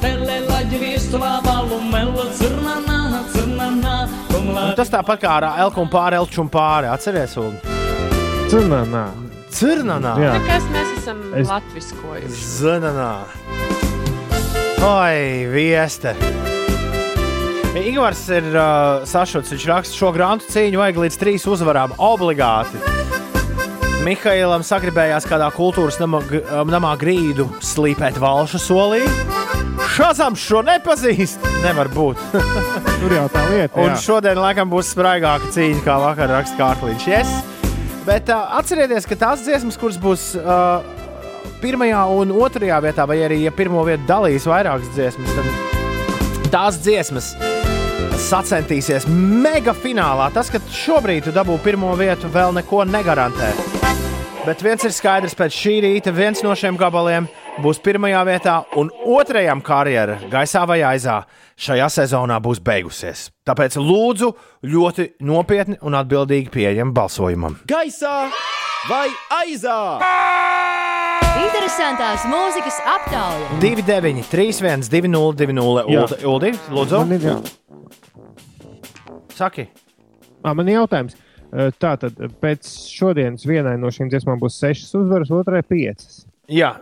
[0.02, 5.90] telle la je vistola Valumella tırnana tırnana Kumla Un tas tāpat kā ar elku un
[5.90, 6.92] pāri, elču un pāri.
[6.92, 7.58] Atceries, un
[8.50, 9.29] Curnanā.
[9.54, 10.14] Curnanā.
[10.22, 10.34] Jā.
[10.38, 12.44] Nekas mēs esam Es- latviskojuši.
[12.60, 13.12] Zinanā.
[14.80, 16.14] Oi, vieste!
[17.80, 19.52] Igvars ir uh, sašuts.
[19.54, 21.94] Viņš raksta, šo grāmatu cīņu vajag līdz trīs uzvarām.
[22.02, 22.80] Obligāti.
[24.06, 29.02] Mihailam sagribējās kādā kultūras namā, g- um, namā grīdu slīpēt valšu solī.
[29.96, 31.44] Šāzam šo nepazīst.
[31.66, 32.20] Nevar būt.
[32.32, 33.76] Tur jau tā lieta.
[33.82, 34.00] Un jā.
[34.06, 37.08] šodien, laikam, būs spraigāka cīņa, kā vakar raksta Kārkliņš.
[37.12, 37.34] Yes.
[38.08, 40.80] Bet uh, atcerieties, ka tās dziesmas, kuras būs uh,
[41.64, 47.34] pirmajā un otrajā vietā, vai arī, ja pirmo vietu dalīs vairākas dziesmas, tad tās dziesmas
[48.20, 50.30] sacensties mega finālā.
[50.36, 53.52] Tas, ka šobrīd tu dabū pirmo vietu, vēl neko negarantē.
[54.46, 57.28] Bet viens ir skaidrs, pēc šī rīta viens no šiem gabaliem
[57.64, 61.22] būs pirmajā vietā, un otrajam karjera gaisā vai aizā
[61.60, 63.28] šajā sezonā būs beigusies.
[63.48, 64.32] Tāpēc lūdzu
[64.70, 67.60] ļoti nopietni un atbildīgi pieejam balsojumam.
[67.70, 68.30] Gaisā
[68.90, 69.08] vai
[69.42, 69.78] aizā?
[71.40, 73.48] Interesantās mūzikas aptauja.
[73.62, 75.64] 29, 31, 20, 20.
[75.94, 76.04] Jā.
[76.04, 77.28] Uldi, Uldi, lūdzu, Man ir,
[79.36, 79.70] saki.
[80.44, 81.18] Ā, man ir jautājums.
[81.50, 86.24] Eh, Tātad pēc šodienas vienai no šīm dziesmām būs sešas uzvaras, otrai piecas.
[86.50, 86.76] Jā,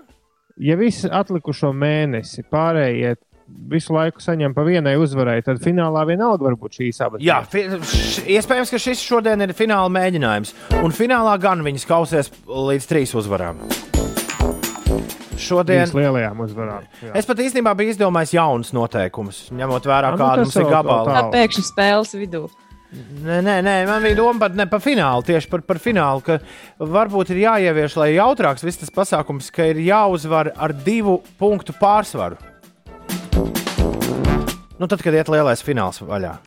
[0.57, 3.15] Ja visi atlikušo mēnesi pārējie
[3.71, 7.21] visu laiku saņem pa vienai uzvarai, tad finālā vienalga var būt šīs abas.
[7.23, 7.37] Jā,
[8.27, 10.55] iespējams, ka šis šodien ir fināla mēģinājums.
[10.81, 13.61] Un finālā gan viņas kausies līdz trīs uzvarām.
[15.37, 16.85] Šodien Trīs lielajām uzvarām.
[17.05, 17.11] Jā.
[17.21, 21.13] es pat īstenībā biju izdomājis jaunus noteikumus, ņemot vērā, Ah, nu ir vēl gabala.
[21.13, 22.47] Tā pēkšņi spēles vidū.
[22.87, 26.37] Nē, nē, nē, man bija doma pat ne par finālu, tieši par, par finālu, ka
[26.79, 32.39] varbūt ir jāievieš, lai jautrāks viss tas pasākums, ka ir jāuzvar ar divu punktu pārsvaru.
[34.77, 36.37] Nu, tad, kad iet lielais fināls vaļā.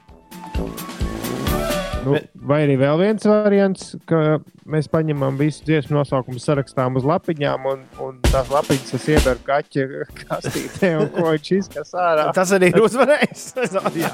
[2.07, 4.41] Nu, vai arī vēl viens variants, ka
[4.71, 9.87] mēs paņemam visu dziesmu nosaukumu, sarakstām uz lapiņām, un, un tās lapiņas es ieberu kaķa
[10.23, 12.29] kastītē, un ko viņš izkas ārā.
[12.39, 13.47] Tas arī ir uzvarējis.
[14.01, 14.13] Jā,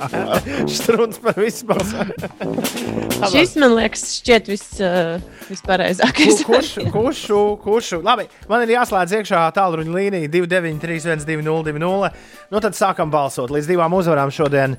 [0.73, 2.65] strūns par visu balsojumu.
[3.33, 5.17] Šis man liekas, šķiet vis, uh,
[5.51, 6.43] vispareizākais.
[6.47, 7.23] Kurš, kurš,
[7.65, 7.93] kurš?
[8.07, 12.13] Labi, man ir jāslēdz iekšā tālruņa līnija 293, 202,
[12.53, 13.53] nu tad sākam balsot.
[13.55, 14.77] Līdz divām uzvarām šodien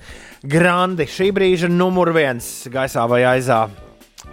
[0.48, 1.08] Grandi.
[1.10, 3.68] Šī brīža numur viens gaisā vai aizā.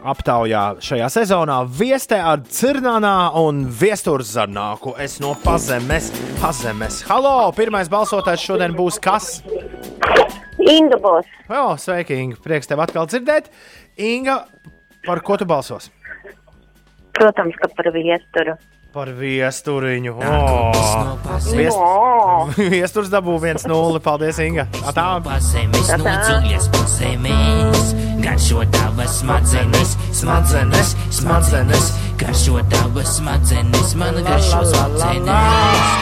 [0.04, 4.92] Aptaujā šajā sezonā viestē ar Cirnānā un Viesturzarnāku.
[5.00, 6.10] Es no pazemes,
[6.42, 6.98] pazemes.
[7.08, 7.48] Halo!
[7.56, 9.38] Pirmais balsotājs šodien būs kas?
[10.60, 11.30] Inga būs.
[11.48, 12.40] O, sveiki, Inga!
[12.44, 13.48] Prieks tev atkal dzirdēt.
[13.96, 14.42] Inga,
[15.06, 15.88] par ko tu balsos?
[17.16, 18.58] Protams, ka par viesturu.
[18.94, 20.12] Par viesturiņu.
[20.20, 21.16] Oh,
[21.48, 21.74] Viest...
[21.80, 22.44] O!
[22.76, 24.04] Viesturs dabū 1-0.
[24.04, 24.68] Paldies, Inga.
[24.94, 25.08] Tā.
[25.24, 27.88] Pazemes no dziļas pazemes,
[28.24, 35.92] garšo tavas smadzenes, smadzenes, smadzenes, garšo tavas smadzenes, man garšo smadzenes.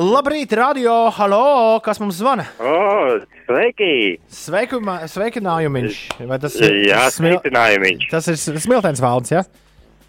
[0.00, 2.46] Labrīt, radio, halo, kas mums zvana?
[2.62, 3.92] O, sveiki!
[4.32, 4.80] Sveiku,
[5.12, 5.98] sveikinājums.
[6.30, 8.06] Vai tas Jā, smil- sveicinājumiņš.
[8.12, 9.42] Tas ir smiltens valds, jā?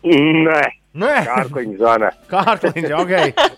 [0.05, 1.11] Nē, Nē.
[1.23, 2.09] Kārkliņš zvana.
[2.27, 3.11] Kārkliņš, ok.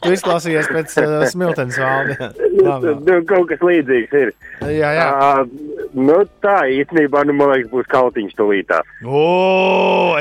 [0.03, 2.27] Tu izklausījies pēc uh, smiltens valda.
[2.61, 2.91] Labi.
[3.07, 4.33] Nu, kaut kas līdzīgs ir.
[4.69, 5.07] Jā, jā.
[5.09, 8.83] Uh, nu, tā īstenībā, nu, man liekas, būs kautiņš tulītā.
[9.01, 9.23] O,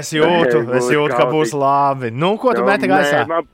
[0.00, 1.58] es jūtu, Nē, es jūtu, ka būs kautiņš.
[1.60, 2.12] labi.
[2.16, 3.26] Nu, ko tu Nu, meti nē, gaisā?
[3.28, 3.50] man-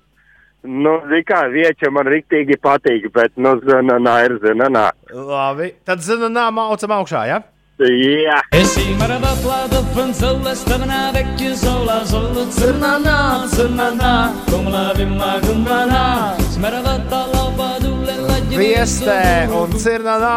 [0.68, 4.88] Nu, kā, vieča man riktīgi patīk, bet, nu, zina, nā, ir zina, nā.
[5.14, 7.36] Labi, tad zina, nā, maucam augšā, jā?
[7.78, 8.40] Jā.
[8.58, 17.44] Esi marabatlada fanzala stavna vecchio sola solo zernana zernana come la vimma gumrana smarabata la
[17.54, 20.34] padulle la Viestē un cirnanā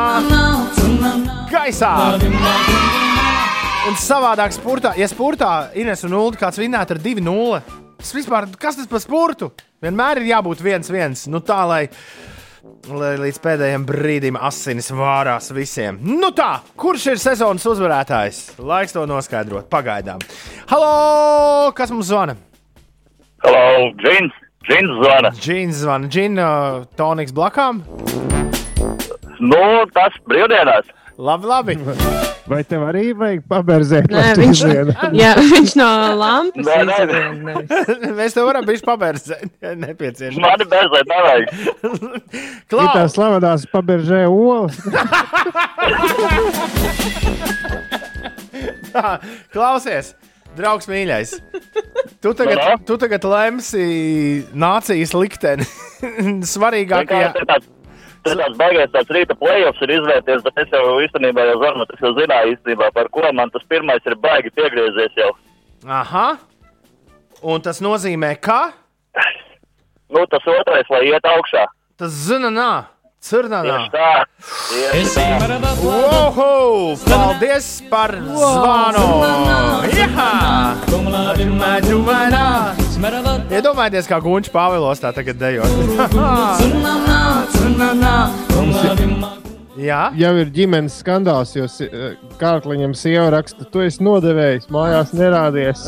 [1.50, 1.90] gaisā.
[3.90, 7.62] Un savādāk spurtā, ja spurtā Ines un Ulu kāds vinnētu ar 2-0,
[7.98, 9.50] tas vispār, kas tas par spurtu?
[9.82, 11.88] Vienmēr ir jābūt viens viens, nu tā, lai,
[12.92, 15.98] lai līdz pēdējiem brīdim asinis vārās visiem.
[16.06, 18.42] Nu tā, kurš ir sezonas uzvarētājs?
[18.62, 20.22] Laiks to noskaidrot, pagaidām.
[20.70, 22.38] Halo, kas mums zvana?
[23.42, 24.38] Halo, Džins,
[24.70, 25.34] Džins zvana.
[25.42, 27.82] Džins zvana, Džina, uh, Toniks blakām.
[29.42, 29.62] Nu,
[29.96, 30.94] tas brīvdienās.
[31.18, 32.21] Labi, labi.
[32.52, 34.10] Vai tev arī vajag paberzēt?
[34.12, 34.62] Nē, viņš,
[35.22, 35.88] jā, viņš no
[36.20, 37.38] lampas Nē, nē, izlien.
[38.20, 40.42] Mēs tev varam bijis pabērzēt, ja nepieciešams.
[40.44, 41.46] Mani berzēt nevajag.
[42.76, 44.82] Ir tā slavenās paberzē olas.
[48.92, 49.16] Tā,
[49.56, 50.12] klausies,
[50.60, 51.38] draugs mīļais.
[52.22, 53.86] Tu tagad, tu tagad lemsi
[54.52, 55.68] nācijas likteni.
[56.52, 57.62] Svarīgākajā.
[58.22, 62.04] Tas tāds, baigais tāds rīta playoffs ir izvērties, bet es jau īstenībā jau zinu, tas
[62.06, 65.32] jau zināju īstenībā, par ko man tas pirmais ir baigi piegriezies jau.
[65.90, 66.28] Aha.
[67.42, 68.62] Un tas nozīmē, ka
[70.12, 71.66] Nu, tas otrais, lai iet augšā.
[71.98, 72.86] tas zina, nā,
[73.24, 73.88] cirnanā.
[75.82, 76.96] Wow!
[77.08, 79.08] Paldies par zvanu!
[83.02, 85.66] Iedomājieties, kā Gunčs Pāvilos tā tagad dejo.
[89.82, 91.66] Jā, Jau ir ģimenes skandāls, jo
[92.38, 95.86] kārkliņam sieva raksta, tu esi nodevējis, mājās nerādies.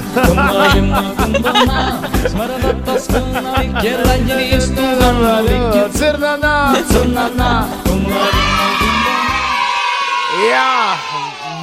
[10.48, 10.69] Jā,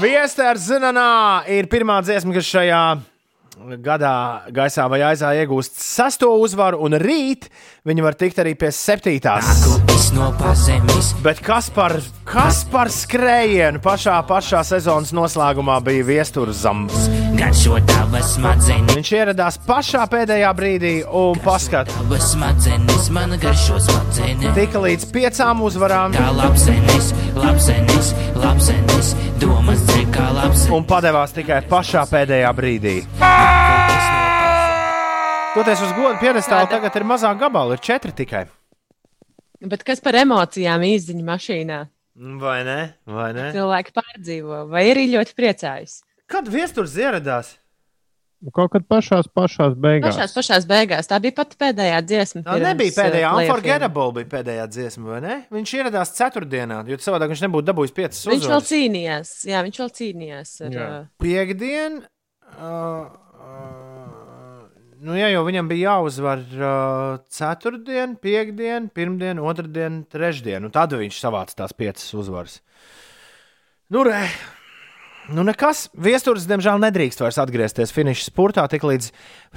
[0.00, 1.10] Viesters Zinanā
[1.50, 2.84] ir pirmā dziesma, kas šajā
[3.84, 4.14] gadā
[4.54, 7.50] gaisā vai aizā iegūst sesto uzvaru, un rīt
[7.86, 9.50] viņi var tikt arī pie septītās.
[11.14, 11.22] no.
[11.24, 11.94] Bet kas par,
[12.28, 16.06] kas par skrējienu pašā, pašā sezonas noslēgumā bija
[18.36, 18.94] smadzenes.
[18.98, 22.34] Viņš ieradās pašā pēdējā brīdī un paskatījās.
[24.56, 26.18] Tika līdz piecām uzvarām.
[26.40, 29.86] Labsenis, labsenis, labsenis, domas
[30.74, 32.96] un padevās tikai pašā pēdējā brīdī.
[35.50, 38.44] Toties uz godu piedestāla tagad ir mazāk gabalu, ir četri tikai.
[39.60, 41.78] Bet kas par emocijām īziņā mašīnā?
[42.40, 42.76] Vai ne?
[43.08, 43.48] Vai ne?
[43.54, 45.96] Cilvēki pārdzīvo, vai arī ļoti priecājas.
[46.30, 47.56] Kad viesturs ieradās?
[48.56, 50.14] Kaut kad pašās, pašās beigās.
[50.14, 52.44] Pašās, pašās beigās tā bija pati pēdējā dziesma.
[52.46, 53.42] Tā nebija pēdējā, uh.
[53.42, 55.36] Unforgettable bija pēdējā dziesma, vai ne?
[55.52, 58.70] Viņš ieradās ceturtdienā, jo savādāk viņš nebūtu dabūjis piecas Viņš vēl uzvaras.
[58.70, 59.34] cīnījās.
[59.50, 60.54] Jā, viņš vēl cīnījās.
[60.64, 60.88] Ar, Jā.
[61.02, 62.00] uh, Piektdien,
[62.54, 63.79] uh, uh,
[65.04, 70.66] nu, jā, jau viņam bija jāuzvar uh, ceturtdien, piekdien, pirmdien, otrdien, trešdien.
[70.66, 72.60] Un tad viņš savāca tās piecas uzvaras.
[73.90, 74.26] Nu, re.
[75.30, 75.84] Nu, nekas.
[75.94, 78.64] Viestures, diemžēl, nedrīkst vairs atgriezties finiša spurtā.
[78.70, 79.10] Tiklīdz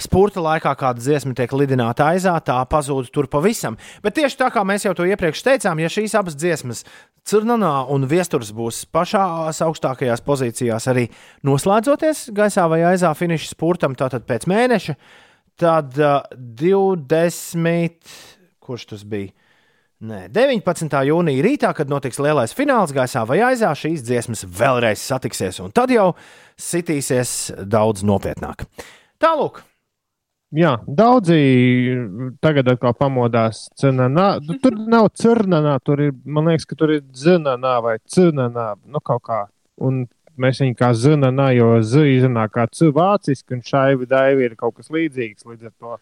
[0.05, 3.79] spurta laikā kāda dziesma tiek lidināta aizā, tā pazūd tur pavisam.
[4.05, 6.83] Bet tieši tā kā mēs jau to iepriekš teicām, ja šīs abas dziesmas,
[7.23, 11.07] Cirnanā un Viestures, būs pašās augstākajās pozīcijās arī
[11.47, 14.97] noslēdzoties gaisā vai aizā finiša spurtam, tātad pēc mēneša,
[15.59, 18.13] tad uh, 20.
[18.63, 19.31] Kurš tas bija?
[20.03, 20.97] Nē, 19.
[21.07, 25.93] jūnija rītā, kad notiks lielais fināls gaisā vai aizā, šīs dziesmas vēlreiz satiksies, un tad
[25.95, 26.09] jau
[26.59, 28.65] sitīsies daudz nopietnāk.
[29.23, 29.61] Tālāk,
[30.53, 31.35] Jā, daudzi
[32.45, 33.63] tagad atkal pamodās.
[33.79, 34.35] Cernanā.
[34.45, 39.01] Nu, Tur nav cernanā, tur ir, man liekas, ka tur ir zinanā vai cernanā, nu
[39.01, 39.39] kaut kā.
[39.81, 40.03] Un
[40.39, 44.75] mēs viņu kā zinanā, jo z izrunā kā c vāciski, un šai vidai ir kaut
[44.79, 45.99] kas līdzīgs līdz ar to.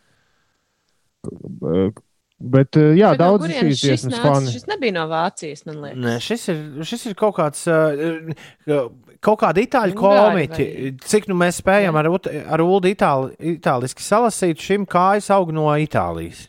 [2.41, 4.49] Bet, jā, bet no daudz šīs šis dziesmas fani.
[4.49, 5.99] Šis nebija no Vācijas, man liekas.
[6.01, 7.67] Nē, šis, ir, šis ir kaut kāds.
[7.69, 8.89] Uh,
[9.21, 10.63] Kaut kāda itāļu Ungāri komiķi,
[11.05, 15.67] cik nu mēs spējam ar, ut- ar Ulu itāli, itāliski salasīt, šim kājas aug no
[15.77, 16.47] Itālijas.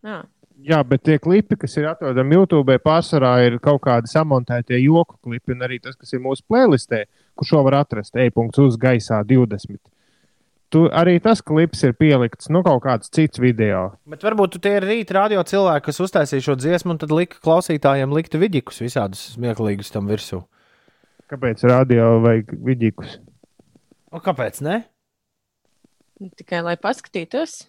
[0.00, 0.22] Jā.
[0.64, 5.52] Jā, bet tie klipi, kas ir atrodami YouTube, pārsvarā ir kaut kādi samontētie joku klipi,
[5.52, 7.02] un arī tas, kas ir mūsu playlistē,
[7.38, 9.80] kur šo var atrast, e-punkts uz gaisā 20.
[10.74, 13.92] Tu, arī tas klips ir pielikts, nu, kaut kāds cits video.
[14.10, 17.38] Bet varbūt tu tie ir rīta radio cilvēki, kas uztaisīja šo dziesmu, un tad lika
[17.44, 20.40] klausītājiem likt vidikus visādus smieklīgus tam virsū.
[21.30, 23.20] Kāpēc radio vajag vidikus?
[24.10, 24.58] O, kāpēc?
[24.66, 24.80] Ne?
[26.38, 27.64] Tikai lai paskatītos.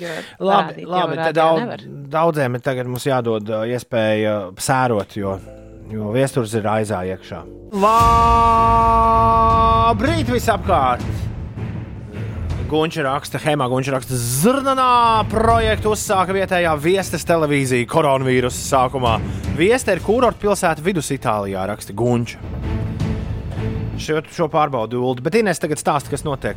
[0.00, 5.32] Jo Labi, labi tad daudz, daudziem ir tagad mums jādod iespēja sērot, jo,
[5.90, 7.40] jo viesturs ir aizā iekšā.
[7.80, 9.10] Labrīt
[10.30, 11.04] visapkārt!
[12.70, 19.18] Gunča raksta, Hemā Gunča raksta, Zrnanā projektu uzsāka vietējā viestas televīzija koronavīrusa sākumā.
[19.58, 22.38] Viesta ir kurorta pilsēta vidus Itālijā, raksta Gunča.
[23.98, 26.56] Šo, šo pārbaudu Ulu, bet Inês tagad stāsta, kas notiek.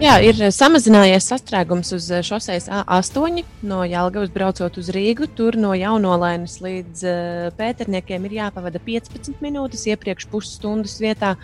[0.00, 5.26] Jā, ir samazinājies sastrēgums uz eh, šoseis A8 no Jālgavas braucot uz Rīgu.
[5.36, 11.34] Tur no jaunolainas līdz uh, pēterniekiem ir jāpavada 15 minūtes iepriekš pusstundas vietā.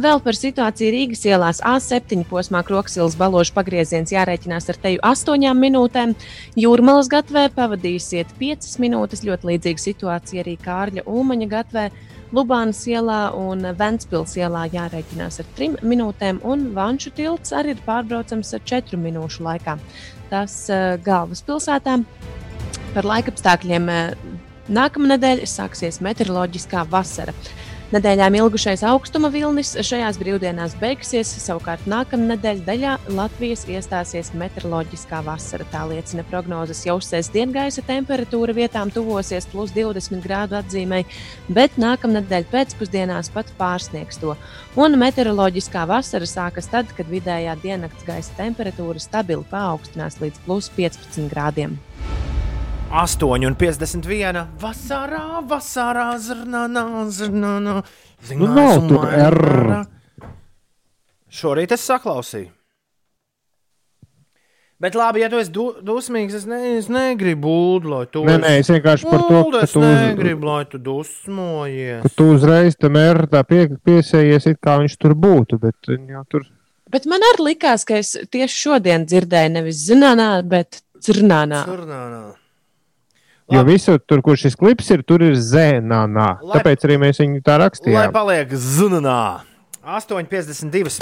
[0.00, 6.16] Vēl par situāciju Rīgas ielās A7 posmā Kroksilas baložu pagrieziens jārēķinās ar teju 8 minūtēm.
[6.56, 9.26] Jūrmalas gatvē pavadīsiet 5 minūtes.
[9.28, 11.90] Ļoti līdzīga situācija arī Kārļa Ulmaņa gatvē.
[12.30, 18.54] Lubānas ielā un Ventspils ielā jārēķinās ar 3 minūtēm, un Vanšu tilts arī ir pārbraucams
[18.54, 19.74] ar 4 minūšu laikā.
[20.30, 21.96] Tas uh, galvaspilsētā
[22.94, 24.14] par laikapstākļiem uh,
[24.70, 27.34] nākamā nedēļa sāksies meteoroloģiskā vasara.
[27.90, 35.66] Nedēļām ilgušais augstuma vilnis šajās brīvdienās beigsies, savukārt nākamā nedēļa daļā Latvijas iestāsies meteoroloģiskā vasara.
[35.72, 41.02] Tā liecina prognozes jau sestdien gaisa temperatūra vietām tuvosies plus 20 grādu atzīmei,
[41.50, 44.38] bet nākamā nedēļa pēcpusdienās pat pārsniegs to.
[44.78, 51.26] Un meteoroloģiskā vasara sākas tad, kad vidējā diennakts gaisa temperatūra stabili paaugstinās līdz plus 15
[51.34, 51.80] grādiem.
[52.90, 54.46] 8,51.
[54.58, 56.64] Vasarā, vasarā, zrnā,
[57.14, 57.82] zrnā.
[58.34, 59.84] Nu, nav tur R.
[61.30, 62.50] Šorīt es saklausīju.
[64.80, 68.38] Bet labi, ja tu esi du dusmīgs, es, ne, es negribu būt, lai tu Nē,
[68.40, 72.16] nē, es vienkārši par to, ka es tu, negribu, lai tu dusmojies.
[72.16, 76.48] tu uzreiz tam ir tā pie, piesējies, it kā viņš tur būtu, bet jau tur.
[76.90, 81.66] Bet man arī likās, ka es tieši šodien dzirdēju nevis zināmā, bet curnānā.
[83.50, 83.58] Curnānā.
[83.58, 86.06] Jo visur, tur, kur šis klips ir, tur ir zēnā.
[86.42, 88.12] Lai- Tāpēc arī mēs viņu tā Lai rakstījām.
[88.12, 89.40] paliek zunanā.
[89.84, 90.98] 8,52.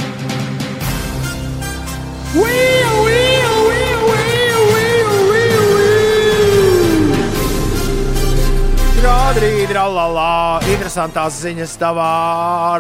[8.99, 12.09] Rādīt, rallā, interesantās ziņas tavā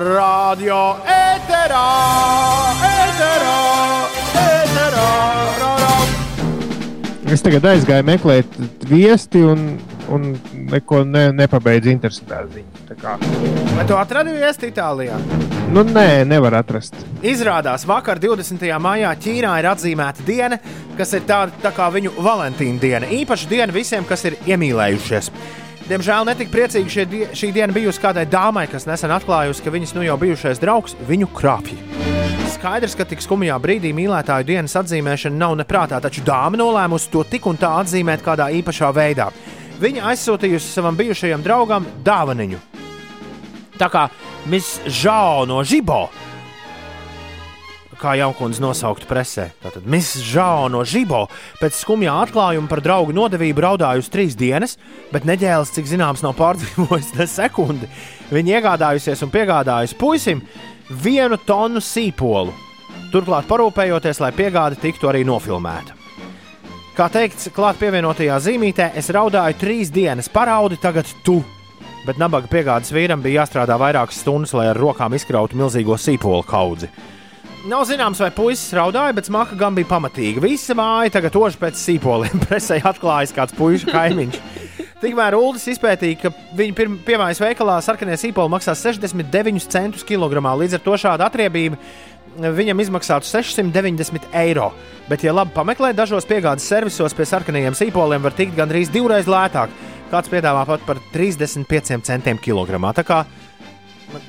[0.02, 0.80] radio
[1.14, 1.84] ēterā,
[2.90, 3.58] ēterā,
[4.42, 5.08] ēterā,
[5.62, 5.77] rārā.
[7.28, 8.54] Es tagad aizgāju meklēt
[8.88, 9.74] viesti un,
[10.14, 10.30] un
[10.72, 13.16] neko ne, nepabeidzu interesantā ziņā.
[13.76, 15.18] Vai tu atradi viesti Itālijā?
[15.68, 16.96] Nu, nē, nevar atrast.
[17.20, 18.64] Izrādās, vakar 20.
[18.80, 20.56] maijā Ķīnā ir atzīmēta diena,
[20.96, 23.10] kas ir tāda tā kā viņu Valentīna diena.
[23.20, 25.28] Īpaša diena visiem, kas ir iemīlējušies.
[25.88, 30.02] Diemžēl netik priecīgi šie, šī diena bijusi kādai dāmai, kas nesen atklājusi, ka viņas nu
[30.04, 31.78] jau bijušais draugs viņu krāpja.
[32.52, 37.48] Skaidrs, ka tik skumjā brīdī mīlētāju dienas atzīmēšana nav neprātā, taču dāma nolēmusi to tik
[37.48, 39.30] un tā atzīmēt kādā īpašā veidā.
[39.80, 42.60] Viņa aizsūtījusi savam bijušajam draugam dāvaniņu.
[43.80, 44.08] Tā kā
[44.52, 46.02] Miss Žao no Žibo,
[48.00, 49.48] kā jaunkundze nosaukta presē.
[49.62, 51.24] Tātad Miss Žao no Žibo
[51.60, 54.78] pēc skumjā atklājuma par draugu nodevību raudājusi trīs dienas,
[55.12, 57.90] bet neģēlis, cik zināms, nav pārdzīvojis ne sekundi.
[58.32, 60.42] Viņa iegādājusies un piegādājusi puisim
[60.88, 62.54] vienu tonu sīpolu.
[63.12, 65.96] Turklāt parūpējoties, lai piegāde tiktu arī nofilmēta.
[66.98, 71.38] Kā teikts, klāt pievienotajā zīmītē, es raudāju trīs dienas, paraudi tagad tu.
[72.08, 76.90] Bet nabaga piegādes vīram bija jāstrādā vairākas stundas, lai ar rokām izkrautu milzīgo sīpolu kaudzi.
[77.68, 80.40] Nav zināms, vai puisis raudāja, bet smaka gan bija pamatīga.
[80.40, 82.40] Visa māja tagad tož pēc sīpoliem.
[82.46, 84.38] Presē atklājas kāds puikas kaimiņš.
[85.02, 90.54] Tikmēr Ulas izpētīja, ka viņa pirm- piemājas veikalā sarkanie sīpoli maksā 69 centus kilogramā.
[90.62, 91.76] Līdz ar to šāda atriebība
[92.56, 94.70] viņam izmaksātu 690 eiro.
[95.10, 99.76] Bet, ja labi pameklē, dažos piegādes servisos pie sarkanajiem sīpoliem var tikt gandrīz divreiz lētāk.
[100.08, 102.96] Kāds piedāvā pat par 35 centiem kilogramā.
[102.96, 103.24] Tā kā,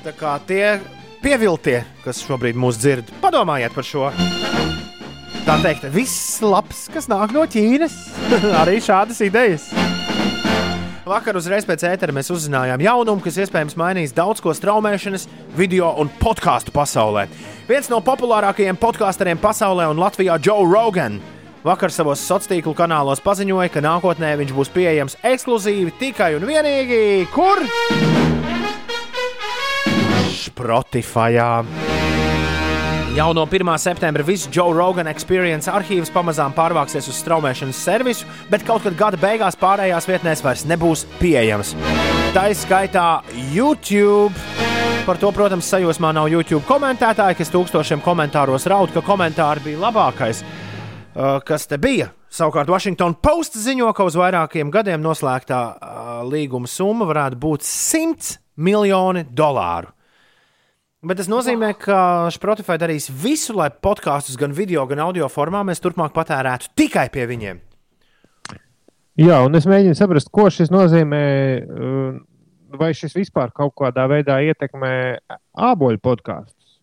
[0.04, 0.64] tā kā tie
[1.22, 4.10] pieviltie, kas šobrīd mūs dzird, padomājiet par šo.
[5.46, 7.96] Tā teikt, viss labs, kas nāk no Ķīnas,
[8.62, 9.70] arī šādas idejas.
[11.10, 15.26] Vakar uzreiz pēc ētera mēs uzzinājām jaunumu, kas iespējams mainīs daudz ko straumēšanas,
[15.58, 17.24] video un podkāstu pasaulē.
[17.66, 21.20] Viens no populārākajiem podkāstariem pasaulē un Latvijā- Joe Rogan.
[21.64, 27.28] vakar savos sociālos tīklu kanālos paziņoja, ka nākotnē viņš būs pieejams ekskluzīvi tikai un vienīgi
[27.34, 27.60] kur?
[30.50, 31.38] Spotify.
[33.14, 33.78] Jau no 1.
[33.78, 39.18] septembra viss Joe Rogan Experience arhīvs pamazām pārvāksies uz straumēšanas servisu, bet kaut kad gada
[39.18, 41.74] beigās pārējās vietnēs vairs nebūs pieejams.
[42.34, 44.30] Tā izskaitā YouTube.
[45.08, 50.44] Par to, protams, sajūsmā nav YouTube komentētāji, kas tūkstošiem komentāros raud, ka komentāri bija labākais,
[50.44, 52.12] uh, kas te bija.
[52.30, 58.36] Savukārt Washington Post ziņo, ka uz vairākiem gadiem noslēgtā uh, līguma summa varētu būt 100
[58.62, 59.90] miljoni dolāru.
[61.00, 65.80] Bet tas nozīmē, ka Spotify darīs visu, lai podkāstus gan video, gan audio formā mēs
[65.80, 67.60] turpmāk patērētu tikai pie viņiem.
[69.20, 71.22] Jā, un es mēģinu saprast, ko šis nozīmē.
[71.60, 72.18] uh,
[72.70, 74.92] Vai šis vispār kaut kādā veidā ietekmē
[75.58, 76.76] āboļu podkāstus?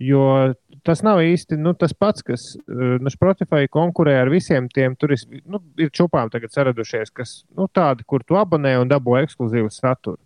[0.00, 0.54] Jo
[0.86, 4.94] tas nav īsti nu, tas pats, kas uh, nu, Spotify konkurē ar visiem tiem.
[4.96, 9.18] Tur ir, nu, ir čūpām tagad saradušies, kas nu, tādi, kur tu abonē un dabū
[9.20, 10.22] ekskluzīvu saturu.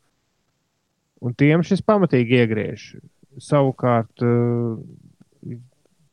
[1.25, 2.89] Un tiem šis pamatīgi iegriež.
[3.43, 4.79] Savukārt, uh,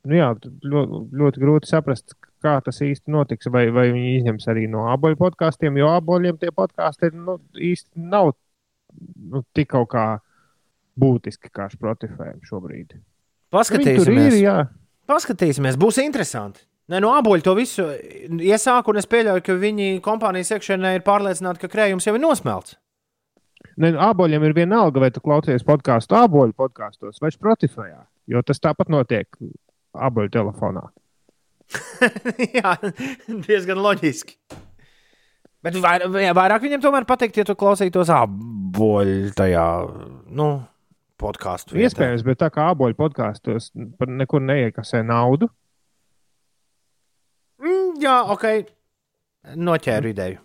[0.05, 0.29] nu jā,
[0.65, 2.15] ļoti, ļoti grūti saprast,
[2.45, 3.49] kā tas īsti notiks.
[3.53, 8.33] Vai, vai viņi izņems arī no abuļu podkāstiem, jo abuļiem tie podkāsti nu, īsti nav
[9.31, 10.05] nu, tik kaut kā
[10.99, 12.95] būtiski kā Spotify šobrīd.
[13.53, 14.31] Paskatīsimies.
[14.33, 14.55] Ir, jā.
[15.09, 16.65] Paskatīsimies, būs interesanti.
[16.91, 17.83] Nē, no abuļu to visu
[18.29, 22.75] iesāku, un es pieļauju, ka viņi kompānijas iekšienē ir pārliecināti, ka krējums jau ir nosmelts.
[23.81, 27.89] Ne, āboļiem ir vienalga, vai tu klausies podkāstu āboļu podkāstos vai Spotify.
[28.31, 29.27] Jo tas tāpat notiek
[29.95, 30.85] āboļu telefonā.
[32.57, 32.75] Jā,
[33.27, 34.37] diezgan loģiski.
[35.65, 39.65] Bet vair, vairāk viņam tomēr pateikt, ja tu klausītos āboļu tajā
[40.37, 40.49] nu,
[41.21, 41.79] podkāstu.
[41.81, 45.49] Iespējams, bet tā kā āboļu podkāstos nekur neiekasē naudu.
[47.63, 48.45] Mm, jā, ok.
[49.55, 50.41] Noķēru ideju.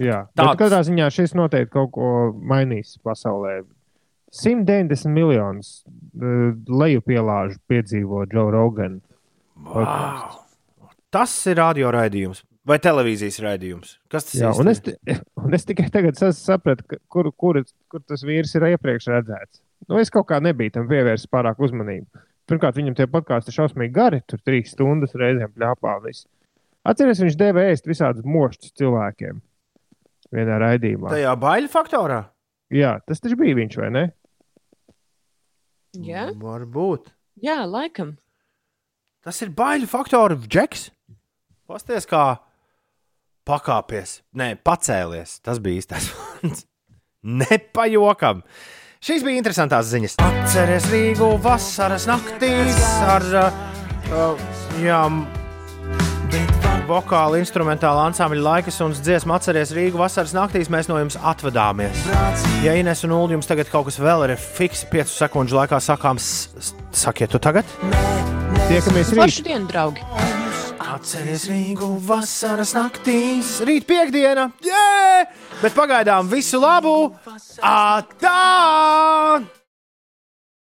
[0.00, 0.58] Jā, Tāds.
[0.58, 3.60] katrā ziņā šis noteikti kaut ko mainīs pasaulē.
[4.34, 8.98] 190 miljonus uh, lejupielāžu piedzīvo Joe Rogan.
[9.54, 10.40] Wow.
[11.14, 13.94] Tas ir radio raidījums vai televīzijas raidījums.
[14.10, 14.98] Kas tas īsti un ir?
[15.14, 17.60] es, un es tikai tagad sapratu, kur, kur,
[17.92, 19.60] kur tas vīrs ir iepriekš redzēts.
[19.86, 22.24] Nu, es kaut kā nebiju tam pievērsis pārāk uzmanību.
[22.48, 25.98] Pirmkārt, viņam tie podkāsti ir šausmīgi gari, tur trīs stundas reizēm plāpā.
[26.84, 29.38] Atceries, viņš deva ēst visādus mošķus cilvēkiem
[30.34, 31.12] vienā raidījumā.
[31.14, 32.20] Tajā bailju faktorā?
[32.74, 34.04] Jā, tas taču bija viņš, vai ne?
[36.02, 37.12] Jā, Varbūt.
[37.44, 38.16] jā laikam.
[39.24, 40.88] Tas ir bailju faktora džeks.
[41.70, 42.24] Pasties, kā
[43.48, 44.18] pakāpies.
[44.36, 45.38] Nē, pacēlies.
[45.44, 46.66] Tas bija īstais vārds.
[47.24, 48.42] Nepajokam.
[49.04, 50.18] Šīs bija interesantas ziņas.
[50.24, 54.44] Atceries Rīgu vasaras naktīs ar uh,
[54.80, 55.00] jā,
[56.88, 60.70] vokālu instrumentālu ansambļu laikas un dziesmu atceries Rīgu vasaras naktīs.
[60.72, 62.04] Mēs no jums atvadāmies.
[62.64, 66.28] Ja Ines un Ulu jums tagad kaut kas vēl ir fiksi 5 sekundžu laikā sakāms,
[66.94, 67.68] sakiet to tagad.
[68.68, 70.04] Tiekamies Pašu dienu, draugi!
[70.94, 75.26] Atceries Rīgu vasaras naktīs, rīt piekdiena, jē!
[75.62, 76.94] Bet pagaidām visu labu!
[77.64, 78.38] Atā!